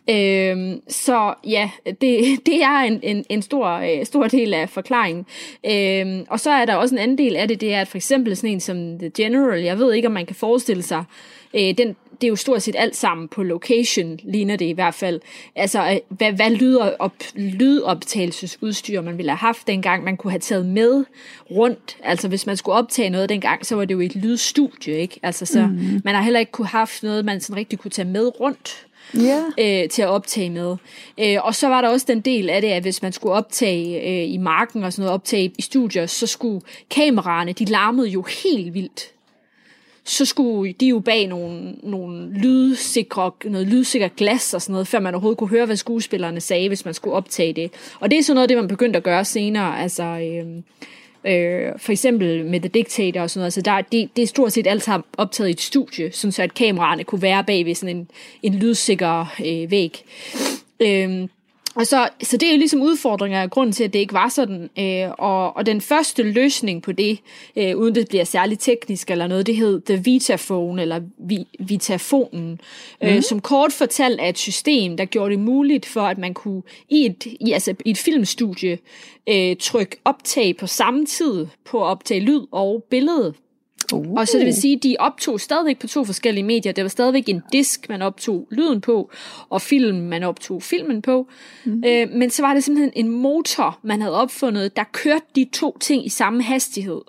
Øhm, 0.09 0.81
så 0.87 1.33
ja, 1.43 1.69
det, 1.85 2.39
det 2.45 2.63
er 2.63 2.79
en, 2.79 2.99
en, 3.03 3.25
en 3.29 3.41
stor, 3.41 3.67
øh, 3.69 4.05
stor 4.05 4.27
del 4.27 4.53
af 4.53 4.69
forklaringen. 4.69 5.25
Øhm, 5.65 6.25
og 6.29 6.39
så 6.39 6.51
er 6.51 6.65
der 6.65 6.75
også 6.75 6.95
en 6.95 6.99
anden 6.99 7.17
del 7.17 7.35
af 7.35 7.47
det, 7.47 7.61
det 7.61 7.73
er 7.73 7.81
at 7.81 7.87
for 7.87 7.97
eksempel 7.97 8.37
sådan 8.37 8.49
en 8.49 8.59
som 8.59 8.99
The 8.99 9.11
General, 9.17 9.61
jeg 9.61 9.79
ved 9.79 9.93
ikke, 9.93 10.07
om 10.07 10.11
man 10.11 10.25
kan 10.25 10.35
forestille 10.35 10.83
sig, 10.83 11.03
øh, 11.53 11.77
den, 11.77 11.95
det 12.21 12.27
er 12.27 12.29
jo 12.29 12.35
stort 12.35 12.61
set 12.61 12.75
alt 12.77 12.95
sammen 12.95 13.27
på 13.27 13.43
location, 13.43 14.19
ligner 14.23 14.55
det 14.55 14.65
i 14.65 14.71
hvert 14.71 14.93
fald. 14.93 15.21
Altså, 15.55 15.91
øh, 15.91 15.97
hvad, 16.09 16.31
hvad 16.31 16.49
lyder 16.49 16.91
op, 16.99 17.13
lydoptagelsesudstyr 17.35 19.01
man 19.01 19.17
ville 19.17 19.31
have 19.31 19.37
haft 19.37 19.67
dengang, 19.67 20.03
man 20.03 20.17
kunne 20.17 20.31
have 20.31 20.39
taget 20.39 20.65
med 20.65 21.05
rundt. 21.51 21.97
Altså, 22.03 22.27
hvis 22.27 22.45
man 22.45 22.57
skulle 22.57 22.75
optage 22.75 23.09
noget 23.09 23.29
dengang, 23.29 23.65
så 23.65 23.75
var 23.75 23.85
det 23.85 23.93
jo 23.93 23.99
et 23.99 24.15
lydstudie, 24.15 24.97
ikke? 24.97 25.19
Altså, 25.23 25.45
så 25.45 25.61
mm. 25.67 26.01
man 26.03 26.15
har 26.15 26.21
heller 26.21 26.39
ikke 26.39 26.51
kunne 26.51 26.67
haft 26.67 27.03
noget, 27.03 27.25
man 27.25 27.41
sådan 27.41 27.57
rigtig 27.57 27.79
kunne 27.79 27.91
tage 27.91 28.07
med 28.07 28.39
rundt 28.39 28.85
Ja. 29.13 29.43
øh, 29.57 29.89
til 29.89 30.01
at 30.01 30.07
optage 30.07 30.49
med. 30.49 30.75
Øh, 31.19 31.37
og 31.41 31.55
så 31.55 31.67
var 31.67 31.81
der 31.81 31.89
også 31.89 32.05
den 32.09 32.21
del 32.21 32.49
af 32.49 32.61
det, 32.61 32.67
at 32.67 32.81
hvis 32.81 33.01
man 33.01 33.11
skulle 33.11 33.33
optage 33.33 34.01
øh, 34.01 34.33
i 34.33 34.37
marken 34.37 34.83
og 34.83 34.93
sådan 34.93 35.01
noget, 35.03 35.13
optage 35.13 35.53
i 35.57 35.61
studier, 35.61 36.05
så 36.05 36.27
skulle 36.27 36.61
kameraerne, 36.89 37.53
de 37.53 37.65
larmede 37.65 38.07
jo 38.07 38.21
helt 38.43 38.73
vildt. 38.73 39.14
Så 40.05 40.25
skulle 40.25 40.73
de 40.73 40.87
jo 40.87 40.99
bag 40.99 41.27
nogle, 41.27 41.75
nogle 41.83 42.33
lydsikre, 42.33 43.31
noget 43.45 43.67
lydsikre 43.67 44.09
glas 44.09 44.53
og 44.53 44.61
sådan 44.61 44.73
noget, 44.73 44.87
før 44.87 44.99
man 44.99 45.13
overhovedet 45.13 45.37
kunne 45.37 45.49
høre, 45.49 45.65
hvad 45.65 45.75
skuespillerne 45.75 46.41
sagde, 46.41 46.67
hvis 46.67 46.85
man 46.85 46.93
skulle 46.93 47.15
optage 47.15 47.53
det. 47.53 47.71
Og 47.99 48.11
det 48.11 48.19
er 48.19 48.23
sådan 48.23 48.35
noget, 48.35 48.49
det 48.49 48.57
man 48.57 48.67
begyndte 48.67 48.97
at 48.97 49.03
gøre 49.03 49.25
senere. 49.25 49.81
Altså, 49.81 50.03
øh, 50.03 50.61
Øh, 51.27 51.71
for 51.77 51.91
eksempel 51.91 52.45
med 52.45 52.59
The 52.59 52.69
Dictator 52.69 53.21
og 53.21 53.29
sådan 53.29 53.41
noget, 53.41 53.53
så 53.53 53.61
der, 53.61 53.81
det, 53.81 54.09
det 54.15 54.23
er 54.23 54.27
stort 54.27 54.51
set 54.51 54.67
alt 54.67 54.83
sammen 54.83 55.03
optaget 55.17 55.47
i 55.47 55.51
et 55.51 55.61
studie, 55.61 56.11
sådan 56.11 56.31
så 56.31 56.43
at 56.43 56.53
kameraerne 56.53 57.03
kunne 57.03 57.21
være 57.21 57.43
bag 57.43 57.65
ved 57.65 57.75
sådan 57.75 57.95
en, 57.95 58.07
en 58.43 58.53
lydsikker 58.53 59.25
øh, 59.45 59.71
væg. 59.71 60.03
Øh, 60.79 61.27
og 61.75 61.87
så, 61.87 62.09
så 62.23 62.37
det 62.37 62.47
er 62.47 62.51
jo 62.51 62.57
ligesom 62.57 62.81
udfordringer 62.81 63.41
af 63.41 63.49
grunden 63.49 63.73
til, 63.73 63.83
at 63.83 63.93
det 63.93 63.99
ikke 63.99 64.13
var 64.13 64.29
sådan. 64.29 64.69
Øh, 64.79 65.09
og, 65.17 65.57
og 65.57 65.65
den 65.65 65.81
første 65.81 66.23
løsning 66.23 66.83
på 66.83 66.91
det, 66.91 67.19
øh, 67.55 67.77
uden 67.77 67.95
det 67.95 68.07
bliver 68.09 68.23
særligt 68.23 68.61
teknisk 68.61 69.11
eller 69.11 69.27
noget, 69.27 69.47
det 69.47 69.55
hed 69.55 69.81
The 69.81 70.01
Vitaphone, 70.03 70.81
eller 70.81 71.01
vi, 71.17 71.47
Vitafonen, 71.59 72.61
mm. 73.01 73.07
øh, 73.07 73.21
som 73.21 73.41
kort 73.41 73.73
fortalt 73.73 74.21
er 74.21 74.29
et 74.29 74.37
system, 74.37 74.97
der 74.97 75.05
gjorde 75.05 75.31
det 75.31 75.39
muligt 75.39 75.85
for, 75.85 76.01
at 76.01 76.17
man 76.17 76.33
kunne 76.33 76.61
i 76.89 77.05
et, 77.05 77.25
i, 77.39 77.51
altså, 77.51 77.75
i 77.85 77.89
et 77.89 77.97
filmstudie 77.97 78.77
øh, 79.29 79.55
trykke 79.59 79.97
optag 80.05 80.57
på 80.57 80.67
samme 80.67 81.05
tid 81.05 81.47
på 81.65 81.83
at 81.83 81.87
optage 81.87 82.19
lyd 82.19 82.41
og 82.51 82.83
billede. 82.89 83.33
Uh. 83.93 84.13
Og 84.13 84.27
så 84.27 84.37
det 84.37 84.45
vil 84.45 84.53
sige, 84.53 84.75
at 84.75 84.83
de 84.83 84.95
optog 84.99 85.39
stadigvæk 85.39 85.79
på 85.79 85.87
to 85.87 86.03
forskellige 86.03 86.43
medier. 86.43 86.71
Det 86.71 86.83
var 86.83 86.89
stadigvæk 86.89 87.29
en 87.29 87.41
disk, 87.51 87.89
man 87.89 88.01
optog 88.01 88.47
lyden 88.51 88.81
på, 88.81 89.11
og 89.49 89.61
film, 89.61 89.97
man 89.97 90.23
optog 90.23 90.63
filmen 90.63 91.01
på. 91.01 91.27
Mm. 91.65 91.83
Øh, 91.85 92.09
men 92.09 92.29
så 92.29 92.41
var 92.41 92.53
det 92.53 92.63
simpelthen 92.63 92.91
en 92.95 93.09
motor, 93.09 93.79
man 93.83 94.01
havde 94.01 94.15
opfundet, 94.15 94.75
der 94.75 94.83
kørte 94.91 95.25
de 95.35 95.47
to 95.53 95.77
ting 95.77 96.05
i 96.05 96.09
samme 96.09 96.43
hastighed. 96.43 97.01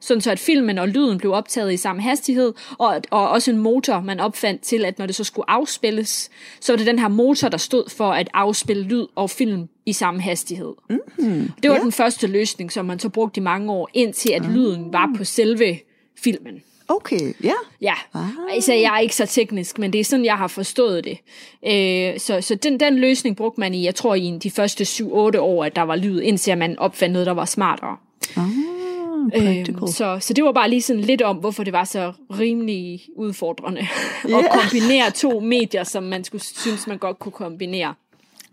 Sådan 0.00 0.20
så 0.20 0.30
at 0.30 0.38
filmen 0.38 0.78
og 0.78 0.88
lyden 0.88 1.18
blev 1.18 1.32
optaget 1.32 1.72
i 1.72 1.76
samme 1.76 2.02
hastighed, 2.02 2.52
og, 2.78 3.00
og 3.10 3.28
også 3.28 3.50
en 3.50 3.56
motor, 3.56 4.00
man 4.00 4.20
opfandt 4.20 4.62
til, 4.62 4.84
at 4.84 4.98
når 4.98 5.06
det 5.06 5.14
så 5.14 5.24
skulle 5.24 5.50
afspilles, 5.50 6.30
så 6.60 6.72
var 6.72 6.76
det 6.76 6.86
den 6.86 6.98
her 6.98 7.08
motor, 7.08 7.48
der 7.48 7.58
stod 7.58 7.90
for 7.90 8.12
at 8.12 8.28
afspille 8.34 8.82
lyd 8.82 9.06
og 9.14 9.30
film 9.30 9.68
i 9.86 9.92
samme 9.92 10.20
hastighed. 10.22 10.74
Mm-hmm. 10.90 11.50
Det 11.62 11.70
var 11.70 11.76
Ja. 11.76 11.82
den 11.82 11.92
første 11.92 12.26
løsning, 12.26 12.72
som 12.72 12.84
man 12.84 12.98
så 12.98 13.08
brugte 13.08 13.40
i 13.40 13.42
mange 13.42 13.72
år, 13.72 13.88
indtil 13.94 14.30
at 14.32 14.44
lyden 14.44 14.92
var 14.92 15.10
på 15.16 15.24
selve 15.24 15.78
filmen. 16.22 16.62
Okay, 16.88 17.32
ja. 17.44 17.52
Ja, 17.80 17.94
Ah. 18.14 18.20
altså 18.52 18.72
jeg 18.72 18.94
er 18.94 18.98
ikke 18.98 19.16
så 19.16 19.26
teknisk, 19.26 19.78
men 19.78 19.92
det 19.92 20.00
er 20.00 20.04
sådan, 20.04 20.24
jeg 20.24 20.36
har 20.38 20.46
forstået 20.48 21.04
det. 21.04 21.18
Øh, 21.66 22.20
så 22.20 22.40
så 22.40 22.54
den, 22.54 22.80
den 22.80 22.98
løsning 22.98 23.36
brugte 23.36 23.60
man 23.60 23.74
i, 23.74 23.84
jeg 23.84 23.94
tror 23.94 24.14
i 24.14 24.38
de 24.42 24.50
første 24.50 24.84
7-8 24.84 25.38
år, 25.40 25.64
at 25.64 25.76
der 25.76 25.82
var 25.82 25.96
lyd, 25.96 26.20
indtil 26.20 26.58
man 26.58 26.78
opfandt 26.78 27.12
noget, 27.12 27.26
der 27.26 27.32
var 27.34 27.44
smartere. 27.44 27.96
Ah, 28.36 28.42
practical. 29.32 29.74
Øhm, 29.74 29.86
så, 29.86 30.18
så 30.20 30.34
det 30.34 30.44
var 30.44 30.52
bare 30.52 30.70
lige 30.70 30.82
sådan 30.82 31.02
lidt 31.02 31.22
om, 31.22 31.36
hvorfor 31.36 31.64
det 31.64 31.72
var 31.72 31.84
så 31.84 32.12
rimelig 32.30 33.00
udfordrende 33.16 33.80
at 34.24 34.30
Ja. 34.30 34.60
kombinere 34.60 35.10
to 35.10 35.40
medier, 35.40 35.84
som 35.84 36.02
man 36.02 36.24
skulle 36.24 36.42
synes, 36.44 36.86
man 36.86 36.98
godt 36.98 37.18
kunne 37.18 37.32
kombinere. 37.32 37.94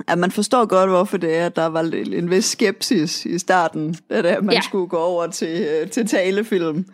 Ja, 0.10 0.16
man 0.16 0.32
forstår 0.32 0.66
godt, 0.66 0.90
hvorfor 0.90 1.18
det 1.18 1.36
er, 1.38 1.46
at 1.46 1.56
der 1.56 1.66
var 1.66 1.82
en 2.14 2.30
vis 2.30 2.46
skepsis 2.46 3.26
i 3.26 3.40
starten, 3.40 3.96
da 4.10 4.16
at 4.18 4.44
man 4.44 4.52
Ja. 4.54 4.56
ja. 4.56 4.62
skulle 4.62 4.88
gå 4.88 4.98
over 4.98 5.28
til, 5.28 5.68
øh, 5.82 5.90
til 5.90 6.08
talefilm, 6.08 6.86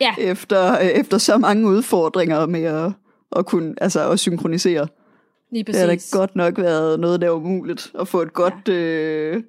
Ja, 0.00 0.14
efter, 0.18 0.72
øh, 0.80 0.86
efter 0.86 1.18
så 1.18 1.38
mange 1.38 1.68
udfordringer 1.68 2.46
med 2.46 2.62
at, 2.64 2.92
at 3.36 3.46
kunne 3.46 3.74
altså 3.80 4.10
at 4.10 4.18
synkronisere. 4.20 4.86
lige 5.52 5.64
Det 5.64 5.76
har 5.76 5.86
da 5.86 5.92
præcis. 5.94 6.12
godt 6.12 6.36
nok 6.36 6.58
været 6.58 7.00
noget, 7.00 7.20
der 7.20 7.26
er 7.26 7.30
umuligt 7.30 7.92
at 8.00 8.08
få 8.08 8.22
et 8.22 8.32
godt 8.32 8.68
øh, 8.68 9.42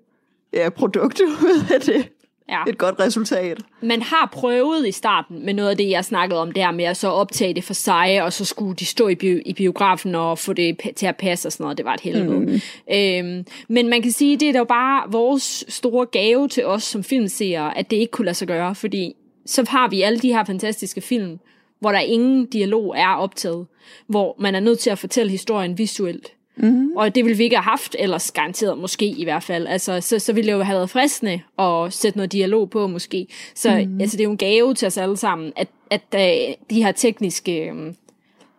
ja, 0.54 0.70
produkt 0.70 1.22
ud 1.44 1.64
af 1.74 1.82
det. 1.82 2.10
Ja. 2.50 2.64
Et 2.68 2.78
godt 2.78 3.00
resultat. 3.00 3.58
man 3.82 4.02
har 4.02 4.30
prøvet 4.32 4.88
i 4.88 4.92
starten 4.92 5.46
med 5.46 5.54
noget 5.54 5.70
af 5.70 5.78
det, 5.78 5.90
jeg 5.90 6.06
snakkede 6.06 6.42
om 6.42 6.52
der 6.52 6.72
med 6.72 6.86
at 6.86 6.98
så 6.98 7.08
optage 7.08 7.54
det 7.54 7.64
for 7.64 7.74
sig, 7.74 8.24
og 8.24 8.34
så 8.34 8.46
skulle 8.46 8.76
de 8.76 8.86
stå 8.86 9.08
i, 9.08 9.16
bio, 9.16 9.40
i 9.46 9.54
biografen 9.54 10.16
og 10.16 10.40
få 10.40 10.54
det 10.54 10.78
til 10.96 11.06
at 11.06 11.18
passe 11.18 11.48
og 11.48 11.52
sådan 11.52 11.64
noget. 11.64 11.78
Det 11.78 11.86
var 11.86 11.94
et 11.94 12.02
helvede. 12.02 12.40
Mm. 12.40 12.62
Øhm, 12.94 13.46
men 13.70 13.90
man 13.90 14.02
kan 14.02 14.12
sige, 14.12 14.38
det 14.38 14.50
er 14.50 14.54
da 14.54 14.64
bare 14.64 15.12
vores 15.12 15.66
store 15.68 16.06
gave 16.06 16.48
til 16.48 16.66
os 16.66 16.84
som 16.84 17.04
filmseere, 17.04 17.78
at 17.78 17.92
det 17.92 17.98
ikke 17.98 18.12
kunne 18.12 18.26
lade 18.26 18.36
sig 18.36 18.48
gøre, 18.48 18.76
fordi 18.76 19.16
så 19.46 19.66
har 19.70 19.90
vi 19.90 20.02
alle 20.02 20.20
de 20.20 20.34
her 20.34 20.44
fantastiske 20.44 21.02
film, 21.02 21.40
hvor 21.80 21.92
der 21.92 22.00
ingen 22.00 22.46
dialog 22.46 22.96
er 22.98 23.16
optaget, 23.16 23.68
hvor 24.08 24.36
man 24.40 24.56
er 24.56 24.60
nødt 24.60 24.80
til 24.80 24.90
at 24.90 25.00
fortælle 25.00 25.32
historien 25.32 25.78
visuelt. 25.78 26.32
Mm-hmm. 26.60 26.92
Og 26.96 27.16
det 27.16 27.26
ville 27.26 27.38
vi 27.38 27.44
ikke 27.44 27.56
have 27.56 27.64
haft, 27.64 27.96
ellers 28.00 28.32
garanteret 28.32 28.78
måske 28.78 29.06
i 29.06 29.24
hvert 29.24 29.44
fald. 29.44 29.68
Altså, 29.68 30.02
så, 30.02 30.20
så 30.20 30.34
ville 30.34 30.52
det 30.52 30.58
jo 30.58 30.64
have 30.64 30.76
været 30.76 30.90
fristende 30.90 31.42
at 31.60 31.94
sætte 31.94 32.18
noget 32.18 32.32
dialog 32.32 32.70
på 32.70 32.88
måske. 32.88 33.28
Så 33.56 33.76
mm-hmm. 33.76 34.02
altså, 34.02 34.18
det 34.18 34.24
er 34.24 34.26
jo 34.26 34.32
en 34.32 34.38
gave 34.38 34.74
til 34.74 34.86
os 34.86 34.98
alle 34.98 35.18
sammen, 35.18 35.54
at, 35.56 35.68
at 35.90 36.02
uh, 36.14 36.54
de 36.70 36.84
her 36.84 36.92
tekniske 36.92 37.70
um, 37.72 37.96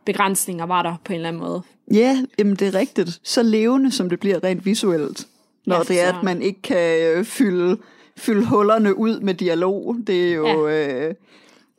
begrænsninger 0.04 0.66
var 0.66 0.82
der 0.82 0.94
på 1.04 1.12
en 1.12 1.16
eller 1.16 1.28
anden 1.28 1.42
måde. 1.42 1.62
Ja, 1.94 2.22
jamen 2.38 2.56
det 2.56 2.74
er 2.74 2.74
rigtigt. 2.74 3.20
Så 3.22 3.42
levende, 3.42 3.92
som 3.92 4.08
det 4.08 4.20
bliver 4.20 4.44
rent 4.44 4.66
visuelt. 4.66 5.26
Når 5.66 5.76
Ja, 5.76 5.82
det 5.82 6.00
er, 6.00 6.18
at 6.18 6.22
man 6.22 6.42
ikke 6.42 6.62
kan 6.62 7.00
øh, 7.02 7.24
fylde, 7.24 7.76
fylde 8.16 8.46
hullerne 8.46 8.98
ud 8.98 9.20
med 9.20 9.34
dialog. 9.34 9.96
Det 10.06 10.28
er 10.30 10.34
jo... 10.34 10.68
Ja. 10.68 11.08
Øh, 11.08 11.14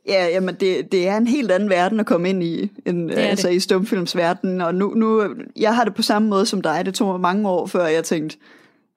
ja, 0.08 0.26
jamen 0.26 0.54
det, 0.54 0.92
det 0.92 1.08
er 1.08 1.16
en 1.16 1.26
helt 1.26 1.50
anden 1.50 1.70
verden 1.70 2.00
at 2.00 2.06
komme 2.06 2.28
ind 2.28 2.42
i, 2.42 2.70
end, 2.86 3.10
altså 3.10 3.48
det. 3.48 3.54
i 3.54 3.60
stumfilmsverdenen. 3.60 4.60
Og 4.60 4.74
nu, 4.74 4.94
nu, 4.94 5.34
jeg 5.56 5.74
har 5.74 5.84
det 5.84 5.94
på 5.94 6.02
samme 6.02 6.28
måde 6.28 6.46
som 6.46 6.60
dig. 6.60 6.82
Det 6.86 6.94
tog 6.94 7.08
mig 7.08 7.20
mange 7.20 7.48
år, 7.48 7.66
før 7.66 7.86
jeg 7.86 8.04
tænkte, 8.04 8.36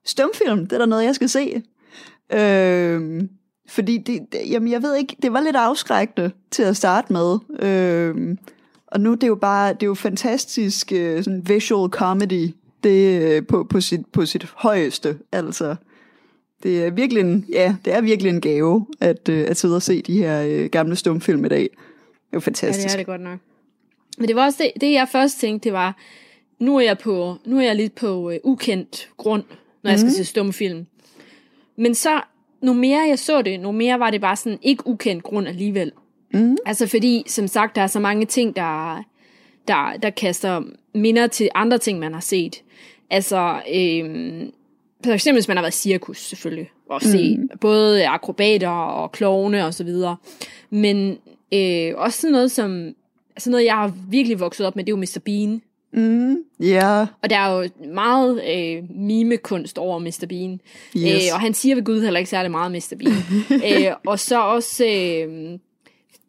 stumfilm, 0.05 0.59
det 0.59 0.73
er 0.73 0.77
da 0.77 0.85
noget, 0.85 1.05
jeg 1.05 1.15
skal 1.15 1.29
se. 1.29 1.63
Øh, 2.33 3.21
fordi 3.69 3.97
det, 3.97 4.19
det, 4.31 4.39
jamen 4.49 4.71
jeg 4.71 4.83
ved 4.83 4.95
ikke, 4.95 5.15
det 5.21 5.33
var 5.33 5.39
lidt 5.39 5.55
afskrækkende 5.55 6.31
til 6.51 6.63
at 6.63 6.77
starte 6.77 7.13
med. 7.13 7.37
Øh, 7.59 8.37
og 8.87 8.99
nu 8.99 9.13
det 9.13 9.23
er 9.23 9.27
jo 9.27 9.35
bare, 9.35 9.73
det 9.73 9.83
er 9.83 9.87
jo 9.87 9.93
fantastisk 9.93 10.91
øh, 10.91 11.23
sådan 11.23 11.41
visual 11.47 11.89
comedy, 11.89 12.53
det 12.83 13.21
øh, 13.21 13.47
på, 13.47 13.63
på, 13.69 13.81
sit, 13.81 14.01
på 14.13 14.25
sit 14.25 14.53
højeste, 14.55 15.17
altså. 15.31 15.75
Det 16.63 16.85
er 16.85 16.91
virkelig 16.91 17.21
en, 17.21 17.45
ja, 17.49 17.75
det 17.85 17.93
er 17.93 18.01
virkelig 18.01 18.29
en 18.29 18.41
gave, 18.41 18.87
at, 19.01 19.29
øh, 19.29 19.45
at 19.49 19.57
sidde 19.57 19.75
og 19.75 19.81
se 19.81 20.01
de 20.01 20.17
her 20.17 20.43
øh, 20.47 20.65
gamle 20.69 20.95
stumfilm 20.95 21.45
i 21.45 21.49
dag. 21.49 21.59
Det 21.59 21.69
er 21.69 21.77
jo 22.33 22.37
Ja, 22.37 22.39
fantastisk. 22.39 22.87
det 22.87 22.93
er 22.93 22.97
det 22.97 23.05
godt 23.05 23.21
nok. 23.21 23.39
Men 24.17 24.27
det 24.27 24.35
var 24.35 24.45
også 24.45 24.63
det, 24.63 24.81
det 24.81 24.91
jeg 24.91 25.07
først 25.11 25.39
tænkte, 25.39 25.63
det 25.63 25.73
var, 25.73 25.97
nu 26.59 26.77
er 26.77 26.81
jeg, 26.81 26.97
på, 26.97 27.35
nu 27.45 27.57
er 27.59 27.63
jeg 27.63 27.75
lidt 27.75 27.95
på 27.95 28.29
uh, 28.29 28.35
ukendt 28.43 29.09
grund, 29.17 29.43
når 29.83 29.91
jeg 29.91 29.99
skal 29.99 30.11
se 30.11 30.25
stumfilm. 30.25 30.85
Men 31.77 31.95
så, 31.95 32.21
nu 32.61 32.73
mere 32.73 33.07
jeg 33.07 33.19
så 33.19 33.41
det, 33.41 33.59
nu 33.59 33.71
mere 33.71 33.99
var 33.99 34.11
det 34.11 34.21
bare 34.21 34.35
sådan 34.35 34.59
ikke 34.61 34.87
ukendt 34.87 35.23
grund 35.23 35.47
alligevel. 35.47 35.91
Mm. 36.33 36.57
Altså 36.65 36.87
fordi, 36.87 37.23
som 37.27 37.47
sagt, 37.47 37.75
der 37.75 37.81
er 37.81 37.87
så 37.87 37.99
mange 37.99 38.25
ting, 38.25 38.55
der, 38.55 39.03
der, 39.67 39.97
der 40.03 40.09
kaster 40.09 40.61
minder 40.93 41.27
til 41.27 41.49
andre 41.55 41.77
ting, 41.77 41.99
man 41.99 42.13
har 42.13 42.19
set. 42.19 42.63
Altså, 43.09 43.61
øh, 43.75 44.45
for 45.09 45.13
eksempel 45.13 45.37
hvis 45.37 45.47
man 45.47 45.57
har 45.57 45.61
været 45.61 45.73
cirkus, 45.73 46.17
selvfølgelig, 46.17 46.71
og 46.89 47.01
se 47.01 47.37
mm. 47.37 47.49
både 47.61 48.07
akrobater 48.07 48.69
og 48.69 49.11
klovne 49.11 49.65
og 49.65 49.73
så 49.73 49.83
videre. 49.83 50.15
Men 50.69 51.17
øh, 51.53 51.93
også 51.95 52.21
sådan 52.21 52.31
noget 52.31 52.51
som, 52.51 52.93
altså 53.35 53.49
noget, 53.49 53.65
jeg 53.65 53.75
har 53.75 53.93
virkelig 54.09 54.39
vokset 54.39 54.67
op 54.67 54.75
med, 54.75 54.83
det 54.83 54.91
er 54.91 54.97
jo 54.97 55.01
Mr. 55.01 55.19
Bean. 55.25 55.61
Mm, 55.93 56.37
ja. 56.59 57.05
Og 57.23 57.29
der 57.29 57.37
er 57.37 57.57
jo 57.57 57.69
meget 57.93 58.41
øh, 58.55 58.83
mimekunst 58.89 59.77
over 59.77 59.99
Mr. 59.99 60.25
Bean. 60.29 60.61
Yes. 60.97 61.27
Øh, 61.27 61.33
og 61.33 61.39
han 61.39 61.53
siger 61.53 61.75
ved 61.75 61.83
Gud 61.83 62.01
heller 62.01 62.19
ikke 62.19 62.29
særlig 62.29 62.51
meget 62.51 62.71
Mr. 62.71 62.93
Bean. 62.99 63.15
øh, 63.87 63.93
og 64.05 64.19
så 64.19 64.41
også... 64.41 64.85
Øh, 64.85 65.59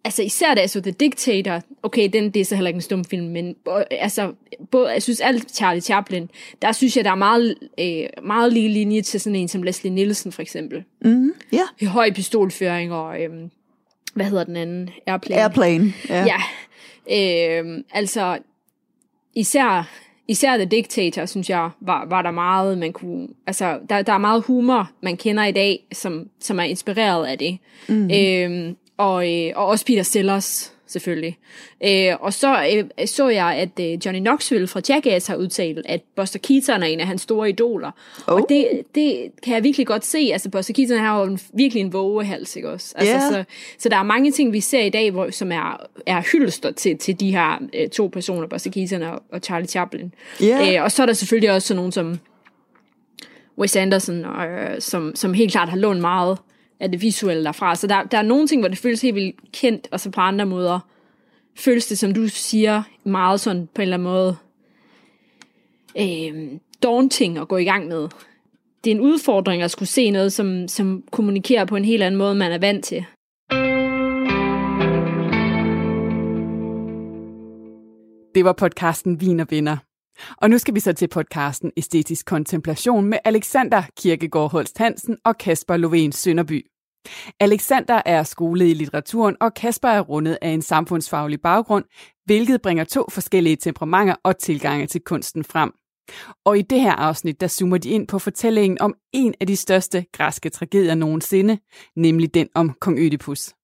altså 0.06 0.22
især 0.22 0.54
da 0.54 0.66
så 0.66 0.80
The 0.80 0.90
Dictator, 0.90 1.60
okay, 1.82 2.08
den, 2.12 2.30
det 2.30 2.40
er 2.40 2.44
så 2.44 2.54
heller 2.54 2.68
ikke 2.68 2.76
en 2.76 2.82
stumfilm, 2.82 3.26
men 3.26 3.56
øh, 3.68 3.84
altså, 3.90 4.32
både, 4.70 4.88
jeg 4.88 5.02
synes 5.02 5.20
alt 5.20 5.54
Charlie 5.54 5.80
Chaplin, 5.80 6.30
der 6.62 6.72
synes 6.72 6.96
jeg, 6.96 7.04
der 7.04 7.10
er 7.10 7.14
meget, 7.14 7.54
øh, 7.80 8.24
meget 8.26 8.52
lige 8.52 8.68
linje 8.68 9.02
til 9.02 9.20
sådan 9.20 9.36
en 9.36 9.48
som 9.48 9.62
Leslie 9.62 9.92
Nielsen 9.92 10.32
for 10.32 10.42
eksempel. 10.42 10.84
Mm, 11.04 11.32
ja. 11.52 11.62
I 11.80 11.84
høj 11.84 12.12
pistolføring 12.12 12.92
og, 12.92 13.22
øh, 13.22 13.30
hvad 14.14 14.26
hedder 14.26 14.44
den 14.44 14.56
anden? 14.56 14.90
Airplane. 15.06 15.42
Airplane. 15.42 15.92
Ja. 16.08 16.26
ja. 16.26 17.60
Øh, 17.60 17.84
altså, 17.92 18.38
især, 19.34 19.90
især 20.28 20.56
The 20.56 20.64
Dictator, 20.64 21.26
synes 21.26 21.50
jeg, 21.50 21.70
var, 21.80 22.06
var 22.08 22.22
der 22.22 22.30
meget, 22.30 22.78
man 22.78 22.92
kunne, 22.92 23.28
altså, 23.46 23.78
der, 23.88 24.02
der 24.02 24.12
er 24.12 24.18
meget 24.18 24.42
humor, 24.42 24.90
man 25.02 25.16
kender 25.16 25.44
i 25.44 25.52
dag, 25.52 25.86
som, 25.92 26.28
som 26.40 26.58
er 26.58 26.64
inspireret 26.64 27.26
af 27.26 27.38
det. 27.38 27.58
Mm. 27.88 28.10
Øh, 28.10 28.74
og, 28.96 29.32
øh, 29.34 29.52
og 29.56 29.66
også 29.66 29.86
Peter 29.86 30.02
Sellers, 30.02 30.72
selvfølgelig. 30.86 31.38
Øh, 31.84 32.12
og 32.20 32.32
så 32.32 32.66
øh, 32.72 33.06
så 33.06 33.28
jeg, 33.28 33.54
at 33.54 33.80
øh, 33.80 34.06
Johnny 34.06 34.20
Knoxville 34.20 34.66
fra 34.66 34.80
Jackass 34.88 35.26
har 35.26 35.36
udtalt, 35.36 35.86
at 35.86 36.00
Buster 36.16 36.38
Keaton 36.38 36.82
er 36.82 36.86
en 36.86 37.00
af 37.00 37.06
hans 37.06 37.22
store 37.22 37.48
idoler. 37.48 37.90
Oh. 38.26 38.34
Og 38.34 38.46
det, 38.48 38.68
det 38.94 39.30
kan 39.42 39.54
jeg 39.54 39.64
virkelig 39.64 39.86
godt 39.86 40.04
se. 40.04 40.30
Altså, 40.32 40.50
Buster 40.50 40.74
Keaton 40.74 40.98
har 40.98 41.20
jo 41.20 41.24
en, 41.26 41.38
virkelig 41.54 41.80
en 41.80 41.92
vågehals, 41.92 42.56
ikke 42.56 42.70
også? 42.70 42.94
Altså, 42.96 43.14
Ja. 43.14 43.20
så, 43.20 43.44
så 43.78 43.88
der 43.88 43.96
er 43.96 44.02
mange 44.02 44.32
ting, 44.32 44.52
vi 44.52 44.60
ser 44.60 44.80
i 44.82 44.90
dag, 44.90 45.10
hvor, 45.10 45.30
som 45.30 45.52
er, 45.52 45.86
er 46.06 46.22
hyldester 46.32 46.70
til, 46.70 46.98
til 46.98 47.20
de 47.20 47.30
her 47.30 47.62
øh, 47.74 47.88
to 47.88 48.06
personer, 48.06 48.48
Buster 48.48 48.70
Keaton 48.70 49.02
og, 49.02 49.22
og 49.32 49.40
Charlie 49.40 49.68
Chaplin. 49.68 50.14
Ja. 50.40 50.76
Øh, 50.76 50.84
og 50.84 50.92
så 50.92 51.02
er 51.02 51.06
der 51.06 51.12
selvfølgelig 51.12 51.52
også 51.52 51.68
sådan 51.68 51.76
nogen 51.76 51.92
som 51.92 52.18
Wes 53.58 53.76
Anderson, 53.76 54.24
øh, 54.24 54.80
som, 54.80 55.12
som 55.14 55.34
helt 55.34 55.52
klart 55.52 55.68
har 55.68 55.76
lånt 55.76 56.00
meget 56.00 56.38
af 56.80 56.90
det 56.90 57.02
visuelle 57.02 57.44
derfra. 57.44 57.74
Så 57.74 57.86
der, 57.86 58.02
der 58.02 58.18
er 58.18 58.22
nogle 58.22 58.46
ting, 58.46 58.62
hvor 58.62 58.68
det 58.68 58.78
føles 58.78 59.02
helt 59.02 59.14
vildt 59.14 59.52
kendt, 59.52 59.88
og 59.90 60.00
så 60.00 60.10
på 60.10 60.20
andre 60.20 60.46
måder 60.46 60.80
føles 61.56 61.86
det, 61.86 61.98
som 61.98 62.14
du 62.14 62.28
siger, 62.28 62.82
meget 63.04 63.40
sådan 63.40 63.68
på 63.74 63.82
en 63.82 63.82
eller 63.82 63.96
anden 63.96 64.08
måde 64.08 64.36
øh, 65.98 66.58
daunting 66.82 67.38
at 67.38 67.48
gå 67.48 67.56
i 67.56 67.64
gang 67.64 67.88
med. 67.88 68.08
Det 68.84 68.90
er 68.90 68.94
en 68.94 69.00
udfordring 69.00 69.62
at 69.62 69.70
skulle 69.70 69.88
se 69.88 70.10
noget, 70.10 70.32
som, 70.32 70.68
som 70.68 71.04
kommunikerer 71.12 71.64
på 71.64 71.76
en 71.76 71.84
helt 71.84 72.02
anden 72.02 72.18
måde, 72.18 72.34
man 72.34 72.52
er 72.52 72.58
vant 72.58 72.84
til. 72.84 73.04
Det 78.34 78.44
var 78.44 78.52
podcasten 78.52 79.20
Vin 79.20 79.40
og 79.40 79.46
Venner. 79.50 79.76
Og 80.36 80.50
nu 80.50 80.58
skal 80.58 80.74
vi 80.74 80.80
så 80.80 80.92
til 80.92 81.08
podcasten 81.08 81.72
Æstetisk 81.76 82.26
Kontemplation 82.26 83.04
med 83.04 83.18
Alexander 83.24 83.82
Kirkegaard 84.00 84.50
Holst 84.50 84.78
Hansen 84.78 85.16
og 85.24 85.38
Kasper 85.38 85.76
Lovén 85.76 86.10
Sønderby. 86.10 86.66
Alexander 87.40 88.02
er 88.06 88.22
skolet 88.22 88.66
i 88.66 88.74
litteraturen, 88.74 89.36
og 89.40 89.54
Kasper 89.54 89.88
er 89.88 90.00
rundet 90.00 90.38
af 90.42 90.48
en 90.48 90.62
samfundsfaglig 90.62 91.40
baggrund, 91.40 91.84
hvilket 92.24 92.62
bringer 92.62 92.84
to 92.84 93.04
forskellige 93.10 93.56
temperamenter 93.56 94.14
og 94.24 94.38
tilgange 94.38 94.86
til 94.86 95.00
kunsten 95.00 95.44
frem. 95.44 95.72
Og 96.44 96.58
i 96.58 96.62
det 96.62 96.80
her 96.80 96.92
afsnit, 96.92 97.40
der 97.40 97.48
zoomer 97.48 97.78
de 97.78 97.88
ind 97.88 98.08
på 98.08 98.18
fortællingen 98.18 98.80
om 98.80 98.94
en 99.12 99.34
af 99.40 99.46
de 99.46 99.56
største 99.56 100.06
græske 100.12 100.50
tragedier 100.50 100.94
nogensinde, 100.94 101.58
nemlig 101.96 102.34
den 102.34 102.48
om 102.54 102.74
kong 102.80 102.98
Ødipus. 102.98 103.55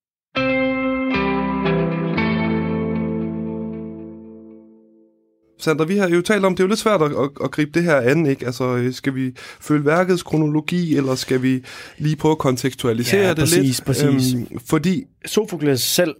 Sander, 5.59 5.85
vi 5.85 5.97
har 5.97 6.09
jo 6.09 6.21
talt 6.21 6.45
om, 6.45 6.55
det 6.55 6.59
er 6.59 6.63
jo 6.63 6.69
lidt 6.69 6.79
svært 6.79 7.01
at, 7.01 7.11
at, 7.11 7.29
at 7.43 7.51
gribe 7.51 7.71
det 7.73 7.83
her 7.83 7.95
an, 7.95 8.25
ikke? 8.25 8.45
Altså, 8.45 8.75
øh, 8.75 8.93
skal 8.93 9.15
vi 9.15 9.31
følge 9.61 9.85
værkets 9.85 10.23
kronologi, 10.23 10.97
eller 10.97 11.15
skal 11.15 11.41
vi 11.41 11.63
lige 11.97 12.15
prøve 12.15 12.31
at 12.31 12.37
kontekstualisere 12.37 13.21
Ja, 13.21 13.29
det 13.29 13.37
præcis, 13.37 13.57
lidt? 13.77 13.85
præcis. 13.85 14.33
Øhm, 14.33 14.59
fordi, 14.65 15.03
Sofokles 15.25 15.81
selv, 15.81 16.15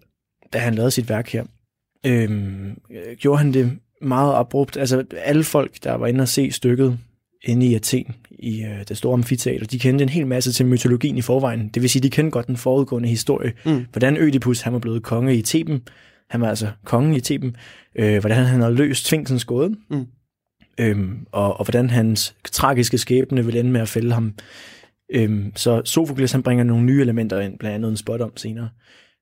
da 0.54 0.58
han 0.58 0.76
lavede 0.76 0.92
sit 0.92 1.10
værk 1.10 1.30
her, 1.30 1.44
øhm, 2.06 2.70
øh, 2.70 3.18
gjorde 3.18 3.38
han 3.38 3.54
det 3.54 3.72
meget 4.02 4.36
abrupt. 4.36 4.78
Altså 4.78 5.04
alle 5.18 5.44
folk, 5.44 5.84
der 5.84 5.94
var 5.94 6.08
inde 6.08 6.22
og 6.22 6.28
se 6.28 6.52
stykket 6.52 7.00
inde 7.44 7.66
i 7.66 7.76
Athen, 7.76 8.16
i 8.40 8.64
øh, 8.64 8.88
det 8.88 8.98
store 8.98 9.14
amfiteater, 9.14 9.66
de 9.66 9.80
kendte 9.80 10.04
en 10.04 10.10
hel 10.10 10.28
masse 10.28 10.52
til 10.52 10.66
mytologien 10.66 11.18
i 11.18 11.22
forvejen. 11.22 11.68
Det 11.74 11.82
vil 11.82 11.90
sige, 11.90 12.04
de 12.04 12.10
kendte 12.10 12.32
godt 12.32 12.48
den 12.48 12.58
forudgående 12.58 13.10
historie. 13.10 13.54
Mm. 13.66 13.86
Hvordan 13.92 14.18
Ødipus 14.18 14.62
han 14.62 14.74
var 14.74 14.80
blevet 14.80 15.04
konge 15.04 15.36
i 15.36 15.42
Theben. 15.42 15.82
Han 16.34 16.42
var 16.42 16.50
altså 16.50 16.68
kongen 16.86 17.14
i 17.14 17.20
Theben. 17.22 17.56
Øh, 17.96 18.20
hvordan 18.20 18.46
han 18.46 18.62
havde 18.62 18.76
løst 18.76 19.06
Tvingsens 19.06 19.46
gåde. 19.46 19.76
Mm. 19.90 20.06
Øhm, 20.80 21.18
og, 21.32 21.60
og 21.60 21.66
hvordan 21.66 21.90
hans 21.90 22.36
tragiske 22.52 22.98
skæbne 22.98 23.46
ville 23.46 23.60
ende 23.60 23.72
med 23.72 23.82
at 23.82 23.90
fælde 23.90 24.14
ham. 24.14 24.34
Øhm, 25.14 25.52
så 25.56 25.82
Sofokles 25.86 26.32
han 26.32 26.44
bringer 26.44 26.64
nogle 26.64 26.84
nye 26.86 27.02
elementer 27.02 27.40
ind, 27.40 27.60
blandt 27.60 27.76
andet 27.76 27.90
en 27.90 27.98
spot 27.98 28.22
om 28.22 28.38
senere. 28.38 28.70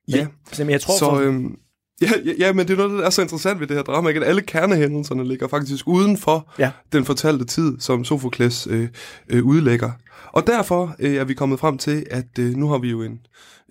Men, 0.07 0.15
Ja. 0.15 0.27
Men 0.59 0.69
jeg 0.69 0.81
tror, 0.81 0.93
så, 0.97 1.05
for, 1.05 1.15
øhm, 1.17 1.55
ja, 2.01 2.07
ja, 2.25 2.31
ja, 2.39 2.53
men 2.53 2.67
det 2.67 2.73
er 2.73 2.77
noget, 2.77 2.99
der 2.99 3.05
er 3.05 3.09
så 3.09 3.21
interessant 3.21 3.59
ved 3.59 3.67
det 3.67 3.75
her 3.75 3.83
drama, 3.83 4.07
ikke? 4.09 4.21
at 4.21 4.27
alle 4.27 4.41
kernehændelserne 4.41 5.27
ligger 5.27 5.47
faktisk 5.47 5.87
uden 5.87 6.17
for 6.17 6.53
Ja. 6.59 6.71
den 6.93 7.05
fortalte 7.05 7.45
tid, 7.45 7.79
som 7.79 8.03
Sofokles 8.05 8.67
øh, 8.71 8.87
øh, 9.29 9.45
udlægger. 9.45 9.91
Og 10.31 10.47
derfor 10.47 10.95
øh, 10.99 11.15
er 11.15 11.23
vi 11.23 11.33
kommet 11.33 11.59
frem 11.59 11.77
til, 11.77 12.05
at 12.11 12.39
øh, 12.39 12.53
nu 12.55 12.69
har 12.69 12.77
vi 12.77 12.89
jo 12.89 13.01
en, 13.03 13.19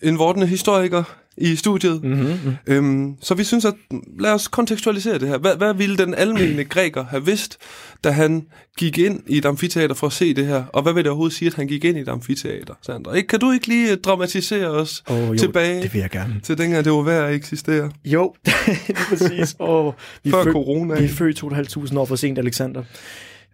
en 0.02 0.18
vortende 0.18 0.46
historiker 0.46 1.02
i 1.40 1.56
studiet, 1.56 2.04
mm-hmm. 2.04 2.56
Øhm, 2.66 3.14
så 3.20 3.34
vi 3.34 3.44
synes, 3.44 3.64
at 3.64 3.74
lad 4.18 4.32
os 4.32 4.48
kontekstualisere 4.48 5.18
det 5.18 5.28
her. 5.28 5.38
Hvad, 5.38 5.56
hvad 5.56 5.74
ville 5.74 5.96
den 5.96 6.14
almene 6.14 6.64
græker 6.64 7.04
have 7.04 7.24
vidst, 7.24 7.58
da 8.04 8.10
han 8.10 8.46
gik 8.78 8.98
ind 8.98 9.20
i 9.26 9.38
et 9.38 9.44
amfiteater 9.44 9.94
for 9.94 10.06
at 10.06 10.12
se 10.12 10.34
det 10.34 10.46
her? 10.46 10.64
Og 10.72 10.82
hvad 10.82 10.92
vil 10.92 11.04
det 11.04 11.10
overhovedet 11.10 11.36
sige, 11.36 11.46
at 11.46 11.54
han 11.54 11.66
gik 11.66 11.84
ind 11.84 11.98
i 11.98 12.00
et 12.00 12.08
amfiteater, 12.08 12.74
Sandra? 12.82 13.14
Ikke, 13.14 13.26
kan 13.26 13.40
du 13.40 13.52
ikke 13.52 13.66
lige 13.66 13.92
øh, 13.92 13.98
dramatisere 13.98 14.68
os 14.68 15.02
oh, 15.06 15.28
jo, 15.28 15.36
tilbage 15.38 15.82
det 15.82 15.94
vil 15.94 16.00
jeg 16.00 16.10
gerne. 16.10 16.40
til 16.42 16.58
dengang, 16.58 16.84
det 16.84 16.92
var 16.92 17.02
værd 17.02 17.28
at 17.28 17.34
eksistere? 17.34 17.90
Jo, 18.04 18.34
det 18.46 18.52
er 18.88 18.94
præcis. 19.08 19.56
Oh, 19.58 19.92
vi, 20.24 20.30
Før 20.30 20.44
fød, 20.44 20.52
corona. 20.52 20.94
vi 20.94 21.04
er 21.04 21.08
født 21.08 21.42
2.500 21.42 21.98
år 21.98 22.04
for 22.04 22.16
sent, 22.16 22.38
Alexander. 22.38 22.82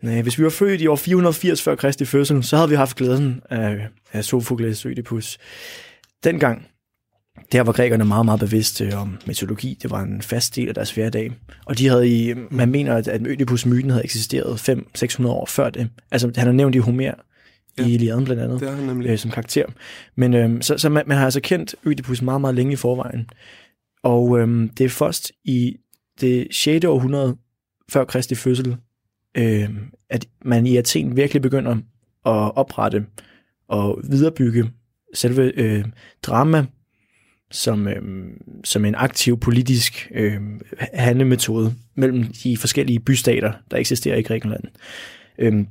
Nej, 0.02 0.22
hvis 0.22 0.38
vi 0.38 0.44
var 0.44 0.50
født 0.50 0.80
i 0.80 0.86
år 0.86 0.96
480 0.96 1.62
før 1.62 1.74
Kristi 1.74 2.04
fødsel, 2.04 2.44
så 2.44 2.56
havde 2.56 2.68
vi 2.68 2.74
haft 2.74 2.96
glæden 2.96 3.40
af, 3.50 3.88
af 4.12 4.24
Sofokles 4.24 4.86
Ødipus. 4.86 5.38
Dengang, 6.24 6.66
der 7.52 7.60
var 7.60 7.72
grækerne 7.72 8.04
meget, 8.04 8.24
meget 8.24 8.40
bevidste 8.40 8.96
om 8.96 9.18
mytologi. 9.26 9.78
Det 9.82 9.90
var 9.90 10.02
en 10.02 10.22
fast 10.22 10.56
del 10.56 10.68
af 10.68 10.74
deres 10.74 10.90
hverdag. 10.94 11.32
Og 11.66 11.78
de 11.78 11.88
havde 11.88 12.08
i, 12.08 12.34
man 12.50 12.70
mener, 12.70 12.94
at, 12.94 13.08
at 13.08 13.26
Ødipus-myten 13.26 13.90
havde 13.90 14.04
eksisteret 14.04 14.68
500-600 14.68 15.26
år 15.26 15.46
før 15.46 15.70
det. 15.70 15.88
Altså, 16.10 16.32
han 16.36 16.48
er 16.48 16.52
nævnt 16.52 16.74
i 16.74 16.78
Homer, 16.78 17.12
ja. 17.78 17.86
i 17.86 17.94
Iliaden 17.94 18.24
blandt 18.24 18.42
andet, 18.42 18.60
Det 18.60 18.68
er 18.68 18.76
han 18.76 18.84
nemlig. 18.86 19.10
øh, 19.10 19.18
som 19.18 19.30
karakter. 19.30 19.66
Men 20.16 20.34
øh, 20.34 20.62
så, 20.62 20.78
så 20.78 20.88
man, 20.88 21.04
man 21.06 21.16
har 21.16 21.24
altså 21.24 21.40
kendt 21.40 21.74
Ødipus 21.84 22.22
meget, 22.22 22.40
meget 22.40 22.54
længe 22.54 22.72
i 22.72 22.76
forvejen. 22.76 23.30
Og 24.02 24.38
øh, 24.38 24.68
det 24.78 24.84
er 24.84 24.88
først 24.88 25.32
i 25.44 25.76
det 26.20 26.48
6. 26.50 26.84
århundrede 26.84 27.36
før 27.92 28.04
Kristi 28.04 28.34
fødsel, 28.34 28.76
øh, 29.36 29.70
at 30.10 30.26
man 30.44 30.66
i 30.66 30.76
Athen 30.76 31.16
virkelig 31.16 31.42
begynder 31.42 31.72
at 32.26 32.56
oprette 32.56 33.06
og 33.68 34.00
viderebygge 34.10 34.70
selve 35.14 35.52
øh, 35.56 35.84
drama 36.22 36.66
som, 37.50 37.88
øh, 37.88 38.02
som 38.64 38.84
en 38.84 38.94
aktiv 38.94 39.40
politisk 39.40 40.10
øh, 40.14 40.40
handlemetode 40.94 41.74
mellem 41.96 42.24
de 42.24 42.56
forskellige 42.56 43.00
bystater, 43.00 43.52
der 43.70 43.76
eksisterer 43.76 44.16
i 44.16 44.22
Grækenland. 44.22 44.64
Øh, 45.38 45.64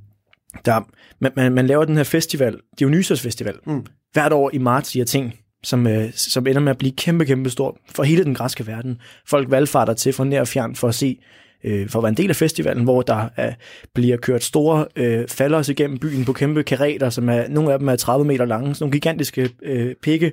der, 0.66 0.90
man, 1.20 1.32
man, 1.36 1.52
man 1.52 1.68
laver 1.68 1.86
den 1.86 1.98
her 1.98 2.04
festival, 2.04 2.58
Dionysos 2.80 3.22
Festival, 3.22 3.56
Mm. 3.66 3.86
hvert 4.14 4.34
år 4.34 4.50
i 4.54 4.58
marts 4.58 4.96
i 4.96 5.00
Athen, 5.00 5.34
som, 5.64 5.88
øh, 5.88 6.14
som 6.14 6.48
ender 6.48 6.62
med 6.62 6.72
at 6.72 6.78
blive 6.78 6.92
kæmpe, 6.92 7.26
kæmpe 7.26 7.50
stor 7.50 7.78
for 7.90 8.04
hele 8.04 8.24
den 8.24 8.34
græske 8.34 8.68
verden. 8.68 8.98
Folk 9.28 9.52
valgfarter 9.52 9.94
til 9.94 10.14
fra 10.14 10.24
nær 10.24 10.42
og 10.42 10.48
fjern 10.48 10.76
for 10.76 10.88
at 10.88 10.96
se 10.96 11.20
øh, 11.66 11.90
for 11.90 12.00
at 12.00 12.04
være 12.04 12.10
en 12.10 12.18
del 12.18 12.30
af 12.30 12.36
festivalen, 12.36 12.84
hvor 12.84 13.02
der 13.02 13.30
er, 13.36 13.54
bliver 13.94 14.18
kørt 14.18 14.44
store 14.44 14.86
øh, 14.96 15.28
falders 15.28 15.70
igennem 15.70 15.98
byen 15.98 16.26
på 16.26 16.34
kæmpe 16.34 16.64
karater, 16.64 17.10
som 17.10 17.30
er, 17.30 17.48
nogle 17.50 17.74
af 17.74 17.80
dem 17.80 17.90
er 17.90 17.96
30 17.96 18.26
meter 18.26 18.46
lange, 18.46 18.76
sådan 18.76 18.84
nogle 18.84 18.92
gigantiske 18.92 19.50
øh, 19.64 19.96
pikke, 20.02 20.32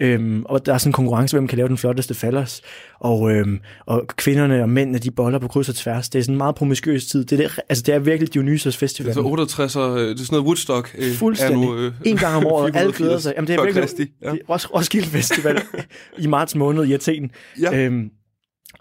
øhm, 0.00 0.42
og 0.44 0.66
der 0.66 0.74
er 0.74 0.78
sådan 0.78 0.88
en 0.88 0.92
konkurrence, 0.92 1.36
hvem 1.36 1.48
kan 1.48 1.56
lave 1.56 1.68
den 1.68 1.78
flotteste 1.78 2.14
falders, 2.14 2.62
og, 3.00 3.32
øhm, 3.32 3.60
og 3.86 4.06
kvinderne 4.16 4.62
og 4.62 4.68
mændene, 4.68 4.98
de 4.98 5.10
boller 5.10 5.38
på 5.38 5.48
kryds 5.48 5.68
og 5.68 5.74
tværs. 5.74 6.08
Det 6.08 6.18
er 6.18 6.22
sådan 6.22 6.34
en 6.34 6.38
meget 6.38 6.54
promiskuøs 6.54 7.06
tid. 7.06 7.24
Det 7.24 7.40
er, 7.40 7.48
det, 7.48 7.60
altså, 7.68 7.84
det 7.86 7.94
er 7.94 7.98
virkelig 7.98 8.34
Dionysos 8.34 8.76
Festival. 8.76 9.08
Altså 9.08 9.22
68, 9.22 9.76
og, 9.76 9.98
øh, 9.98 10.08
det 10.08 10.12
er 10.12 10.16
sådan 10.18 10.26
noget 10.30 10.44
Woodstock. 10.46 10.94
Øh, 10.98 11.14
Fuldstændig. 11.14 11.56
Er 11.56 11.74
nu, 11.74 11.76
øh, 11.76 11.92
en 12.04 12.16
gang 12.16 12.36
om 12.36 12.46
året, 12.46 12.76
alle 12.76 12.92
480 12.92 12.96
glæder 12.96 13.18
sig. 13.18 13.32
Jamen, 13.36 13.48
det 13.48 13.54
er 13.54 13.64
virkelig. 13.64 14.08
Ja. 14.22 14.28
er 14.28 14.34
Ros- 14.50 14.74
Roskilde 14.74 15.06
Festival 15.06 15.62
i 16.18 16.26
marts 16.26 16.54
måned 16.54 16.84
i 16.84 16.92
Athen. 16.92 17.30
Ja. 17.60 17.78
Øhm, 17.78 18.10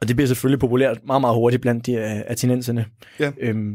Og 0.02 0.08
det 0.08 0.16
bliver 0.16 0.28
selvfølgelig 0.28 0.60
populært 0.60 0.98
meget, 1.08 1.22
meget 1.22 1.36
hurtigt 1.36 1.62
blandt 1.62 1.86
de 1.86 1.92
uh, 1.94 2.02
atinenserne. 2.28 2.86
Ja. 3.20 3.32
Øhm, 3.42 3.74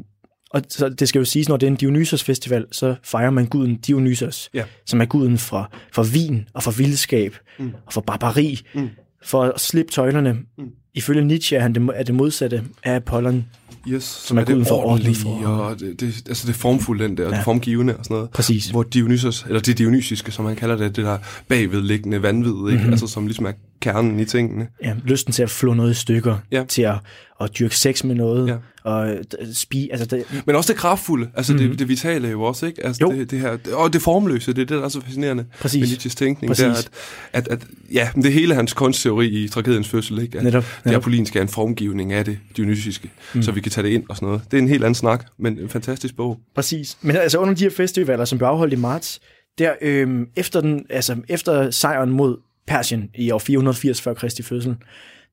og 0.51 0.63
så 0.69 0.89
det 0.89 1.09
skal 1.09 1.19
jo 1.19 1.25
siges, 1.25 1.49
når 1.49 1.57
det 1.57 1.67
er 1.67 1.71
en 1.71 1.77
Dionysos 1.77 2.25
festival, 2.25 2.65
så 2.73 2.95
fejrer 3.05 3.31
man 3.31 3.47
guden 3.47 3.77
Dionysos, 3.77 4.51
Ja. 4.55 4.63
som 4.87 5.01
er 5.01 5.05
guden 5.05 5.39
for, 5.39 5.73
for 5.93 6.03
vin 6.03 6.49
og 6.55 6.63
for 6.63 6.71
vildskab 6.71 7.37
mm. 7.59 7.73
og 7.87 7.93
for 7.93 8.01
barbari, 8.01 8.61
Mm. 8.75 8.89
for 9.25 9.43
at 9.43 9.61
slippe 9.61 9.93
tøjlerne. 9.93 10.33
Mm. 10.59 10.65
Ifølge 10.95 11.25
Nietzsche 11.25 11.57
er 11.57 11.61
han 11.61 11.75
det, 11.75 11.91
er 11.95 12.03
det 12.03 12.15
modsatte 12.15 12.63
af 12.85 12.95
Apollon. 12.95 13.45
Yes, 13.89 14.05
Som 14.05 14.37
er 14.39 14.41
det 14.45 14.49
guden 14.55 14.67
for 14.67 14.75
ordentlige, 14.87 15.17
orden, 15.27 15.43
for- 15.45 15.49
og 15.49 15.81
det, 15.81 16.01
det, 16.01 16.23
altså 16.29 16.47
det 16.47 16.55
formfulde, 16.55 17.05
den 17.05 17.17
der, 17.17 17.25
ja. 17.25 17.31
Det 17.31 17.45
formgivende 17.45 17.97
og 17.97 18.05
sådan 18.05 18.15
noget. 18.15 18.31
Præcis. 18.31 18.67
Hvor 18.71 18.83
Dionysos, 18.83 19.45
eller 19.49 19.61
det 19.61 19.79
dionysiske, 19.79 20.31
som 20.33 20.45
han 20.45 20.57
kalder 20.57 20.77
det, 20.77 20.97
det 20.97 21.05
der 21.05 21.19
bagvedliggende 21.49 22.23
vanvid, 22.23 22.51
ikke? 22.51 22.63
Mhm. 22.65 22.73
Mm-hmm. 22.77 22.91
Altså 22.91 23.07
som 23.07 23.27
ligesom 23.27 23.47
er 23.47 23.53
kernen 23.81 24.21
i 24.21 24.25
tingene. 24.25 24.69
Ja, 24.83 24.95
lysten 25.05 25.33
til 25.33 25.43
at 25.43 25.51
flå 25.51 25.75
noget 25.75 25.91
i 25.91 25.95
stykker, 25.95 26.37
Ja. 26.53 26.65
til 26.69 26.83
at, 26.83 26.95
at 27.41 27.51
dyrke 27.59 27.77
sex 27.77 28.05
med 28.05 28.15
noget, 28.15 28.49
Ja. 28.49 28.57
og 28.91 29.11
øh, 29.11 29.25
spi, 29.55 29.89
altså 29.93 30.07
det, 30.07 30.43
Men 30.47 30.57
også 30.57 30.73
det 30.73 30.81
kraftfulde, 30.81 31.29
altså 31.35 31.53
mm-hmm. 31.53 31.65
Mhm. 31.67 31.71
det, 31.73 31.79
det 31.79 31.89
vitale 31.89 32.29
jo 32.29 32.43
også, 32.43 32.67
ikke? 32.67 32.87
Altså 32.87 32.99
Jo. 33.03 33.13
det, 33.13 33.31
det 33.31 33.41
her, 33.41 33.57
og 33.73 33.93
det 33.93 34.03
formløse, 34.03 34.53
det 34.53 34.63
er 34.63 34.67
det, 34.67 34.77
der 34.79 34.85
er 34.85 34.89
så 34.89 35.01
fascinerende 35.01 35.45
Præcis. 35.61 35.81
med 35.81 35.89
Nietzsches 35.89 36.15
tænkning. 36.15 36.51
Præcis. 36.51 36.65
Det 36.65 36.75
er, 36.77 37.39
at, 37.39 37.49
at, 37.49 37.63
at, 37.63 37.67
ja, 37.93 38.09
det 38.15 38.33
hele 38.33 38.55
hans 38.55 38.73
kunstteori 38.73 39.27
i 39.29 39.49
tragediens 39.49 39.89
fødsel, 39.89 40.19
ikke? 40.19 40.39
At 40.39 40.45
Netop, 40.45 40.63
det 40.77 40.85
netop. 40.87 41.03
apollinske 41.03 41.39
er 41.39 41.43
en 41.43 41.49
formgivning 41.49 42.13
af 42.13 42.25
det 42.25 42.39
dionysiske, 42.57 43.11
mm. 43.35 43.43
så 43.43 43.53
vi 43.53 43.61
kan 43.61 43.73
tage 43.73 43.87
det 43.87 43.93
ind 43.95 44.05
og 44.09 44.17
sådan 44.17 44.27
noget. 44.27 44.43
Det 44.51 44.57
er 44.59 44.63
en 44.63 44.69
helt 44.69 44.85
anden 44.85 44.95
snak, 44.95 45.27
men 45.39 45.59
en 45.59 45.69
fantastisk 45.69 46.17
bog. 46.17 46.39
Præcis. 46.55 46.97
Men 47.03 47.17
altså 47.17 47.39
under 47.39 47.55
de 47.55 47.65
her 47.65 47.71
festivaler, 47.71 48.25
som 48.25 48.39
blev 48.39 48.49
afholdt 48.49 48.73
i 48.73 48.77
marts, 48.77 49.21
der 49.59 49.73
øhm, 49.83 50.27
efter, 50.37 50.61
den, 50.61 50.87
altså, 50.91 51.17
efter 51.29 51.71
sejren 51.71 52.11
mod 52.11 52.37
Persien 52.67 53.11
i 53.15 53.31
år 53.31 53.39
480 53.39 54.01
før 54.01 54.15
Kristi 54.15 54.43
fødsel, 54.43 54.77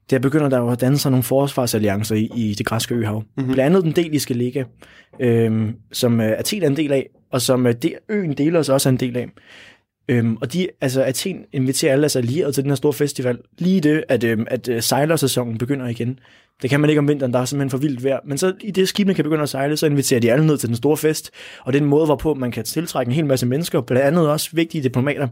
der 0.10 0.20
begynder 0.20 0.50
der 0.50 0.58
jo 0.58 0.70
at 0.70 0.82
danne 0.82 0.98
sig 0.98 1.12
nogle 1.12 1.24
forsvarsalliancer 1.24 2.16
i, 2.16 2.30
i 2.36 2.54
det 2.54 2.66
græske 2.66 2.96
øhav. 2.96 3.24
Mm-hmm. 3.38 3.54
Blandt 3.54 3.76
andet 3.76 3.84
den 3.84 4.04
deliske 4.04 4.34
liga, 4.34 4.64
øhm, 5.20 5.76
som 5.92 6.22
øh, 6.22 6.40
Athen 6.40 6.64
er 6.64 6.68
en 6.68 6.78
del 6.78 6.92
af, 6.92 7.10
og 7.32 7.42
som 7.42 7.68
øh, 7.68 7.74
det, 7.74 7.94
øen 8.10 8.34
deler 8.34 8.62
sig 8.62 8.76
også 8.76 8.90
er 8.90 8.92
en 8.92 9.00
del 9.00 9.18
af. 9.18 9.28
Øhm, 10.10 10.38
og 10.42 10.54
de, 10.54 10.68
altså 10.82 11.04
Athen 11.04 11.46
inviterer 11.54 11.92
alle 11.92 12.02
deres 12.02 12.16
allierede 12.16 12.52
til 12.52 12.64
den 12.64 12.72
her 12.72 12.76
store 12.76 12.94
festival. 12.94 13.38
Lige 13.58 13.82
det, 13.82 14.04
at, 14.10 14.24
øhm, 14.24 14.46
at 14.48 14.70
øh, 14.70 14.82
sejlersæsonen 14.82 15.58
begynder 15.58 15.88
igen. 15.88 16.20
Det 16.62 16.70
kan 16.70 16.80
man 16.80 16.90
ikke 16.90 17.00
om 17.00 17.08
vinteren, 17.08 17.34
der 17.34 17.40
er 17.40 17.46
simpelthen 17.46 17.70
for 17.70 17.78
vildt 17.78 18.04
vejr. 18.04 18.20
Men 18.26 18.38
så 18.38 18.54
i 18.62 18.72
det 18.72 18.90
skibene 18.90 19.14
kan 19.14 19.24
begynde 19.24 19.44
at 19.44 19.50
sejle, 19.50 19.78
så 19.78 19.86
inviterer 19.86 20.20
de 20.20 20.32
alle 20.32 20.48
ned 20.48 20.58
til 20.58 20.70
den 20.70 20.76
store 20.76 20.98
fest. 20.98 21.32
Og 21.62 21.74
det 21.74 21.80
er 21.80 21.84
en 21.84 21.90
måde, 21.90 22.06
hvorpå 22.06 22.34
man 22.34 22.52
kan 22.52 22.64
tiltrække 22.64 23.10
en 23.10 23.16
hel 23.16 23.26
masse 23.26 23.46
mennesker, 23.46 23.82
blandt 23.82 24.06
andet 24.06 24.30
også 24.30 24.50
vigtige 24.54 24.84
diplomater. 24.84 25.28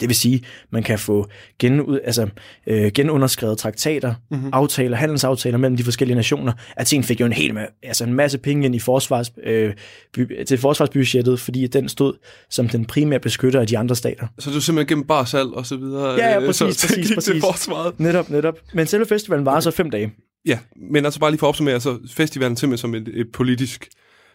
Det 0.00 0.08
vil 0.08 0.16
sige, 0.16 0.42
man 0.70 0.82
kan 0.82 0.98
få 0.98 1.26
genud, 1.58 2.00
altså, 2.04 2.28
øh, 2.66 2.92
genunderskrevet 2.94 3.58
traktater, 3.58 4.14
mm-hmm. 4.30 4.50
aftaler, 4.52 4.96
handelsaftaler 4.96 5.58
mellem 5.58 5.76
de 5.76 5.84
forskellige 5.84 6.16
nationer. 6.16 6.52
Athen 6.76 7.04
fik 7.04 7.20
jo 7.20 7.26
en 7.26 7.32
hel 7.32 7.58
altså 7.82 8.04
en 8.04 8.14
masse 8.14 8.38
penge 8.38 8.66
ind 8.66 8.74
i 8.74 8.78
forsvars, 8.78 9.32
øh, 9.44 9.74
by, 10.12 10.44
til 10.44 10.58
forsvarsbudgettet, 10.58 11.40
fordi 11.40 11.66
den 11.66 11.88
stod 11.88 12.14
som 12.50 12.68
den 12.68 12.84
primære 12.84 13.20
beskytter 13.20 13.60
af 13.60 13.66
de 13.66 13.78
andre 13.78 13.96
stater. 13.96 14.26
Så 14.38 14.50
er 14.50 14.60
simpelthen 14.60 14.86
gennem 14.86 15.06
bare 15.06 15.26
salg 15.26 15.48
og 15.48 15.66
så 15.66 15.76
videre. 15.76 16.10
Ja, 16.10 16.30
ja, 16.30 16.40
øh, 16.40 16.46
præcis, 16.46 16.76
så 16.76 16.88
præcis, 16.88 17.14
præcis. 17.14 17.44
forsvaret. 17.44 18.00
Netop, 18.00 18.30
netop. 18.30 18.58
Men 18.74 18.86
selve 18.86 19.06
festivalen 19.06 19.46
var 19.46 19.60
så 19.60 19.70
fem 19.70 19.90
dage. 19.90 20.12
Ja, 20.46 20.58
men 20.90 21.04
altså 21.04 21.20
bare 21.20 21.30
lige 21.30 21.38
for 21.38 21.46
at 21.46 21.48
opsummere, 21.48 21.80
så 21.80 21.98
festivalen 22.10 22.56
simpelthen 22.56 22.78
som 22.78 22.94
et, 22.94 23.08
et 23.20 23.26
politisk 23.32 23.88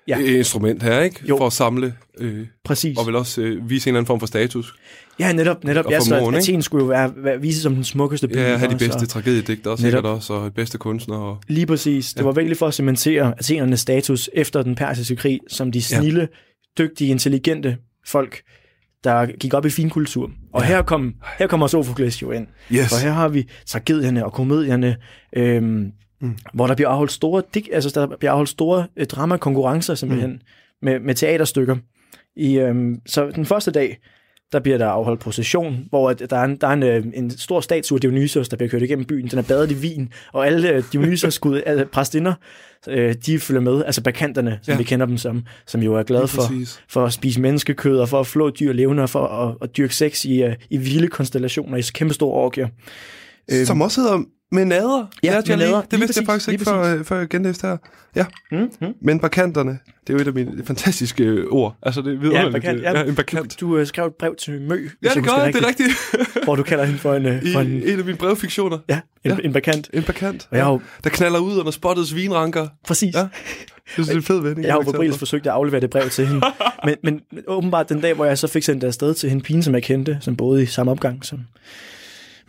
Ja. 0.08 0.20
ja. 0.20 0.38
instrument 0.38 0.84
her, 0.84 1.02
ikke? 1.02 1.20
Jo. 1.30 1.38
For 1.38 1.48
at 1.48 1.54
samle 1.54 1.94
øh, 2.20 2.48
Præcis. 2.66 2.98
og 2.98 3.08
vel 3.08 3.16
også 3.16 3.42
øh, 3.42 3.70
vise 3.70 3.88
en 3.88 3.92
eller 3.92 4.00
anden 4.00 4.08
form 4.08 4.20
for 4.20 4.28
status. 4.28 4.74
Ja, 5.20 5.34
netop, 5.34 5.64
netop. 5.64 5.86
Og 5.86 5.92
Ja, 5.92 6.00
så 6.00 6.20
ikke? 6.28 6.38
Athen 6.38 6.62
skulle 6.62 6.84
jo 6.84 6.88
være, 6.88 7.12
være, 7.18 7.42
vise 7.42 7.62
som 7.62 7.76
den 7.76 7.84
smukkeste 7.84 8.28
by. 8.28 8.36
Ja, 8.36 8.58
have 8.58 8.72
de 8.74 8.78
bedste 8.78 9.04
og- 9.04 9.10
tragediedigter 9.10 9.72
også, 9.72 9.84
Netop. 9.86 9.98
sikkert 9.98 10.14
også, 10.16 10.34
og 10.34 10.54
bedste 10.54 10.78
kunstnere. 10.78 11.20
Og, 11.20 11.38
Lige 11.48 11.66
præcis. 11.66 12.14
Det 12.14 12.26
var 12.26 12.32
virkelig 12.32 12.58
for 12.58 12.68
at 12.68 12.74
cementere 12.74 13.34
athenernes 13.38 13.80
status 13.80 14.30
efter 14.34 14.62
den 14.62 14.76
persiske 14.76 15.16
krig, 15.16 15.40
som 15.48 15.72
de 15.72 15.82
snille, 15.82 16.28
dygtige, 16.78 17.10
intelligente 17.10 17.78
folk, 18.08 18.42
der 19.04 19.26
gik 19.26 19.54
op 19.54 19.66
i 19.66 19.70
finkultur. 19.70 20.32
Og 20.54 20.64
her, 20.64 20.82
kom, 20.82 21.14
her 21.40 21.48
kommer 21.48 21.68
Sofokles 21.68 22.22
jo 22.22 22.32
ind. 22.32 22.48
Yes. 22.74 22.90
For 22.90 22.98
her 22.98 23.12
har 23.12 23.28
vi 23.28 23.50
tragedierne 23.68 24.26
og 24.26 24.34
komedierne, 24.34 24.96
øhm, 25.36 25.86
mm. 26.22 26.38
hvor 26.54 26.68
der 26.68 26.76
bliver 26.76 26.90
afholdt 26.90 27.12
store, 27.12 27.44
altså 27.72 27.92
der 27.96 28.18
bliver 28.18 28.32
afholdt 28.32 28.50
store 28.50 28.88
øh, 28.98 29.06
dramakonkurrencer 29.06 29.96
simpelthen, 29.96 30.32
mm. 30.32 30.40
med, 30.82 31.00
med 31.00 31.16
teaterstykker. 31.16 31.76
I, 32.36 32.60
øhm, 32.60 33.02
så 33.06 33.32
den 33.36 33.46
første 33.46 33.72
dag, 33.72 33.98
der 34.52 34.60
bliver 34.60 34.78
der 34.78 34.88
afholdt 34.88 35.20
procession, 35.22 35.86
hvor 35.90 36.10
at 36.10 36.30
der 36.30 36.38
er, 36.38 36.44
en, 36.44 36.56
der 36.56 36.68
er 36.68 36.74
en, 36.74 36.84
øh, 36.84 37.06
en 37.14 37.30
stor 37.30 37.62
statue 37.62 37.96
af 37.96 38.02
Dionysos, 38.02 38.50
der 38.50 38.58
bliver 38.58 38.70
kørt 38.70 38.82
igennem 38.82 39.06
byen. 39.06 39.28
Den 39.28 39.40
er 39.40 39.44
badet 39.44 39.72
i 39.72 39.74
vin, 39.74 40.14
og 40.34 40.48
alle 40.48 40.70
øh, 40.70 40.84
Dionysos 40.94 41.34
skud, 41.34 41.62
altså, 41.66 41.86
præstinder, 41.86 42.34
øh, 42.88 43.16
de 43.26 43.40
følger 43.40 43.62
med, 43.62 43.86
altså 43.86 44.04
bakanterne, 44.04 44.60
som 44.62 44.72
ja. 44.72 44.78
Vi 44.78 44.84
kender 44.84 45.06
dem 45.06 45.18
som, 45.18 45.44
som 45.68 45.84
jo 45.84 45.96
er 45.96 46.04
glade 46.04 46.28
for, 46.28 46.42
præcis. 46.42 46.82
for 46.90 47.06
at 47.06 47.14
spise 47.14 47.42
menneskekød, 47.42 48.00
og 48.00 48.10
for 48.10 48.20
at 48.20 48.28
flå 48.28 48.50
dyr 48.50 48.74
levende, 48.74 49.04
og 49.04 49.10
for 49.10 49.28
at, 49.28 49.56
at 49.62 49.78
dyrke 49.78 49.96
sex 49.96 50.26
i, 50.26 50.44
i 50.70 50.78
vilde 50.78 51.08
konstellationer, 51.08 51.78
i 51.78 51.82
kæmpe 51.94 52.14
store 52.14 52.34
orgier. 52.34 52.68
Øhm. 53.52 53.66
Som 53.66 53.82
også 53.82 54.02
hedder 54.02 54.24
Menader. 54.52 55.06
Ja, 55.24 55.32
Lærte 55.32 55.50
jeg 55.52 55.58
lige. 55.58 55.68
Menader. 55.68 55.84
Det 55.92 56.00
vidste 56.00 56.20
jeg 56.20 56.26
faktisk 56.26 56.50
ikke, 56.50 56.64
før, 56.66 56.96
øh, 56.98 57.04
før 57.06 57.18
jeg 57.20 57.28
genlæste 57.28 57.68
her. 57.68 57.78
Ja, 58.16 58.26
Mm, 58.52 58.58
mm. 58.82 58.88
men 59.02 59.20
bakanterne, 59.20 59.72
det 60.08 60.10
er 60.10 60.14
jo 60.14 60.20
et 60.20 60.28
af 60.28 60.34
mine 60.34 60.66
fantastiske 60.66 61.24
øh, 61.24 61.46
ord. 61.50 61.76
Altså, 61.84 62.02
det 62.02 62.08
er 62.08 62.12
Ja, 62.14 62.18
vidunderligt. 62.20 62.54
bakant. 62.54 62.82
Ja, 62.82 63.04
en 63.04 63.16
bakant. 63.16 63.60
Du, 63.62 63.68
du 63.76 63.80
uh, 63.82 63.88
skrev 63.88 64.06
et 64.06 64.14
brev 64.20 64.36
til 64.36 64.62
Mø, 64.62 64.88
Ja, 65.04 65.10
det 65.16 65.24
gør 65.24 65.44
jeg, 65.44 65.54
det 65.54 65.64
er 65.64 65.68
rigtigt. 65.68 65.90
Hvor 66.44 66.56
du 66.56 66.64
kalder 66.64 66.84
hende 66.86 67.00
for 67.00 67.14
en, 67.14 67.26
I 67.44 67.52
for 67.54 67.60
en, 67.60 67.68
en 67.68 68.00
af 68.00 68.06
mine 68.06 68.18
brevfiktioner. 68.18 68.78
ja, 68.90 69.00
en, 69.26 69.32
Ja. 69.32 69.38
en 69.44 69.54
bakant. 69.54 69.90
En 69.94 70.04
bakant. 70.04 70.48
Og 70.52 70.58
jeg 70.58 70.66
har 70.66 70.72
jo, 70.72 70.82
Der 71.04 71.10
knaller 71.10 71.40
ud 71.40 71.58
under 71.58 71.72
spottets 71.72 72.16
vinranker. 72.16 72.68
præcis. 72.88 73.16
Ja. 73.16 73.28
Det 73.98 74.10
er 74.10 74.16
en 74.16 74.24
fed 74.24 74.42
vending. 74.42 74.66
Jeg 74.66 74.74
har 74.74 74.80
jo 74.80 74.84
for 74.84 74.92
febrilsk 74.92 75.08
eksempel. 75.10 75.20
forsøgt 75.20 75.48
at 75.48 75.54
aflevere 75.54 75.82
det 75.82 75.90
brev 75.90 76.10
til 76.10 76.28
hende. 76.28 76.42
men, 76.86 76.96
men 77.04 77.22
åbenbart 77.48 77.90
den 77.90 78.02
dag, 78.02 78.14
hvor 78.14 78.26
jeg 78.26 78.38
så 78.38 78.48
fik 78.48 78.64
sendt 78.64 78.82
det 78.82 78.88
afsted 78.88 79.14
til 79.14 79.30
hende 79.30 79.44
pige, 79.44 79.64
som 79.64 79.74
jeg 79.74 79.84
kendte, 79.84 80.18
som 80.22 80.36
boede 80.36 80.64
i 80.64 80.66
samme 80.66 80.92
opgang 80.92 81.26
som 81.26 81.40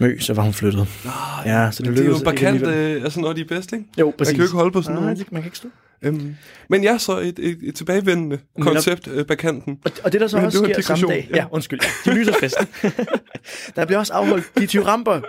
Mø, 0.00 0.18
så 0.18 0.34
var 0.34 0.42
hun 0.42 0.52
flyttet. 0.52 0.86
ja, 1.46 1.70
så 1.70 1.82
det 1.82 1.96
det 1.96 2.00
er 2.00 2.08
jo 2.08 2.46
alligevel. 2.46 2.68
øh, 2.74 3.02
altså 3.04 3.20
når 3.20 3.32
de 3.32 3.40
er 3.40 3.44
bedst, 3.44 3.72
ikke? 3.72 3.84
Jo, 3.98 4.06
Man 4.06 4.14
præcis. 4.18 4.32
kan 4.32 4.38
jo 4.38 4.44
ikke 4.44 4.54
holde 4.56 4.70
på 4.72 4.82
sådan 4.82 4.94
Nej, 4.96 5.02
noget. 5.04 5.18
det, 5.18 5.32
man 5.32 5.42
kan 5.42 5.46
ikke 5.46 5.56
stå. 5.58 5.68
Øhm, 6.02 6.34
men 6.68 6.82
ja, 6.82 6.98
så 6.98 7.18
et, 7.18 7.38
et, 7.38 7.58
et 7.62 7.74
tilbagevendende 7.74 8.38
Netop. 8.58 8.72
koncept, 8.72 9.08
øh, 9.08 9.26
bakanten. 9.26 9.78
Og, 9.84 9.90
og 10.04 10.12
det, 10.12 10.20
der 10.20 10.26
så 10.26 10.36
Men 10.36 10.46
også 10.46 10.58
sker 10.58 10.80
samme 10.82 11.06
dag... 11.08 11.28
Ja, 11.30 11.36
ja. 11.36 11.44
undskyld. 11.52 11.80
Ja, 11.82 12.10
Dionysos-festen. 12.12 12.66
der 13.76 13.84
bliver 13.84 13.98
også 13.98 14.12
afholdt 14.12 14.44
dityramper, 14.58 15.20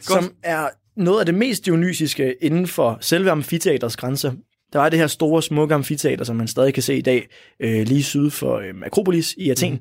som 0.00 0.32
er 0.42 0.68
noget 0.96 1.20
af 1.20 1.26
det 1.26 1.34
mest 1.34 1.64
dionysiske 1.66 2.34
inden 2.40 2.66
for 2.66 2.98
selve 3.00 3.30
amfiteatrets 3.30 3.96
grænser. 3.96 4.32
Der 4.72 4.78
var 4.78 4.88
det 4.88 4.98
her 4.98 5.06
store, 5.06 5.42
smukke 5.42 5.74
amfiteater, 5.74 6.24
som 6.24 6.36
man 6.36 6.48
stadig 6.48 6.74
kan 6.74 6.82
se 6.82 6.96
i 6.96 7.00
dag, 7.00 7.28
øh, 7.60 7.86
lige 7.86 8.02
syd 8.02 8.30
for 8.30 8.56
øh, 8.58 8.74
Akropolis 8.86 9.34
i 9.38 9.50
Athen, 9.50 9.72
mm. 9.72 9.80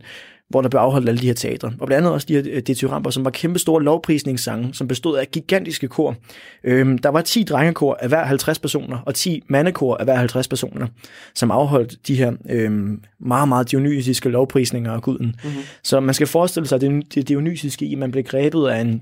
Hvor 0.51 0.61
der 0.61 0.69
blev 0.69 0.79
afholdt 0.79 1.09
alle 1.09 1.21
de 1.21 1.25
her 1.25 1.33
teatre. 1.33 1.73
Og 1.79 1.87
blandt 1.87 1.97
andet 1.97 2.13
også 2.13 2.25
de 2.27 2.33
her 2.33 2.43
øh, 2.45 2.61
dityramper, 2.61 3.09
som 3.09 3.25
var 3.25 3.31
kæmpe 3.31 3.59
store 3.59 3.83
lovprisningssange, 3.83 4.73
som 4.73 4.87
bestod 4.87 5.17
af 5.17 5.27
gigantiske 5.31 5.87
kor. 5.87 6.15
Øhm, 6.63 6.97
der 6.97 7.09
var 7.09 7.21
10 7.21 7.43
drengekor 7.43 7.97
af 8.01 8.07
hver 8.07 8.25
50 8.25 8.59
personer, 8.59 8.97
og 8.97 9.15
10 9.15 9.43
mandekor 9.49 9.95
af 9.95 10.05
hver 10.05 10.15
50 10.15 10.47
personer, 10.47 10.87
som 11.35 11.51
afholdt 11.51 12.07
de 12.07 12.15
her 12.15 12.31
øhm, 12.49 13.03
meget, 13.19 13.47
meget 13.47 13.71
dionysiske 13.71 14.29
lovprisninger 14.29 14.91
af 14.91 15.01
guden. 15.01 15.35
Mm-hmm. 15.43 15.61
Så 15.83 15.99
man 15.99 16.13
skal 16.13 16.27
forestille 16.27 16.67
sig 16.67 16.81
det, 16.81 17.15
det 17.15 17.27
dionysiske 17.27 17.85
i, 17.85 17.93
at 17.93 17.99
man 17.99 18.11
blev 18.11 18.23
grebet 18.23 18.67
af 18.67 18.81
en 18.81 19.01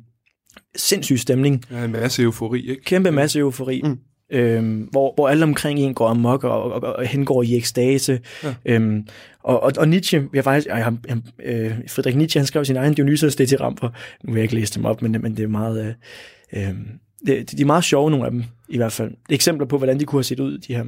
sindssyg 0.75 1.19
stemning, 1.19 1.63
Ja, 1.71 1.83
en 1.83 1.91
masse 1.91 2.23
eufori, 2.23 2.69
ikke? 2.69 2.83
kæmpe 2.83 3.11
masse 3.11 3.39
eufori, 3.39 3.81
mm. 3.83 3.97
Øhm, 4.31 4.81
hvor, 4.91 5.13
hvor 5.15 5.27
alle 5.27 5.43
omkring 5.43 5.79
en 5.79 5.93
går 5.93 6.07
amok 6.07 6.43
og, 6.43 6.63
og, 6.63 6.83
og, 6.83 6.95
og 6.95 7.05
hengår 7.05 7.43
i 7.43 7.55
ekstase. 7.55 8.19
Ja. 8.43 8.55
Øhm, 8.65 9.07
og, 9.43 9.63
og, 9.63 9.71
og 9.77 9.87
Nietzsche, 9.87 10.27
har 10.35 10.41
faktisk, 10.41 10.67
jeg, 10.67 10.83
har, 10.83 10.97
jeg, 11.07 11.17
øh, 11.43 11.71
Friedrich 11.87 12.17
Nietzsche, 12.17 12.39
han 12.39 12.47
skrev 12.47 12.65
sin 12.65 12.75
egen 12.77 12.93
Dionysos 12.93 13.35
Ramper. 13.59 13.89
Nu 14.23 14.33
vil 14.33 14.39
jeg 14.39 14.43
ikke 14.43 14.55
læse 14.55 14.75
dem 14.75 14.85
op, 14.85 15.01
men, 15.01 15.11
men 15.11 15.37
det 15.37 15.43
er 15.43 15.47
meget... 15.47 15.95
Øh, 16.53 16.67
øh, 16.67 16.75
det, 17.27 17.51
de 17.51 17.61
er 17.61 17.65
meget 17.65 17.83
sjove, 17.83 18.11
nogle 18.11 18.25
af 18.25 18.31
dem, 18.31 18.43
i 18.69 18.77
hvert 18.77 18.91
fald. 18.91 19.11
Eksempler 19.29 19.67
på, 19.67 19.77
hvordan 19.77 19.99
de 19.99 20.05
kunne 20.05 20.17
have 20.17 20.23
set 20.23 20.39
ud, 20.39 20.57
de 20.57 20.75
her. 20.75 20.85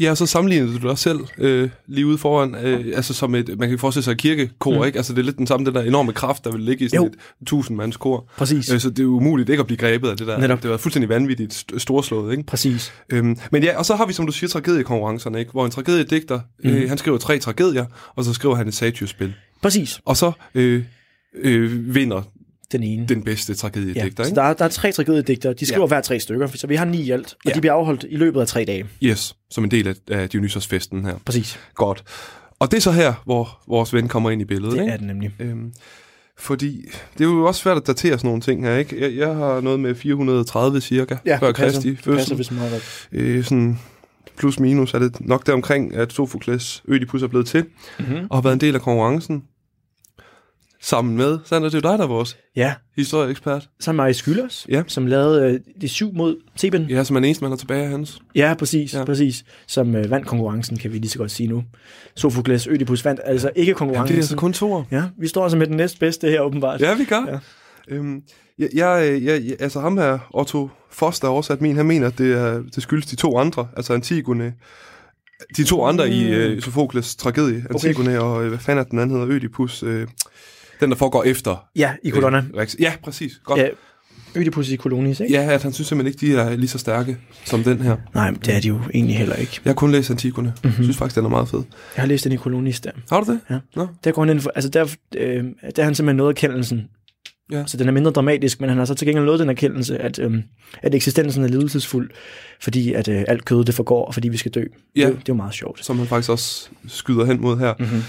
Ja, 0.00 0.14
så 0.14 0.26
sammenlignede 0.26 0.78
du 0.78 0.88
dig 0.88 0.98
selv 0.98 1.18
øh, 1.38 1.70
lige 1.86 2.06
ude 2.06 2.18
foran, 2.18 2.54
øh, 2.54 2.92
altså 2.94 3.14
som 3.14 3.34
et, 3.34 3.58
man 3.58 3.68
kan 3.68 3.78
forestille 3.78 4.04
sig 4.04 4.12
et 4.12 4.18
kirkekor, 4.18 4.78
mm. 4.78 4.86
ikke? 4.86 4.96
Altså 4.96 5.12
det 5.12 5.18
er 5.18 5.24
lidt 5.24 5.38
den 5.38 5.46
samme, 5.46 5.66
den 5.66 5.74
der 5.74 5.82
enorme 5.82 6.12
kraft, 6.12 6.44
der 6.44 6.50
vil 6.52 6.60
ligge 6.60 6.84
i 6.84 6.88
sådan 6.88 7.00
Jo. 7.06 7.06
et 7.42 7.46
tusindmands 7.46 7.96
kor. 7.96 8.28
Præcis. 8.36 8.72
Øh, 8.72 8.80
så 8.80 8.90
det 8.90 8.98
er 9.02 9.06
umuligt 9.06 9.48
ikke 9.48 9.60
at 9.60 9.66
blive 9.66 9.78
grebet 9.78 10.08
af 10.08 10.16
det 10.16 10.26
der. 10.26 10.38
Netop. 10.38 10.62
Det 10.62 10.70
var 10.70 10.76
fuldstændig 10.76 11.08
vanvittigt 11.08 11.54
st- 11.54 11.78
storslået, 11.78 12.30
ikke? 12.32 12.42
Præcis. 12.42 12.92
Øhm, 13.10 13.36
men 13.52 13.62
ja, 13.62 13.78
og 13.78 13.86
så 13.86 13.96
har 13.96 14.06
vi, 14.06 14.12
som 14.12 14.26
du 14.26 14.32
siger, 14.32 14.48
tragediekonkurrencerne, 14.48 15.38
ikke? 15.38 15.50
Hvor 15.52 15.64
en 15.64 15.70
tragediedigter, 15.70 16.40
mm. 16.64 16.70
øh, 16.70 16.88
han 16.88 16.98
skriver 16.98 17.18
tre 17.18 17.38
tragedier, 17.38 17.84
og 18.16 18.24
så 18.24 18.32
skriver 18.34 18.54
han 18.54 18.68
et 18.68 18.74
satyrspil. 18.74 19.34
Præcis. 19.62 20.00
Og 20.04 20.16
så 20.16 20.32
øh, 20.54 20.82
øh, 21.42 21.94
vinder 21.94 22.22
Den 22.78 22.82
ene. 22.82 23.06
den 23.06 23.22
bedste 23.22 23.54
tragediedigter, 23.54 24.00
ja. 24.02 24.06
ikke? 24.06 24.24
Så 24.24 24.34
der, 24.34 24.42
er, 24.42 24.52
der 24.54 24.64
er 24.64 24.68
tre 24.68 24.92
tragediedigtere. 24.92 25.52
De 25.52 25.66
skriver 25.66 25.82
ja. 25.82 25.86
hver 25.86 26.00
tre 26.00 26.20
stykker, 26.20 26.46
så 26.46 26.66
vi 26.66 26.74
har 26.74 26.84
ni 26.84 26.98
i 27.02 27.10
alt. 27.10 27.32
Og 27.34 27.38
Ja. 27.46 27.50
de 27.54 27.60
bliver 27.60 27.72
afholdt 27.74 28.04
i 28.10 28.16
løbet 28.16 28.40
af 28.40 28.46
tre 28.46 28.64
dage. 28.64 28.84
Yes, 29.02 29.36
som 29.50 29.64
en 29.64 29.70
del 29.70 29.88
af, 29.88 29.94
af 30.10 30.28
Dionysos-festen 30.28 31.04
her. 31.04 31.14
Præcis. 31.24 31.58
Godt. 31.74 32.04
Og 32.58 32.70
det 32.70 32.76
er 32.76 32.80
så 32.80 32.90
her, 32.92 33.14
hvor 33.24 33.58
vores 33.68 33.94
ven 33.94 34.08
kommer 34.08 34.30
ind 34.30 34.42
i 34.42 34.44
billedet, 34.44 34.72
Det 34.72 34.80
ikke? 34.80 34.92
er 34.92 34.96
det 34.96 35.06
nemlig. 35.06 35.34
Øhm, 35.40 35.72
Fordi 36.38 36.84
det 37.18 37.24
er 37.24 37.28
jo 37.28 37.44
også 37.46 37.60
svært 37.60 37.76
at 37.76 37.86
datere 37.86 38.18
sådan 38.18 38.28
nogle 38.28 38.42
ting 38.42 38.64
her, 38.64 38.76
ikke? 38.76 39.00
Jeg, 39.00 39.16
jeg 39.16 39.34
har 39.34 39.60
noget 39.60 39.80
med 39.80 39.94
430 39.94 40.80
cirka, 40.80 41.14
før 41.14 41.46
det 41.46 41.56
passer. 41.56 41.80
Kristi 41.82 41.90
Det 41.90 42.16
passer, 42.16 42.36
fødsel. 42.36 42.56
har 42.56 42.66
ret. 42.66 43.08
Øh, 43.12 43.44
sådan 43.44 43.78
plus 44.36 44.60
minus 44.60 44.94
er 44.94 44.98
det 44.98 45.16
nok 45.20 45.46
deromkring, 45.46 45.94
at 45.94 46.12
Sofokles 46.12 46.82
Ødipus 46.88 47.22
er 47.22 47.26
blevet 47.26 47.46
til, 47.46 47.64
Mm-hmm. 47.98 48.26
og 48.30 48.36
har 48.36 48.42
været 48.42 48.54
en 48.54 48.60
del 48.60 48.74
af 48.74 48.80
konkurrencen. 48.80 49.42
Sammen 50.84 51.16
med, 51.16 51.38
Sander, 51.44 51.68
det 51.68 51.74
er 51.84 51.88
jo 51.88 51.92
dig, 51.92 51.98
der 51.98 52.04
er 52.04 52.08
vores 52.08 52.36
Ja, 52.56 52.74
historieekspert. 52.96 53.68
så 53.80 53.90
er 53.90 53.94
Marie 53.94 54.14
Skylders, 54.14 54.66
Ja. 54.68 54.82
som 54.86 55.06
lavede 55.06 55.52
øh, 55.52 55.60
de 55.80 55.88
syv 55.88 56.12
mod 56.14 56.36
Theben. 56.58 56.82
Ja, 56.90 57.04
som 57.04 57.16
er 57.16 57.20
den 57.20 57.24
eneste, 57.24 57.44
man 57.44 57.50
har 57.50 57.56
tilbage 57.56 57.82
af 57.84 57.88
hans. 57.90 58.18
Ja, 58.34 58.54
præcis, 58.58 58.94
Ja. 58.94 59.04
præcis. 59.04 59.44
Som 59.66 59.94
øh, 59.96 60.10
vandt 60.10 60.26
konkurrencen, 60.26 60.76
kan 60.76 60.92
vi 60.92 60.98
lige 60.98 61.10
så 61.10 61.18
godt 61.18 61.30
sige 61.30 61.46
nu. 61.46 61.64
Sofokles 62.16 62.66
Ødipus 62.66 63.04
vandt 63.04 63.20
altså 63.24 63.50
ikke 63.56 63.62
Ja, 63.62 63.68
det 63.70 63.76
konkurrencen. 63.76 64.14
er 64.16 64.18
altså 64.18 64.36
kun 64.36 64.52
to 64.52 64.84
Ja, 64.90 65.02
vi 65.18 65.28
står 65.28 65.42
altså 65.42 65.58
med 65.58 65.66
den 65.66 65.76
næstbedste 65.76 66.28
her, 66.28 66.40
åbenbart. 66.40 66.80
Ja, 66.80 66.94
vi 66.94 67.04
gør. 67.04 67.24
Ja. 67.28 67.38
Øhm, 67.96 68.22
jeg, 68.58 68.68
jeg, 68.74 69.20
jeg, 69.22 69.42
jeg, 69.44 69.56
altså 69.60 69.80
ham 69.80 69.98
her, 69.98 70.18
Otto 70.34 70.68
Foster, 70.90 71.28
oversat 71.28 71.60
min, 71.60 71.76
han 71.76 71.86
mener, 71.86 72.06
at 72.06 72.18
det, 72.18 72.32
er, 72.32 72.62
det 72.74 72.82
skyldes 72.82 73.06
de 73.06 73.16
to 73.16 73.38
andre, 73.38 73.68
altså 73.76 73.92
Antigone, 73.94 74.54
de 75.56 75.64
to 75.64 75.84
andre 75.84 76.08
i 76.10 76.28
øh, 76.28 76.62
Sofokles 76.62 77.16
tragedie, 77.16 77.64
Antigone 77.70 78.10
okay. 78.10 78.18
og 78.18 78.42
øh, 78.42 78.48
hvad 78.48 78.58
fanden 78.58 78.84
er 78.84 78.88
den 78.88 78.98
anden 78.98 79.16
hedder, 79.20 79.34
Ødipus, 79.34 79.82
øh, 79.82 80.06
den 80.80 80.90
der 80.90 80.96
foregår 80.96 81.24
efter. 81.24 81.66
Ja, 81.76 81.92
i 82.02 82.10
kolonna. 82.10 82.44
Øh, 82.54 82.66
ja, 82.80 82.92
præcis. 83.02 83.40
Godt. 83.44 83.60
Ja. 83.60 83.68
Ødipus 84.36 84.70
i 84.70 84.76
Kolonis, 84.76 85.20
ikke? 85.20 85.34
ja, 85.34 85.52
at 85.52 85.62
han 85.62 85.72
synes 85.72 85.88
simpelthen 85.88 86.26
ikke, 86.26 86.34
de 86.34 86.40
er 86.40 86.56
lige 86.56 86.68
så 86.68 86.78
stærke 86.78 87.16
som 87.44 87.64
den 87.64 87.80
her. 87.80 87.96
Nej, 88.14 88.30
men 88.30 88.40
det 88.40 88.54
er 88.54 88.60
de 88.60 88.68
jo 88.68 88.80
egentlig 88.94 89.16
heller 89.18 89.36
ikke. 89.36 89.60
Jeg 89.64 89.70
har 89.70 89.74
kun 89.74 89.92
læst 89.92 90.10
Antigone. 90.10 90.48
Mhm. 90.48 90.68
Mm-hmm. 90.70 90.84
synes 90.84 90.96
faktisk, 90.96 91.16
den 91.16 91.24
er 91.24 91.28
meget 91.28 91.48
fed. 91.48 91.62
Jeg 91.96 92.02
har 92.02 92.06
læst 92.06 92.24
den 92.24 92.32
i 92.32 92.36
Kolonis 92.36 92.80
der. 92.80 92.90
Har 93.10 93.20
du 93.20 93.32
det? 93.32 93.40
Ja. 93.50 93.58
Nå. 93.76 93.86
Der 94.04 94.12
går 94.12 94.22
han 94.22 94.30
ind 94.30 94.40
for, 94.40 94.52
altså 94.54 94.70
der, 94.70 94.94
øh, 95.16 95.44
der 95.76 95.82
er 95.82 95.84
han 95.84 95.94
simpelthen 95.94 96.16
nået 96.16 96.30
erkendelsen. 96.30 96.88
Ja. 97.52 97.64
Så 97.66 97.76
den 97.76 97.88
er 97.88 97.92
mindre 97.92 98.10
dramatisk, 98.10 98.60
men 98.60 98.68
han 98.68 98.78
har 98.78 98.84
så 98.84 98.94
til 98.94 99.06
gengæld 99.06 99.24
nået 99.24 99.40
den 99.40 99.48
erkendelse, 99.48 99.98
at, 99.98 100.18
øh, 100.18 100.34
at 100.82 100.94
eksistensen 100.94 101.44
er 101.44 101.48
lidelsesfuld, 101.48 102.10
fordi 102.60 102.92
at 102.92 103.08
øh, 103.08 103.24
alt 103.28 103.44
kød 103.44 103.64
det 103.64 103.74
forgår, 103.74 104.04
og 104.04 104.14
fordi 104.14 104.28
vi 104.28 104.36
skal 104.36 104.50
dø. 104.50 104.64
Ja. 104.96 105.06
Det, 105.06 105.12
det 105.12 105.18
er 105.18 105.22
jo 105.28 105.34
meget 105.34 105.54
sjovt. 105.54 105.84
Som 105.84 105.98
han 105.98 106.06
faktisk 106.06 106.30
også 106.30 106.68
skyder 106.88 107.24
hen 107.24 107.40
mod 107.40 107.58
her. 107.58 107.74
Mm-hmm. 107.78 108.02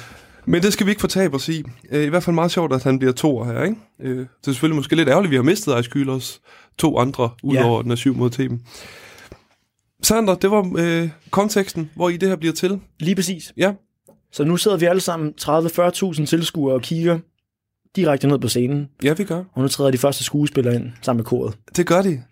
Men 0.47 0.61
det 0.61 0.73
skal 0.73 0.85
vi 0.85 0.91
ikke 0.91 0.99
fortabe 1.01 1.35
os 1.35 1.49
i. 1.49 1.63
Øh, 1.91 2.03
I 2.03 2.09
hvert 2.09 2.23
fald 2.23 2.33
meget 2.33 2.51
sjovt, 2.51 2.73
at 2.73 2.83
han 2.83 2.99
bliver 2.99 3.13
to 3.13 3.43
her, 3.43 3.63
ikke? 3.63 3.75
Øh, 3.99 4.17
Det 4.17 4.27
er 4.47 4.51
selvfølgelig 4.51 4.75
måske 4.75 4.95
lidt 4.95 5.09
ærgerligt, 5.09 5.27
at 5.27 5.31
vi 5.31 5.35
har 5.35 5.43
mistet 5.43 5.73
Ejskylers 5.73 6.41
to 6.77 6.97
andre, 6.97 7.29
udover 7.43 7.81
den 7.81 7.91
er 7.91 7.95
syv 7.95 8.15
mod 8.15 8.29
Theben. 8.29 8.61
Sander, 10.03 10.35
det 10.35 10.51
var 10.51 10.73
øh, 10.77 11.09
konteksten, 11.31 11.89
hvor 11.95 12.09
i 12.09 12.17
det 12.17 12.29
her 12.29 12.35
bliver 12.35 12.53
til. 12.53 12.79
Lige 12.99 13.15
præcis. 13.15 13.53
Ja. 13.57 13.73
Så 14.31 14.43
nu 14.43 14.57
sidder 14.57 14.77
vi 14.77 14.85
alle 14.85 15.01
sammen 15.01 15.33
30-40.000 15.41 16.25
tilskuere 16.25 16.73
og 16.75 16.81
kigger 16.81 17.19
direkte 17.95 18.27
ned 18.27 18.39
på 18.39 18.47
scenen, 18.47 18.87
Ja, 19.03 19.13
vi 19.13 19.23
gør. 19.23 19.43
og 19.53 19.61
nu 19.61 19.67
træder 19.67 19.91
de 19.91 19.97
første 19.97 20.23
skuespillere 20.23 20.75
ind 20.75 20.91
sammen 21.01 21.17
med 21.19 21.25
koret. 21.25 21.57
Det 21.77 21.87
gør 21.87 22.01
de. 22.01 22.23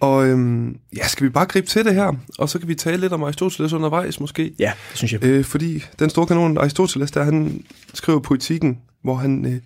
Og 0.00 0.26
øhm, 0.26 0.76
ja, 0.96 1.08
skal 1.08 1.24
vi 1.24 1.30
bare 1.30 1.46
gribe 1.46 1.66
til 1.66 1.84
det 1.84 1.94
her, 1.94 2.12
og 2.38 2.48
så 2.48 2.58
kan 2.58 2.68
vi 2.68 2.74
tale 2.74 3.00
lidt 3.00 3.12
om 3.12 3.22
Aristoteles 3.22 3.72
undervejs 3.72 4.20
måske. 4.20 4.54
Ja, 4.58 4.72
det 4.90 4.98
synes 4.98 5.12
jeg. 5.12 5.24
Øh, 5.24 5.44
fordi 5.44 5.84
den 5.98 6.10
store 6.10 6.26
kanon 6.26 6.58
Aristoteles, 6.58 7.10
der 7.10 7.22
han 7.22 7.64
skriver 7.94 8.18
poetikken, 8.20 8.78
hvor 9.02 9.14
han, 9.14 9.46
øh, 9.46 9.60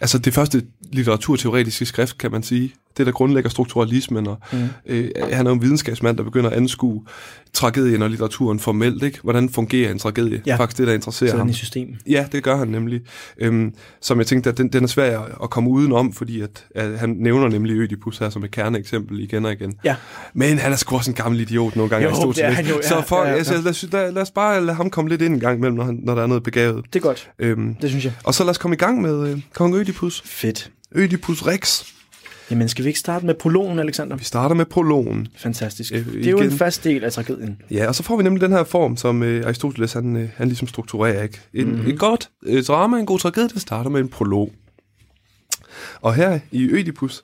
altså 0.00 0.18
det 0.18 0.34
første 0.34 0.62
litteraturteoretiske 0.92 1.86
skrift, 1.86 2.18
kan 2.18 2.30
man 2.30 2.42
sige, 2.42 2.74
det 2.96 3.06
der 3.06 3.12
grundlægger 3.12 3.50
strukturalismen, 3.50 4.26
og 4.26 4.38
Mm. 4.52 4.58
øh, 4.86 5.10
han 5.32 5.46
er 5.46 5.50
jo 5.50 5.54
en 5.54 5.62
videnskabsmand, 5.62 6.16
der 6.16 6.22
begynder 6.24 6.50
at 6.50 6.56
anskue 6.56 7.04
tragedien 7.52 8.02
og 8.02 8.10
litteraturen 8.10 8.58
formelt, 8.58 9.02
ikke? 9.02 9.18
Hvordan 9.22 9.48
fungerer 9.48 9.90
en 9.92 9.98
tragedie? 9.98 10.42
Ja. 10.46 10.56
Faktisk 10.56 10.78
det, 10.78 10.86
der 10.86 10.94
interesserer 10.94 11.30
Sådan 11.30 11.38
ham. 11.40 11.48
i 11.48 11.52
system. 11.52 11.88
Ja, 12.06 12.26
det 12.32 12.42
gør 12.42 12.56
han 12.56 12.68
nemlig. 12.68 13.00
Øhm, 13.38 13.74
som 14.00 14.18
jeg 14.18 14.26
tænkte, 14.26 14.50
at 14.50 14.58
den, 14.58 14.68
den 14.68 14.84
er 14.84 14.88
svær 14.88 15.20
at 15.42 15.50
komme 15.50 15.70
udenom, 15.70 16.12
fordi 16.12 16.40
at, 16.40 16.64
at 16.74 16.98
han 16.98 17.10
nævner 17.18 17.48
nemlig 17.48 17.76
Ødipus 17.76 18.18
her 18.18 18.30
som 18.30 18.44
et 18.44 18.50
kerneeksempel 18.50 19.20
igen 19.20 19.44
og 19.44 19.52
igen. 19.52 19.74
Ja. 19.84 19.96
Men 20.34 20.58
han 20.58 20.72
er 20.72 20.76
sgu 20.76 20.96
også 20.96 21.10
en 21.10 21.14
gammel 21.14 21.40
idiot 21.40 21.76
nogle 21.76 21.90
gange, 21.90 22.08
Jo, 22.08 22.32
det 22.32 22.44
er 22.44 22.50
han 22.50 22.66
jo, 22.66 22.74
ja, 22.82 22.88
Så 22.88 23.02
for, 23.06 23.22
ja, 23.22 23.30
ja. 23.30 23.34
Altså, 23.36 23.54
lad, 23.54 23.66
os, 23.66 23.84
lad, 23.92 24.12
lad 24.12 24.22
os 24.22 24.30
bare 24.30 24.64
lade 24.64 24.76
ham 24.76 24.90
komme 24.90 25.10
lidt 25.10 25.22
ind 25.22 25.34
en 25.34 25.40
gang 25.40 25.58
imellem, 25.58 25.76
når, 25.76 25.84
han, 25.84 26.00
når 26.02 26.14
der 26.14 26.22
er 26.22 26.26
noget 26.26 26.42
begavet. 26.42 26.84
Det 26.92 26.96
er 26.98 27.02
godt. 27.02 27.30
Øhm, 27.38 27.74
Det 27.74 27.90
synes 27.90 28.04
jeg. 28.04 28.12
og 28.24 28.34
så 28.34 28.44
lad 28.44 28.50
os 28.50 28.58
komme 28.58 28.74
i 28.74 28.78
gang 28.78 29.02
med 29.02 29.28
øh, 29.30 29.40
kong 29.54 29.74
Ødipus. 29.74 30.22
Fedt. 30.26 30.70
Ødipus 30.94 31.46
Rex. 31.46 31.84
Jamen, 32.52 32.68
skal 32.68 32.84
vi 32.84 32.88
ikke 32.88 33.00
starte 33.00 33.26
med 33.26 33.34
prologen, 33.34 33.78
Alexander? 33.78 34.16
Vi 34.16 34.24
starter 34.24 34.54
med 34.54 34.64
prologen. 34.64 35.28
Fantastisk. 35.36 35.92
Øh, 35.94 36.06
Det 36.12 36.26
er 36.26 36.30
jo 36.30 36.38
en 36.38 36.50
fast 36.52 36.84
del 36.84 37.04
af 37.04 37.12
tragedien. 37.12 37.56
Ja, 37.70 37.86
og 37.88 37.94
så 37.94 38.02
får 38.02 38.16
vi 38.16 38.22
nemlig 38.22 38.40
den 38.40 38.52
her 38.52 38.64
form, 38.64 38.96
som 38.96 39.22
øh, 39.22 39.46
Aristoteles 39.46 39.92
han, 39.92 40.16
øh, 40.16 40.28
han 40.36 40.48
ligesom 40.48 40.68
strukturerer. 40.68 41.22
Ikke? 41.22 41.40
En, 41.54 41.64
Mhm. 41.66 41.74
mm-hmm. 41.74 41.90
Et 41.90 41.98
godt 41.98 42.30
øh, 42.46 42.62
drama, 42.64 42.98
en 42.98 43.06
god 43.06 43.18
tragedie, 43.18 43.48
det 43.48 43.60
starter 43.62 43.90
med 43.90 44.00
en 44.00 44.08
prolog. 44.08 44.52
Og 46.00 46.14
her 46.14 46.38
i 46.52 46.68
Ødipus, 46.70 47.22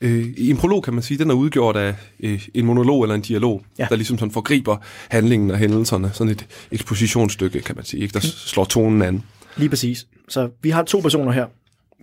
øh, 0.00 0.26
i 0.36 0.50
en 0.50 0.56
prolog 0.56 0.82
kan 0.82 0.94
man 0.94 1.02
sige, 1.02 1.18
den 1.18 1.30
er 1.30 1.34
udgjort 1.34 1.76
af 1.76 1.94
øh, 2.20 2.48
en 2.54 2.66
monolog 2.66 3.02
eller 3.02 3.14
en 3.14 3.20
dialog, 3.20 3.62
Ja. 3.78 3.86
der 3.90 3.96
ligesom 3.96 4.18
sådan 4.18 4.32
forgriber 4.32 4.76
handlingen 5.08 5.50
og 5.50 5.58
hændelserne. 5.58 6.10
Sådan 6.14 6.30
et 6.32 6.46
ekspositionsstykke, 6.72 7.60
kan 7.60 7.76
man 7.76 7.84
sige, 7.84 8.02
ikke? 8.02 8.12
der 8.12 8.20
s- 8.20 8.48
slår 8.50 8.64
tonen 8.64 9.02
an. 9.02 9.22
Lige 9.56 9.68
præcis. 9.68 10.06
Så 10.28 10.48
vi 10.62 10.70
har 10.70 10.82
to 10.82 11.00
personer 11.00 11.32
her. 11.32 11.46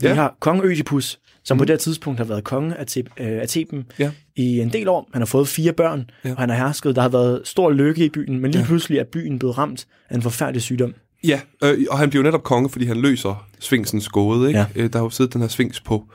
Vi 0.01 0.07
Ja. 0.07 0.13
har 0.13 0.36
kong 0.39 0.63
Ødipus, 0.66 1.20
som 1.45 1.57
mm. 1.57 1.59
på 1.59 1.65
det 1.65 1.79
tidspunkt 1.79 2.19
har 2.19 2.25
været 2.25 2.43
konge 2.43 2.75
af, 2.75 2.85
Theb- 2.89 3.23
øh, 3.23 3.41
af 3.41 3.47
Theben 3.47 3.85
Ja. 3.99 4.11
i 4.35 4.59
en 4.59 4.69
del 4.73 4.87
år. 4.87 5.09
Han 5.13 5.21
har 5.21 5.25
fået 5.25 5.47
fire 5.47 5.73
børn, 5.73 6.09
Ja. 6.25 6.31
og 6.31 6.37
han 6.37 6.49
har 6.49 6.57
hersket. 6.57 6.95
Der 6.95 7.01
har 7.01 7.09
været 7.09 7.41
stor 7.43 7.71
lykke 7.71 8.05
i 8.05 8.09
byen, 8.09 8.39
men 8.39 8.51
lige 8.51 8.61
Ja. 8.61 8.65
pludselig 8.67 8.97
er 8.99 9.03
byen 9.03 9.39
blevet 9.39 9.57
ramt 9.57 9.87
af 10.09 10.15
en 10.15 10.21
forfærdelig 10.21 10.61
sygdom. 10.61 10.93
Ja, 11.27 11.39
øh, 11.63 11.85
og 11.89 11.99
han 11.99 12.09
bliver 12.09 12.23
jo 12.23 12.27
netop 12.27 12.43
konge, 12.43 12.69
fordi 12.69 12.85
han 12.85 12.97
løser 12.97 13.47
sfinksens 13.59 14.09
gåde. 14.09 14.47
Ikke? 14.47 14.59
Ja. 14.59 14.65
Øh, 14.75 14.89
der 14.93 14.99
har 14.99 15.05
jo 15.05 15.09
siddet 15.09 15.33
den 15.33 15.41
her 15.41 15.47
sfinks 15.47 15.79
på 15.81 16.05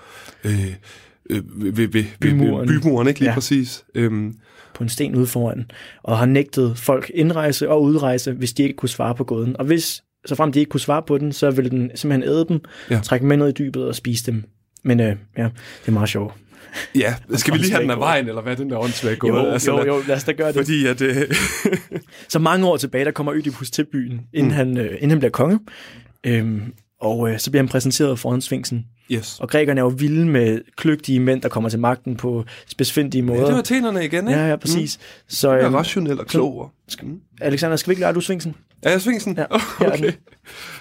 øh, 0.45 0.67
øh, 1.31 1.43
ved, 1.63 1.73
ved, 1.73 1.89
ved, 1.89 2.05
Bymuren. 2.21 2.69
ved 2.69 2.81
bymuren, 2.81 3.09
ikke 3.09 3.21
lige 3.21 3.29
Ja. 3.31 3.35
præcis. 3.35 3.85
Øhm, 3.95 4.35
på 4.75 4.83
en 4.85 4.89
sten 4.89 5.15
ude 5.17 5.27
foran, 5.27 5.71
og 6.03 6.19
har 6.19 6.27
nægtet 6.27 6.79
folk 6.79 7.11
indrejse 7.15 7.69
og 7.69 7.83
udrejse, 7.83 8.33
hvis 8.33 8.53
de 8.53 8.63
ikke 8.63 8.77
kunne 8.77 8.89
svare 8.89 9.15
på 9.15 9.25
gåden. 9.25 9.57
Og 9.59 9.65
hvis, 9.65 10.03
så 10.27 10.35
frem 10.35 10.53
de 10.53 10.59
ikke 10.59 10.71
kunne 10.71 10.81
svare 10.81 11.03
på 11.07 11.19
den, 11.19 11.33
så 11.33 11.51
ville 11.51 11.71
den 11.71 11.91
simpelthen 11.95 12.31
æde 12.33 12.47
dem, 12.49 12.61
ja. 12.91 13.01
Trække 13.03 13.27
med 13.27 13.37
ned 13.37 13.49
i 13.49 13.53
dybet 13.53 13.85
og 13.85 13.95
spise 13.95 14.27
dem. 14.27 14.45
Men 14.83 15.01
øh, 15.01 15.17
ja, 15.37 15.43
det 15.43 15.89
er 15.89 15.93
meget 15.93 16.09
sjovt. 16.09 16.35
Ja, 16.95 17.15
skal 17.35 17.55
vi 17.55 17.59
lige 17.59 17.71
have 17.73 17.83
den 17.83 17.91
af 17.91 17.99
vejen, 17.99 18.29
eller 18.29 18.43
hvad 18.43 18.53
er 18.53 18.57
den 18.57 18.71
der 18.71 18.79
åndssvage 18.79 19.17
Jo, 19.27 19.31
gåde? 19.31 19.53
Altså, 19.53 19.71
jo, 19.71 19.87
jo, 19.87 20.03
lad 20.09 20.17
os 20.17 20.25
da 20.25 20.33
gøre 20.33 20.49
det. 20.49 20.57
Fordi 20.57 20.87
at... 20.87 21.01
Øh, 21.01 21.17
Så 22.29 22.39
mange 22.39 22.67
år 22.67 22.77
tilbage, 22.77 23.05
der 23.05 23.11
kommer 23.11 23.35
Ødipus 23.35 23.71
til 23.71 23.87
byen, 23.93 24.21
inden, 24.33 24.51
mm. 24.51 24.57
han, 24.57 24.79
øh, 24.79 24.95
inden 24.95 25.11
han 25.11 25.19
bliver 25.19 25.31
konge. 25.31 25.61
Øhm, 26.27 26.73
og 27.01 27.31
øh, 27.31 27.39
så 27.39 27.51
bliver 27.51 27.63
han 27.63 27.69
præsenteret 27.69 28.19
foran 28.19 28.41
Sfinksen. 28.41 28.87
Yes. 29.13 29.41
Og 29.41 29.49
grækerne 29.49 29.81
er 29.81 29.85
jo 29.85 29.89
vilde 29.89 30.27
med 30.27 30.61
kløgtige 30.77 31.21
mænd, 31.21 31.43
der 31.43 31.49
kommer 31.49 31.71
til 31.71 31.79
magten 31.79 32.17
på 32.17 32.45
spidsfindige 32.69 33.23
måder. 33.23 33.41
Ja, 33.41 33.47
det 33.47 33.55
var 33.55 33.63
tænderne 33.63 34.05
igen, 34.05 34.29
ikke? 34.29 34.41
ja, 34.41 34.49
ja, 34.49 34.57
præcis. 34.57 34.99
Mm. 34.99 35.25
Så 35.29 35.57
øhm, 35.57 35.73
Ja, 35.75 35.79
rationel 35.79 36.21
og 36.21 36.27
klog. 36.27 36.71
Mm. 37.03 37.21
Alexander, 37.41 37.77
skal 37.77 37.91
vi 37.91 37.93
ikke 37.93 38.01
lære, 38.01 38.13
du 38.13 38.21
Sfinksen? 38.21 38.55
Er 38.83 38.91
jeg 38.91 39.01
svingsen? 39.01 39.39
Ja, 39.39 39.45
okay. 39.93 40.13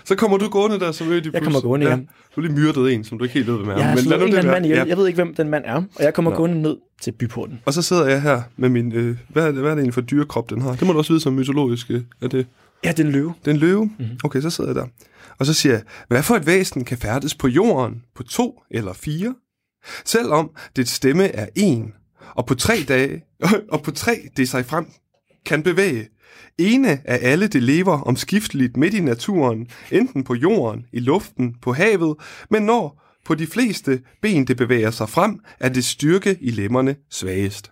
Så 0.05 0.15
kommer 0.15 0.37
du 0.37 0.49
gående 0.49 0.79
der 0.79 0.91
som 0.91 1.09
Ødipus. 1.11 1.33
Jeg 1.33 1.43
kommer 1.43 1.61
gående, 1.61 1.89
ja. 1.89 1.95
Du 1.95 2.01
har 2.35 2.41
lige 2.41 2.53
myrdet 2.53 2.93
en, 2.93 3.03
som 3.03 3.17
du 3.17 3.23
ikke 3.23 3.33
helt 3.33 3.47
ved, 3.47 3.55
hvem 3.57 3.69
er. 3.69 3.73
Jeg 3.77 3.85
har 3.85 3.95
Men 3.95 4.03
lad 4.05 4.21
en 4.21 4.27
eller 4.27 4.51
mand. 4.51 4.65
Ja. 4.65 4.83
Jeg 4.87 4.97
ved 4.97 5.07
ikke, 5.07 5.15
hvem 5.23 5.35
den 5.35 5.49
mand 5.49 5.63
er. 5.67 5.75
Og 5.75 6.03
jeg 6.03 6.13
kommer 6.13 6.31
Nå. 6.31 6.37
gående 6.37 6.61
ned 6.61 6.77
til 7.01 7.11
byporten. 7.11 7.59
Og 7.65 7.73
så 7.73 7.81
sidder 7.81 8.07
jeg 8.07 8.21
her 8.21 8.41
med 8.57 8.69
min... 8.69 8.91
Øh, 8.91 9.17
hvad, 9.29 9.43
er 9.43 9.51
det, 9.51 9.61
hvad 9.61 9.71
er 9.71 9.75
det 9.75 9.81
egentlig 9.81 9.93
for 9.93 10.01
dyrekrop, 10.01 10.49
den 10.49 10.61
har? 10.61 10.71
Det 10.75 10.87
må 10.87 10.93
du 10.93 10.97
også 10.97 11.13
vide 11.13 11.21
som 11.21 11.33
mytologisk. 11.33 11.91
øh, 11.91 12.01
Er 12.21 12.27
det, 12.27 12.45
Ja, 12.83 12.91
det 12.91 12.99
er 12.99 13.03
en 13.03 13.11
løve. 13.11 13.33
det 13.39 13.47
er 13.47 13.51
en 13.51 13.59
løve? 13.59 13.85
Mhm. 13.85 13.95
Mm-hmm. 13.99 14.17
Okay, 14.23 14.41
så 14.41 14.49
sidder 14.49 14.69
jeg 14.69 14.75
der. 14.75 14.87
Og 15.39 15.45
så 15.45 15.53
siger 15.53 15.73
jeg, 15.73 15.83
hvad 16.07 16.23
for 16.23 16.35
et 16.35 16.45
væsen 16.45 16.85
kan 16.85 16.97
færdes 16.97 17.35
på 17.35 17.47
jorden 17.47 18.03
på 18.15 18.23
to 18.23 18.63
eller 18.71 18.93
fire? 18.93 19.35
Selvom 20.05 20.51
det 20.75 20.89
stemme 20.89 21.23
er 21.23 21.47
en, 21.55 21.93
og 22.35 22.45
på 22.45 22.55
tre 22.55 22.83
dage, 22.87 23.23
og 23.73 23.83
på 23.83 23.91
tre 23.91 24.29
det 24.37 24.49
sig 24.49 24.65
frem 24.65 24.85
kan 25.45 25.63
bevæge. 25.63 26.07
Ene 26.57 27.01
af 27.05 27.19
alle 27.21 27.47
det 27.47 27.63
lever 27.63 28.01
omskifteligt 28.01 28.77
midt 28.77 28.93
i 28.93 29.01
naturen, 29.01 29.67
enten 29.91 30.23
på 30.23 30.35
jorden, 30.35 30.85
i 30.93 30.99
luften, 30.99 31.55
på 31.61 31.73
havet, 31.73 32.17
men 32.49 32.63
når 32.63 33.01
på 33.25 33.35
de 33.35 33.47
fleste 33.47 34.01
ben 34.21 34.47
det 34.47 34.57
bevæger 34.57 34.91
sig 34.91 35.09
frem, 35.09 35.39
er 35.59 35.69
det 35.69 35.85
styrke 35.85 36.37
i 36.41 36.51
lemmerne 36.51 36.95
svagest. 37.09 37.71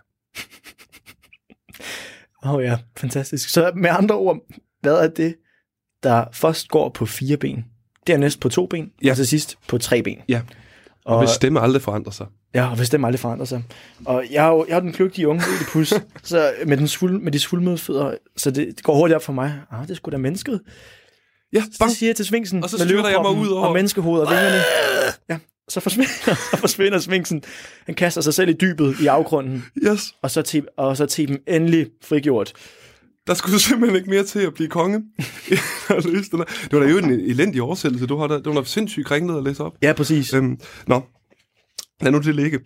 Åh 2.44 2.54
oh, 2.54 2.64
ja, 2.64 2.78
fantastisk. 2.96 3.48
Så 3.48 3.72
med 3.76 3.90
andre 3.90 4.14
ord, 4.14 4.38
hvad 4.80 4.94
er 4.94 5.08
det, 5.08 5.34
der 6.02 6.24
først 6.32 6.68
går 6.68 6.88
på 6.88 7.06
fire 7.06 7.36
ben? 7.36 7.64
Dernæst 8.06 8.40
på 8.40 8.48
to 8.48 8.66
ben, 8.66 8.90
Ja. 9.04 9.10
og 9.10 9.16
til 9.16 9.26
sidst 9.26 9.58
på 9.68 9.78
tre 9.78 10.02
ben. 10.02 10.18
Ja. 10.28 10.40
Og 11.04 11.14
Og, 11.16 11.22
hvis 11.22 11.30
stemme 11.30 11.60
aldrig 11.60 11.82
forandrer 11.82 12.12
sig. 12.12 12.26
ja, 12.54 12.70
og 12.70 12.76
hvis 12.76 12.90
det 12.90 13.04
aldrig 13.04 13.20
forandrer 13.20 13.46
sig. 13.46 13.62
Og 14.04 14.24
jeg 14.30 14.44
er 14.46 14.48
jo 14.48 14.66
jeg 14.68 14.76
er 14.76 14.80
den 14.80 14.92
kløgtige 14.92 15.28
unge 15.28 15.42
Ødipus, 15.56 15.94
så 16.22 16.52
med, 16.66 16.76
den 16.76 16.88
svul, 16.88 17.20
med 17.20 17.32
de 17.32 17.38
svulmede 17.38 17.78
fødder, 17.78 18.14
så 18.36 18.50
det, 18.50 18.66
det 18.76 18.82
går 18.82 18.94
hurtigt 18.94 19.16
op 19.16 19.22
for 19.22 19.32
mig. 19.32 19.60
Ah, 19.70 19.82
det 19.82 19.90
er 19.90 19.94
sgu 19.94 20.10
da 20.10 20.16
mennesket. 20.16 20.60
Ja, 21.52 21.62
Så 21.72 21.84
det 21.84 21.96
siger 21.96 22.08
jeg 22.10 22.16
til 22.16 22.24
svinksen. 22.24 22.62
Og 22.64 22.70
så 22.70 22.76
med 22.78 22.86
jeg 23.10 23.20
mig 23.22 23.30
ud 23.30 23.48
over- 23.48 23.66
Og 23.66 23.72
menneskehovedet 23.74 24.26
og 24.26 24.32
vingerne. 24.32 24.60
Ja, 25.30 25.38
så 25.68 25.80
forsvinder, 25.80 26.10
så 26.50 26.56
forsvinder 26.56 26.98
svinksen. 26.98 27.42
Han 27.86 27.94
kaster 27.94 28.20
sig 28.20 28.34
selv 28.34 28.48
i 28.48 28.52
dybet 28.52 29.00
i 29.00 29.06
afgrunden. 29.06 29.64
Yes. 29.86 30.14
Og 30.22 30.30
så, 30.30 30.42
te, 30.42 30.62
og 30.76 30.96
så 30.96 31.06
Teben 31.06 31.38
endelig 31.46 31.86
frigjort. 32.04 32.52
Der 33.28 33.34
skulle 33.34 33.60
simpelthen 33.60 33.96
ikke 33.96 34.10
mere 34.10 34.24
til 34.24 34.38
at 34.38 34.54
blive 34.54 34.68
konge. 34.68 35.02
at 35.96 36.04
løse 36.04 36.30
den 36.30 36.38
her. 36.38 36.44
det 36.44 36.72
var 36.72 36.80
da 36.80 36.86
jo 36.90 36.98
en 36.98 37.10
elendig 37.10 37.62
oversættelse, 37.62 38.06
du 38.06 38.16
har 38.16 38.26
der. 38.26 38.36
Det 38.36 38.46
var 38.46 38.52
noget 38.52 38.68
sindssygt 38.68 39.06
kringlet 39.06 39.36
at 39.36 39.44
læse 39.44 39.64
op. 39.64 39.72
Ja, 39.82 39.92
præcis. 39.92 40.34
Øhm, 40.34 40.58
nå, 40.86 41.02
lad 42.00 42.12
nu 42.12 42.18
det 42.18 42.34
ligge. 42.34 42.58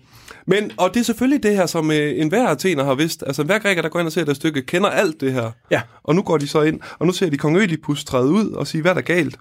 Men, 0.47 0.71
og 0.79 0.95
det 0.95 1.01
er 1.01 1.05
selvfølgelig 1.05 1.43
det 1.43 1.57
her, 1.57 1.67
som 1.67 1.91
øh, 1.91 2.21
enhver 2.21 2.49
athener 2.49 2.85
har 2.85 2.95
vidst. 2.95 3.25
Altså, 3.27 3.43
hver 3.43 3.59
græker, 3.59 3.83
der 3.83 3.89
går 3.89 3.99
ind 4.01 4.07
og 4.07 4.13
ser 4.13 4.25
det 4.25 4.37
stykke, 4.37 4.63
kender 4.63 4.89
alt 4.91 5.21
det 5.21 5.33
her. 5.33 5.51
Ja. 5.71 5.83
Og 6.03 6.15
nu 6.15 6.23
går 6.23 6.39
de 6.39 6.49
så 6.49 6.63
ind, 6.63 6.81
og 6.99 7.07
nu 7.07 7.13
ser 7.13 7.31
de 7.31 7.37
kong 7.39 7.57
Ødipus 7.57 8.05
træde 8.05 8.29
ud 8.31 8.51
og 8.51 8.67
sige, 8.67 8.83
hvad 8.83 8.91
er 8.91 8.95
der 8.95 9.01
galt 9.01 9.39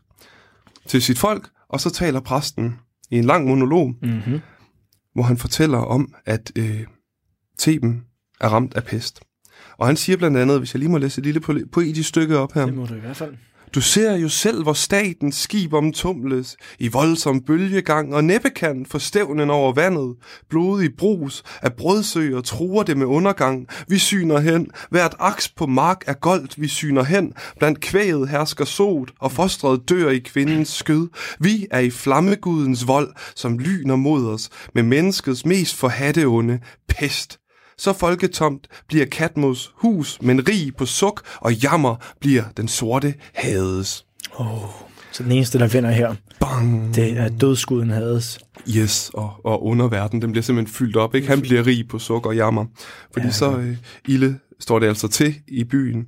til 0.88 1.01
sit 1.01 1.19
folk. 1.19 1.49
Og 1.69 1.82
så 1.82 1.89
taler 1.89 2.19
præsten 2.19 2.76
i 3.11 3.17
en 3.17 3.24
lang 3.26 3.47
monolog, 3.47 3.93
Mm-hmm. 4.01 4.39
hvor 5.13 5.24
han 5.24 5.38
fortæller 5.38 5.78
om, 5.78 6.13
at 6.26 6.51
øh, 6.57 6.82
Theben 7.59 8.01
er 8.41 8.49
ramt 8.49 8.74
af 8.76 8.84
pest. 8.84 9.19
Og 9.82 9.88
han 9.88 9.96
siger 9.96 10.18
blandt 10.18 10.38
andet, 10.38 10.60
hvis 10.60 10.74
jeg 10.74 10.80
lige 10.80 10.90
må 10.90 10.98
læse 10.98 11.20
et 11.20 11.26
lille 11.26 11.42
po- 11.50 11.70
poetisk 11.72 12.10
stykke 12.10 12.38
op 12.38 12.54
her. 12.54 12.66
Det 12.66 12.76
må 12.76 12.86
du 12.86 12.94
i 12.94 13.00
hvert 13.00 13.18
fald. 13.18 13.34
Du 13.76 13.82
ser 13.82 14.16
jo 14.16 14.30
selv, 14.30 14.64
hvor 14.64 14.74
statens 14.74 15.36
skib 15.36 15.74
omtumles 15.74 16.58
i 16.80 16.88
voldsom 16.88 17.42
bølgegang, 17.42 18.16
og 18.16 18.24
næppe 18.24 18.50
kan 18.50 18.86
få 18.86 19.00
stævnen 19.00 19.50
over 19.50 19.74
vandet. 19.74 20.16
Blodig 20.50 20.90
brus 20.98 21.44
af 21.62 21.74
brødsøer 21.74 22.42
truer 22.42 22.84
det 22.84 22.98
med 22.98 23.06
undergang. 23.06 23.68
Vi 23.88 23.98
syner 23.98 24.40
hen. 24.40 24.72
Hvert 24.90 25.16
aks 25.20 25.50
på 25.50 25.66
mark 25.66 26.04
er 26.08 26.14
goldt, 26.14 26.62
vi 26.62 26.68
syner 26.68 27.04
hen. 27.04 27.34
Blandt 27.60 27.82
kvæget 27.82 28.30
hersker 28.30 28.66
sot, 28.66 29.12
og 29.20 29.32
fostret 29.32 29.90
dør 29.90 30.10
i 30.10 30.20
kvindens 30.20 30.70
skød. 30.70 31.08
Vi 31.40 31.68
er 31.72 31.80
i 31.80 31.90
flammegudens 31.90 32.88
vold, 32.88 33.14
som 33.36 33.60
lyner 33.60 33.96
mod 33.96 34.28
os, 34.28 34.50
med 34.76 34.84
menneskets 34.84 35.46
mest 35.46 35.76
forhatte 35.76 36.26
onde, 36.26 36.60
pest. 36.88 37.41
Så 37.82 37.94
folketomt 37.94 38.68
bliver 38.88 39.06
Katmos 39.06 39.72
hus, 39.76 40.18
men 40.22 40.48
rig 40.48 40.76
på 40.76 40.86
suk 40.86 41.22
og 41.36 41.54
jammer 41.54 41.96
bliver 42.20 42.44
den 42.58 42.68
sorte 42.68 43.14
hades. 43.34 44.06
Så 45.12 45.24
den 45.24 45.32
eneste, 45.32 45.60
der 45.60 45.68
vinder 45.68 45.92
her, 45.92 46.16
Bang! 46.40 46.96
det 46.96 47.18
er 47.18 47.30
dødskuden 47.30 47.90
hades. 47.90 48.40
Yes, 48.70 49.12
og, 49.14 49.34
og 49.44 49.66
underverden, 49.66 50.22
den 50.22 50.32
bliver 50.32 50.44
simpelthen 50.44 50.74
fyldt 50.74 50.96
op. 50.96 51.16
Ikke? 51.16 51.28
Han 51.28 51.42
bliver 51.42 51.68
rig 51.68 51.88
på 51.88 52.00
suk 52.00 52.26
og 52.26 52.36
jammer. 52.36 52.66
Fordi 53.14 53.26
ja, 53.26 53.32
så 53.32 53.58
øh, 53.58 53.78
ilde 54.08 54.40
står 54.60 54.80
det 54.80 54.88
altså 54.88 55.08
til 55.08 55.36
i 55.48 55.64
byen. 55.64 56.08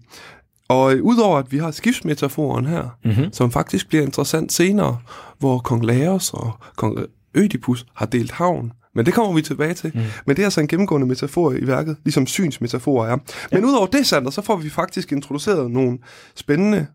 Og 0.68 0.94
øh, 0.94 1.04
udover 1.04 1.38
at 1.38 1.52
vi 1.52 1.58
har 1.58 1.72
skibsmetaforen 1.72 2.66
her, 2.66 2.98
Mm-hmm. 3.06 3.34
som 3.34 3.52
faktisk 3.52 3.88
bliver 3.88 4.04
interessant 4.04 4.54
senere, 4.54 4.98
hvor 5.40 5.60
kong 5.60 5.86
Laos 5.86 6.34
og 6.34 6.52
kong 6.76 6.98
Ødipus 7.36 7.86
har 7.96 8.06
delt 8.06 8.32
havn. 8.32 8.72
Men 8.96 9.06
det 9.06 9.14
kommer 9.14 9.34
vi 9.34 9.42
tilbage 9.42 9.74
til. 9.74 9.92
Mm. 9.94 10.02
Men 10.26 10.36
det 10.36 10.42
er 10.42 10.46
altså 10.46 10.62
en 10.62 10.68
gennemgående 10.68 11.08
metafor 11.08 11.52
i 11.52 11.68
værket, 11.68 11.98
ligesom 12.04 12.28
synsmetaforer 12.28 13.08
er. 13.08 13.18
Men 13.52 13.66
udover 13.66 13.88
det, 13.88 14.08
Sander, 14.08 14.32
så 14.32 14.42
får 14.42 14.56
vi 14.56 14.70
faktisk 14.70 15.12
introduceret 15.12 15.72
nogle 15.72 16.00
spændende 16.36 16.88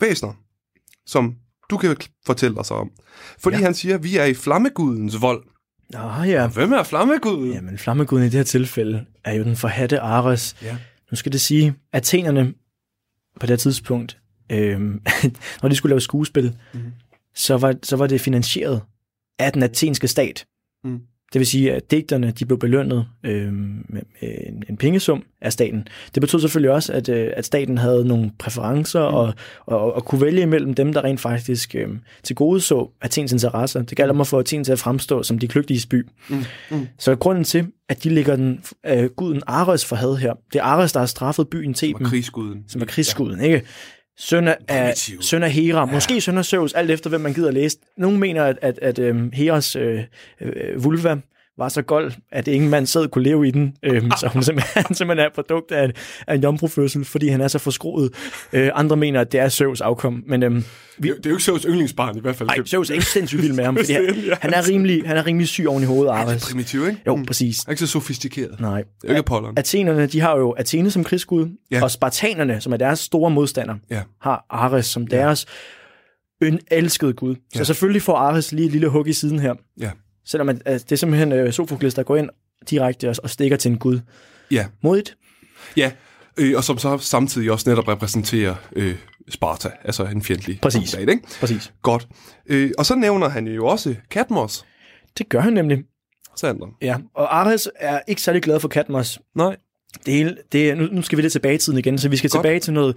væsener, 0.00 0.32
som 1.06 1.34
du 1.70 1.76
kan 1.76 1.96
fortælle 2.26 2.58
os 2.58 2.70
om. 2.70 2.90
Fordi 3.38 3.56
ja. 3.56 3.60
Ja. 3.60 3.64
han 3.66 3.74
siger, 3.74 3.94
at 3.94 4.04
vi 4.04 4.16
er 4.16 4.24
i 4.24 4.34
flammegudens 4.34 5.20
vold. 5.20 5.44
Nå 5.92 6.22
ja. 6.22 6.48
Hvem 6.48 6.72
er 6.72 6.82
flammeguden? 6.82 7.52
Jamen, 7.52 7.78
flammeguden 7.78 8.24
i 8.24 8.28
det 8.28 8.34
her 8.34 8.44
tilfælde 8.44 9.04
er 9.24 9.34
jo 9.34 9.44
den 9.44 9.56
forhatte 9.56 10.00
Ares. 10.00 10.56
Ja. 10.62 10.76
Nu 11.10 11.16
skal 11.16 11.32
det 11.32 11.40
sige, 11.40 11.66
at 11.92 11.98
athenerne 11.98 12.54
på 13.40 13.46
det 13.46 13.50
her 13.50 13.56
tidspunkt, 13.56 14.18
øh, 14.52 14.80
når 15.62 15.68
de 15.68 15.74
skulle 15.74 15.90
lave 15.90 16.00
skuespil, 16.00 16.56
mm. 16.74 16.80
så, 17.34 17.56
var, 17.56 17.74
så 17.82 17.96
var 17.96 18.06
det 18.06 18.20
finansieret 18.20 18.82
af 19.38 19.52
den 19.52 19.62
athenske 19.62 20.08
stat. 20.08 20.46
Mm. 20.84 21.00
Det 21.32 21.38
vil 21.38 21.46
sige, 21.46 21.74
at 21.74 21.90
digterne 21.90 22.30
de 22.30 22.44
blev 22.44 22.58
belønnet 22.58 23.06
øh, 23.24 23.52
med, 23.52 24.02
en, 24.20 24.62
en 24.68 24.76
pengesum 24.76 25.22
af 25.40 25.52
staten. 25.52 25.88
Det 26.14 26.20
betød 26.20 26.40
selvfølgelig 26.40 26.70
også, 26.70 26.92
at, 26.92 27.08
øh, 27.08 27.32
at 27.36 27.44
staten 27.44 27.78
havde 27.78 28.04
nogle 28.04 28.30
præferencer 28.38 29.08
mm. 29.08 29.14
og, 29.14 29.34
og, 29.66 29.94
og 29.94 30.04
kunne 30.04 30.20
vælge 30.20 30.42
imellem 30.42 30.74
dem, 30.74 30.92
der 30.92 31.04
rent 31.04 31.20
faktisk 31.20 31.74
øh, 31.74 31.88
til 32.22 32.36
gode 32.36 32.60
så 32.60 32.90
Athens 33.00 33.32
interesser. 33.32 33.82
Det 33.82 33.96
gælder 33.96 34.14
om 34.14 34.20
at 34.20 34.26
få 34.26 34.38
Athen 34.38 34.64
til 34.64 34.72
at 34.72 34.78
fremstå 34.78 35.22
som 35.22 35.38
de 35.38 35.48
kløgtiges 35.48 35.86
by. 35.86 36.06
Mm. 36.28 36.44
Mm. 36.70 36.88
Så 36.98 37.16
grunden 37.16 37.44
til, 37.44 37.66
at 37.88 38.04
de 38.04 38.08
ligger 38.08 38.36
den 38.36 38.60
øh, 38.86 39.04
guden 39.04 39.42
Ares 39.46 39.84
for 39.84 39.96
had 39.96 40.16
her, 40.16 40.34
det 40.52 40.58
er 40.58 40.62
Ares, 40.62 40.92
der 40.92 41.00
har 41.00 41.06
straffet 41.06 41.48
byen 41.48 41.74
Som 41.74 41.86
Theben, 41.86 42.06
er 42.06 42.08
krigsguden. 42.08 42.64
som 42.68 42.80
er 42.80 42.86
krigsguden, 42.86 43.40
ikke? 43.40 43.62
Søn 44.18 44.48
af, 44.68 44.94
søn 45.20 45.42
af 45.42 45.50
Hera, 45.50 45.84
måske 45.84 46.20
søn 46.20 46.38
af 46.38 46.44
Zeus, 46.44 46.72
alt 46.72 46.90
efter 46.90 47.10
hvem 47.10 47.20
man 47.20 47.34
gider 47.34 47.50
læse. 47.50 47.78
Nogle 47.96 48.18
mener, 48.18 48.44
at, 48.44 48.58
at, 48.62 48.78
at 48.78 48.98
øhm, 48.98 49.30
Heras 49.32 49.76
øh, 49.76 50.00
øh, 50.40 50.84
vulva 50.84 51.16
var 51.58 51.68
så 51.68 51.82
gold, 51.82 52.12
at 52.32 52.48
ingen 52.48 52.70
mand 52.70 52.86
selv 52.86 53.08
kunne 53.08 53.24
leve 53.24 53.48
i 53.48 53.50
den. 53.50 53.74
Øhm, 53.82 54.10
så 54.20 54.28
hun 54.32 54.42
simpelthen, 54.42 54.94
simpelthen 54.94 55.18
er 55.24 55.26
et 55.26 55.32
produkt 55.34 55.72
af, 55.72 55.84
en- 55.84 55.92
af 56.26 56.34
en 56.34 56.42
jomfrufødsel, 56.42 57.04
fordi 57.04 57.28
han 57.28 57.40
er 57.40 57.48
så 57.48 57.58
forskroet. 57.58 58.10
Øh, 58.52 58.70
andre 58.74 58.96
mener, 58.96 59.20
at 59.20 59.32
det 59.32 59.40
er 59.40 59.48
Zeus 59.48 59.80
afkom. 59.80 60.22
Men 60.26 60.42
øhm, 60.42 60.64
vi, 60.98 61.08
Det 61.08 61.26
er 61.26 61.30
jo 61.30 61.34
ikke 61.36 61.44
Søvs 61.44 61.62
yndlingsbarn 61.62 62.16
i 62.16 62.20
hvert 62.20 62.36
fald. 62.36 62.48
ej, 62.48 62.64
Zeus 62.64 62.90
er 62.90 62.94
ikke 62.94 63.06
sindssygt 63.06 63.42
vild 63.42 63.52
med 63.52 63.64
ham, 63.64 63.76
fordi 63.80 63.92
han, 63.92 64.04
ja. 64.14 64.34
han, 64.40 64.54
er 64.54 64.68
rimelig, 64.68 65.02
han 65.06 65.16
er 65.16 65.26
rimelig 65.26 65.48
syg 65.48 65.66
oven 65.68 65.82
i 65.82 65.86
hovedet, 65.86 66.14
Han 66.16 66.28
er 66.28 66.38
primitiv, 66.50 66.86
ikke? 66.88 67.02
Jo, 67.06 67.16
Mm. 67.16 67.26
præcis. 67.26 67.58
Han 67.58 67.64
er 67.66 67.72
ikke 67.72 67.80
så 67.80 67.92
sofistikeret. 67.92 68.60
Nej. 68.60 68.82
Det 69.02 69.04
er 69.04 69.08
ikke 69.08 69.18
Apollon. 69.18 69.54
Athenerne, 69.58 70.06
de 70.06 70.20
har 70.20 70.36
jo 70.38 70.50
Athene 70.50 70.90
som 70.90 71.04
krigsgud, 71.04 71.48
Ja. 71.70 71.76
ja. 71.76 71.82
og 71.82 71.90
spartanerne, 71.90 72.60
som 72.60 72.72
er 72.72 72.76
deres 72.76 72.98
store 72.98 73.30
modstander, 73.30 73.74
Ja. 73.90 74.02
har 74.22 74.46
Ares 74.50 74.86
som 74.86 75.06
deres 75.06 75.46
en 76.42 76.58
elskede 76.70 77.12
gud. 77.12 77.34
Så 77.34 77.40
Ja. 77.58 77.64
selvfølgelig 77.64 78.02
får 78.02 78.16
Ares 78.16 78.52
lige 78.52 78.66
et 78.66 78.72
lille 78.72 78.88
hug 78.88 79.08
i 79.08 79.12
siden 79.12 79.38
her. 79.38 79.54
Ja. 79.80 79.90
Selvom 80.26 80.48
at, 80.48 80.62
at 80.64 80.82
det 80.82 80.92
er 80.92 80.96
simpelthen 80.96 81.32
øh, 81.32 81.52
Sofokles, 81.52 81.94
der 81.94 82.02
går 82.02 82.16
ind 82.16 82.28
direkte 82.70 83.10
og, 83.10 83.16
og 83.22 83.30
stikker 83.30 83.56
til 83.56 83.70
en 83.70 83.78
gud. 83.78 84.00
Ja. 84.50 84.66
Modigt. 84.82 85.16
Ja, 85.76 85.92
øh, 86.36 86.56
og 86.56 86.64
som 86.64 86.78
så 86.78 86.98
samtidig 86.98 87.50
også 87.50 87.70
netop 87.70 87.88
repræsenterer 87.88 88.54
øh, 88.76 88.96
Sparta, 89.28 89.70
altså 89.84 90.04
en 90.04 90.22
fjendtlig 90.22 90.58
Præcis. 90.62 90.88
stat, 90.88 91.08
ikke? 91.08 91.22
Præcis. 91.40 91.72
Godt. 91.82 92.08
Øh, 92.46 92.70
og 92.78 92.86
så 92.86 92.94
nævner 92.94 93.28
han 93.28 93.46
jo 93.46 93.66
også 93.66 93.94
Katmos, 94.10 94.64
Det 95.18 95.28
gør 95.28 95.40
han 95.40 95.52
nemlig. 95.52 95.78
Sander. 96.36 96.66
Ja. 96.82 96.96
Og 97.14 97.38
Ares 97.38 97.68
er 97.76 98.00
ikke 98.08 98.22
særlig 98.22 98.42
glad 98.42 98.60
for 98.60 98.68
Katmos. 98.68 99.20
Nej. 99.34 99.56
Det 100.06 100.14
hele, 100.14 100.36
det 100.52 100.76
nu, 100.76 100.88
nu 100.92 101.02
skal 101.02 101.16
vi 101.16 101.22
lidt 101.22 101.32
tilbage 101.32 101.54
i 101.54 101.58
tiden 101.58 101.78
igen, 101.78 101.98
så 101.98 102.08
vi 102.08 102.16
skal. 102.16 102.30
Godt. 102.30 102.42
tilbage 102.42 102.60
til 102.60 102.72
noget 102.72 102.96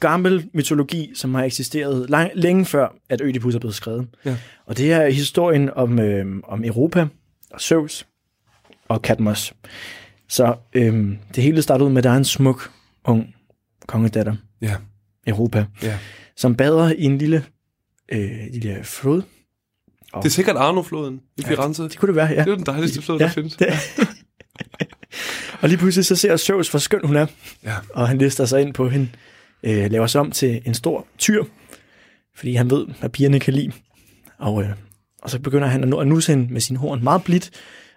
gammel 0.00 0.48
mytologi, 0.54 1.12
som 1.14 1.34
har 1.34 1.44
eksisteret 1.44 2.10
lang, 2.10 2.30
længe 2.34 2.64
før, 2.64 2.88
at 3.08 3.20
Ødipus 3.20 3.54
er 3.54 3.58
blevet 3.58 3.74
skrevet. 3.74 4.06
Ja. 4.24 4.36
Og 4.66 4.78
det 4.78 4.92
er 4.92 5.08
historien 5.08 5.70
om, 5.76 5.98
øh, 5.98 6.26
om 6.44 6.64
Europa 6.64 7.06
og 7.50 7.60
Zeus 7.60 8.06
og 8.88 9.02
Katmos. 9.02 9.54
Så 10.28 10.54
øh, 10.74 11.08
det 11.34 11.42
hele 11.44 11.62
startede 11.62 11.86
ud 11.86 11.92
med, 11.92 11.98
at 11.98 12.04
der 12.04 12.10
er 12.10 12.16
en 12.16 12.24
smuk, 12.24 12.70
ung 13.04 13.34
kongedatter, 13.86 14.34
Ja. 14.62 14.76
Europa, 15.26 15.66
Ja. 15.82 15.98
som 16.36 16.54
bader 16.56 16.92
i 16.98 17.02
en 17.04 17.18
lille, 17.18 17.44
øh, 18.12 18.30
lille 18.52 18.78
flod. 18.84 19.22
Det 20.16 20.24
er 20.24 20.28
sikkert 20.30 20.56
Arno-floden 20.56 21.20
i 21.36 21.42
Firenze. 21.42 21.82
Det 21.82 21.98
kunne 21.98 22.06
det 22.06 22.16
være, 22.16 22.26
ja. 22.26 22.44
Det 22.44 22.50
er 22.52 22.56
den 22.56 22.66
dejligste 22.66 23.02
flod, 23.02 23.18
der 23.18 23.28
findes. 23.28 23.56
Det. 23.56 23.66
og 25.60 25.68
lige 25.68 25.78
pludselig 25.78 26.04
så 26.06 26.16
ser 26.16 26.36
Zeus, 26.36 26.68
hvor 26.70 26.78
skøn 26.78 27.00
hun 27.04 27.16
er, 27.16 27.26
Ja. 27.64 27.74
og 27.94 28.08
han 28.08 28.18
lister 28.18 28.44
sig 28.44 28.60
ind 28.60 28.74
på 28.74 28.88
hende, 28.88 29.08
øh, 29.66 29.90
laver 29.90 30.06
sig 30.06 30.20
om 30.20 30.30
til 30.30 30.62
en 30.64 30.74
stor 30.74 31.06
tyr, 31.18 31.44
fordi 32.36 32.54
han 32.54 32.70
ved, 32.70 32.86
hvad 33.00 33.10
pigerne 33.10 33.40
kan 33.40 33.54
lide. 33.54 33.72
Og, 34.38 34.62
øh, 34.62 34.70
og 35.22 35.30
så 35.30 35.40
begynder 35.40 35.68
han 35.68 35.82
at, 35.82 35.88
nu, 35.88 35.96
at 35.96 36.06
nusse 36.06 36.32
hende 36.32 36.52
med 36.52 36.60
sin 36.60 36.76
horn 36.76 37.04
meget 37.04 37.24
blidt, 37.24 37.50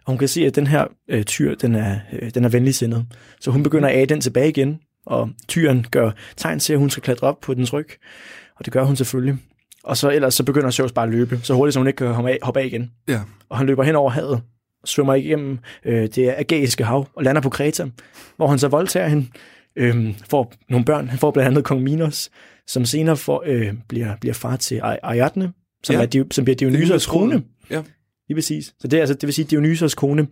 og 0.06 0.12
hun 0.12 0.18
kan 0.18 0.28
se, 0.28 0.46
at 0.46 0.56
den 0.56 0.68
her 0.68 0.86
øh, 1.10 1.24
tyr, 1.24 1.56
den 1.56 1.76
er, 1.76 2.00
øh, 2.14 2.30
den 2.34 2.46
er 2.46 2.50
venligsindet. 2.50 3.06
Så 3.42 3.52
hun 3.52 3.64
begynder 3.64 3.90
at 3.90 3.98
æde 3.98 4.06
den 4.06 4.22
tilbage 4.22 4.50
igen, 4.50 4.80
og 5.06 5.30
tyren 5.48 5.86
gør 5.92 6.12
tegn 6.38 6.60
til, 6.60 6.74
at 6.74 6.80
hun 6.80 6.90
skal 6.90 7.04
klatre 7.04 7.28
op 7.28 7.40
på 7.42 7.54
dens 7.54 7.74
ryg, 7.74 7.88
og 8.56 8.66
det 8.66 8.74
gør 8.74 8.84
hun 8.84 8.96
selvfølgelig. 8.96 9.38
Og 9.84 9.98
så 9.98 10.10
ellers 10.10 10.34
så 10.34 10.44
begynder 10.44 10.70
Zeus 10.70 10.92
bare 10.92 11.06
at 11.06 11.12
løbe, 11.12 11.40
så 11.44 11.54
hurtigt 11.54 11.74
som 11.74 11.80
hun 11.80 11.88
ikke 11.88 11.98
kan 11.98 12.08
hoppe 12.08 12.32
af, 12.32 12.38
hoppe 12.44 12.60
af 12.60 12.66
igen. 12.66 12.92
Ja. 13.08 13.22
Og 13.50 13.58
han 13.58 13.68
løber 13.68 13.84
hen 13.84 13.96
over 13.96 14.10
havet, 14.10 14.42
svømmer 14.86 15.14
igennem 15.14 15.60
øh, 15.86 16.08
det 16.16 16.36
ægæiske 16.40 16.84
hav 16.84 17.08
og 17.16 17.24
lander 17.24 17.42
på 17.42 17.50
Kreta, 17.50 17.86
hvor 18.38 18.48
han 18.48 18.60
så 18.60 18.68
voldtager 18.68 19.08
hende, 19.08 19.28
øh, 19.78 20.14
får 20.30 20.54
nogle 20.70 20.86
børn. 20.86 21.08
Han 21.08 21.20
får 21.20 21.32
blandt 21.32 21.48
andet 21.48 21.64
kong 21.64 21.84
Minos, 21.84 22.30
som 22.68 22.86
senere 22.86 23.18
får, 23.18 23.44
øh, 23.46 23.74
bliver, 23.88 24.16
bliver 24.22 24.34
far 24.34 24.56
til 24.56 24.80
Ar- 24.84 25.00
Ariadne, 25.04 25.54
som, 25.84 25.94
Ja. 25.94 26.00
ja. 26.00 26.06
er, 26.20 26.24
Di- 26.24 26.28
som 26.32 26.46
bliver 26.46 26.56
Dionysos 26.56 27.06
kone. 27.06 27.44
Ja. 27.70 27.82
Lige 28.28 28.36
præcis. 28.36 28.74
Så 28.80 28.88
det, 28.88 28.98
er, 28.98 29.02
altså, 29.02 29.14
det 29.14 29.24
vil 29.28 29.34
sige 29.34 29.46
Dionysos 29.46 29.96
kone. 29.96 30.28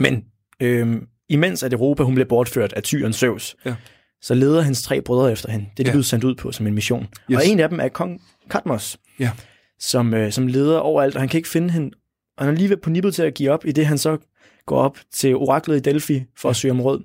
Men 0.00 0.24
øh, 0.62 0.96
imens 1.28 1.62
at 1.62 1.72
Europa 1.72 2.02
hun 2.02 2.14
bliver 2.14 2.28
bortført 2.28 2.72
af 2.72 2.82
tyren 2.82 3.12
Zeus, 3.12 3.56
Ja. 3.66 3.74
så 4.22 4.34
leder 4.34 4.60
hans 4.62 4.82
tre 4.82 5.00
brødre 5.02 5.32
efter 5.32 5.50
hende. 5.50 5.66
Det 5.76 5.80
er 5.80 5.84
de 5.84 5.88
Ja. 5.88 5.92
blevet 5.92 6.06
sendt 6.06 6.24
ud 6.24 6.34
på 6.34 6.52
som 6.52 6.66
en 6.66 6.74
mission. 6.74 7.06
Yes. 7.30 7.36
Og 7.36 7.46
en 7.46 7.60
af 7.60 7.68
dem 7.68 7.80
er 7.80 7.88
kong 7.88 8.22
Katmos, 8.50 8.98
Ja. 9.18 9.30
som, 9.78 10.14
øh, 10.14 10.32
som 10.32 10.46
leder 10.46 10.78
overalt, 10.78 11.14
og 11.14 11.20
han 11.22 11.28
kan 11.28 11.38
ikke 11.38 11.48
finde 11.48 11.70
hende. 11.70 11.90
Og 12.38 12.44
han 12.44 12.54
er 12.54 12.58
lige 12.58 12.70
ved 12.70 12.76
på 12.76 12.90
nippet 12.90 13.14
til 13.14 13.22
at 13.22 13.34
give 13.34 13.50
op, 13.50 13.66
i 13.66 13.72
det 13.72 13.86
han 13.86 13.98
så 13.98 14.18
går 14.66 14.76
op 14.78 14.98
til 15.12 15.36
oraklet 15.36 15.76
i 15.76 15.80
Delphi 15.80 16.22
for 16.38 16.50
at 16.50 16.56
søge 16.56 16.72
om 16.72 16.80
råd. 16.80 17.02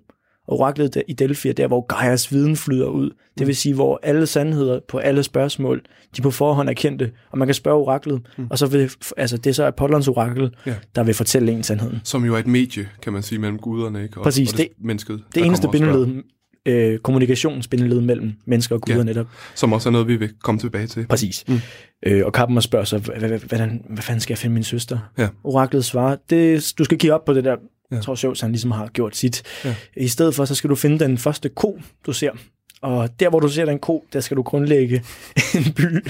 Og 0.47 0.59
oraklet 0.59 1.03
i 1.07 1.13
Delphi 1.13 1.49
er 1.49 1.53
der, 1.53 1.67
hvor 1.67 1.81
Gaias 1.85 2.31
viden 2.31 2.55
flyder 2.55 2.85
ud. 2.87 3.09
Det 3.37 3.47
vil 3.47 3.55
sige, 3.55 3.75
hvor 3.75 3.99
alle 4.03 4.25
sandheder 4.27 4.79
på 4.87 4.97
alle 4.97 5.23
spørgsmål, 5.23 5.81
de 6.17 6.21
på 6.21 6.31
forhånd 6.31 6.69
er 6.69 6.73
kendte, 6.73 7.11
og 7.31 7.37
man 7.37 7.47
kan 7.47 7.55
spørge 7.55 7.77
oraklet, 7.77 8.21
mm. 8.37 8.47
og 8.49 8.57
så 8.57 8.65
vil, 8.67 8.91
altså 9.17 9.37
det 9.37 9.47
er 9.49 9.53
så 9.53 9.63
Apollons 9.65 10.07
orakel, 10.07 10.55
Ja. 10.65 10.75
der 10.95 11.03
vil 11.03 11.13
fortælle 11.13 11.51
en 11.51 11.63
sandheden. 11.63 11.99
Som 12.03 12.25
jo 12.25 12.35
er 12.35 12.39
et 12.39 12.47
medie, 12.47 12.89
kan 13.01 13.13
man 13.13 13.23
sige, 13.23 13.39
mellem 13.39 13.57
guderne, 13.57 14.03
ikke? 14.03 14.17
Og, 14.17 14.23
Præcis, 14.23 14.51
og 14.53 14.57
det- 14.57 14.67
mennesket. 14.79 15.23
Det 15.35 15.45
eneste 15.45 15.67
bindeled 15.71 16.23
øh, 16.65 16.99
kommunikationsbindeled 16.99 18.01
mellem 18.01 18.33
mennesker 18.45 18.75
og 18.75 18.81
guder 18.81 18.97
Ja. 18.97 19.03
netop. 19.03 19.27
Som 19.55 19.73
også 19.73 19.89
er 19.89 19.91
noget, 19.91 20.07
vi 20.07 20.15
vil 20.15 20.29
komme 20.43 20.59
tilbage 20.59 20.87
til. 20.87 21.05
Præcis. 21.07 21.43
Mm. 21.47 21.59
Øh, 22.05 22.25
og 22.25 22.33
Kappen 22.33 22.61
spørger 22.61 22.85
så, 22.85 22.97
"Hva- 22.97 23.15
hva- 23.25 23.47
hvordan, 23.47 23.81
hvad 23.89 24.03
fanden 24.03 24.19
skal 24.21 24.33
jeg 24.33 24.37
finde 24.37 24.53
min 24.53 24.63
søster? 24.63 24.97
Ja. 25.17 25.27
Oraklet 25.43 25.85
svarer, 25.85 26.15
det, 26.29 26.73
du 26.77 26.83
skal 26.83 26.97
kigge 26.97 27.13
op 27.13 27.25
på 27.25 27.33
det 27.33 27.43
der, 27.43 27.55
Ja. 27.91 27.95
jeg 27.95 28.03
tror 28.03 28.15
Zeus 28.15 28.41
han 28.41 28.51
ligesom 28.51 28.71
har 28.71 28.87
gjort 28.87 29.15
sit. 29.15 29.43
Ja. 29.65 29.75
I 29.97 30.07
stedet 30.07 30.35
for, 30.35 30.45
så 30.45 30.55
skal 30.55 30.69
du 30.69 30.75
finde 30.75 30.99
den 30.99 31.17
første 31.17 31.49
ko, 31.49 31.79
du 32.05 32.13
ser. 32.13 32.31
Og 32.81 33.19
der, 33.19 33.29
hvor 33.29 33.39
du 33.39 33.47
ser 33.49 33.65
den 33.65 33.79
ko, 33.79 34.05
der 34.13 34.19
skal 34.19 34.37
du 34.37 34.43
grundlægge 34.43 34.95
en 35.55 35.73
by. 35.73 36.03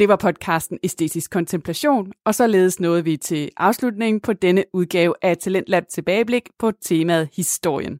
Det 0.00 0.08
var 0.08 0.16
podcasten 0.16 0.78
Æstetisk 0.82 1.30
Kontemplation, 1.30 2.12
og 2.26 2.34
således 2.34 2.80
nåede 2.80 3.04
vi 3.04 3.16
til 3.16 3.50
afslutningen 3.56 4.20
på 4.20 4.32
denne 4.32 4.64
udgave 4.72 5.14
af 5.22 5.36
Talentlab 5.36 5.84
tilbageblik 5.90 6.42
på 6.58 6.72
temaet 6.82 7.28
historien. 7.36 7.98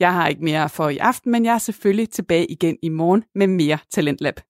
Jeg 0.00 0.14
har 0.14 0.28
ikke 0.28 0.44
mere 0.44 0.68
for 0.68 0.88
i 0.88 0.98
aften, 0.98 1.32
men 1.32 1.44
jeg 1.44 1.54
er 1.54 1.58
selvfølgelig 1.58 2.10
tilbage 2.10 2.46
igen 2.46 2.76
i 2.82 2.88
morgen 2.88 3.24
med 3.34 3.46
mere 3.46 3.78
Talentlab. 3.92 4.40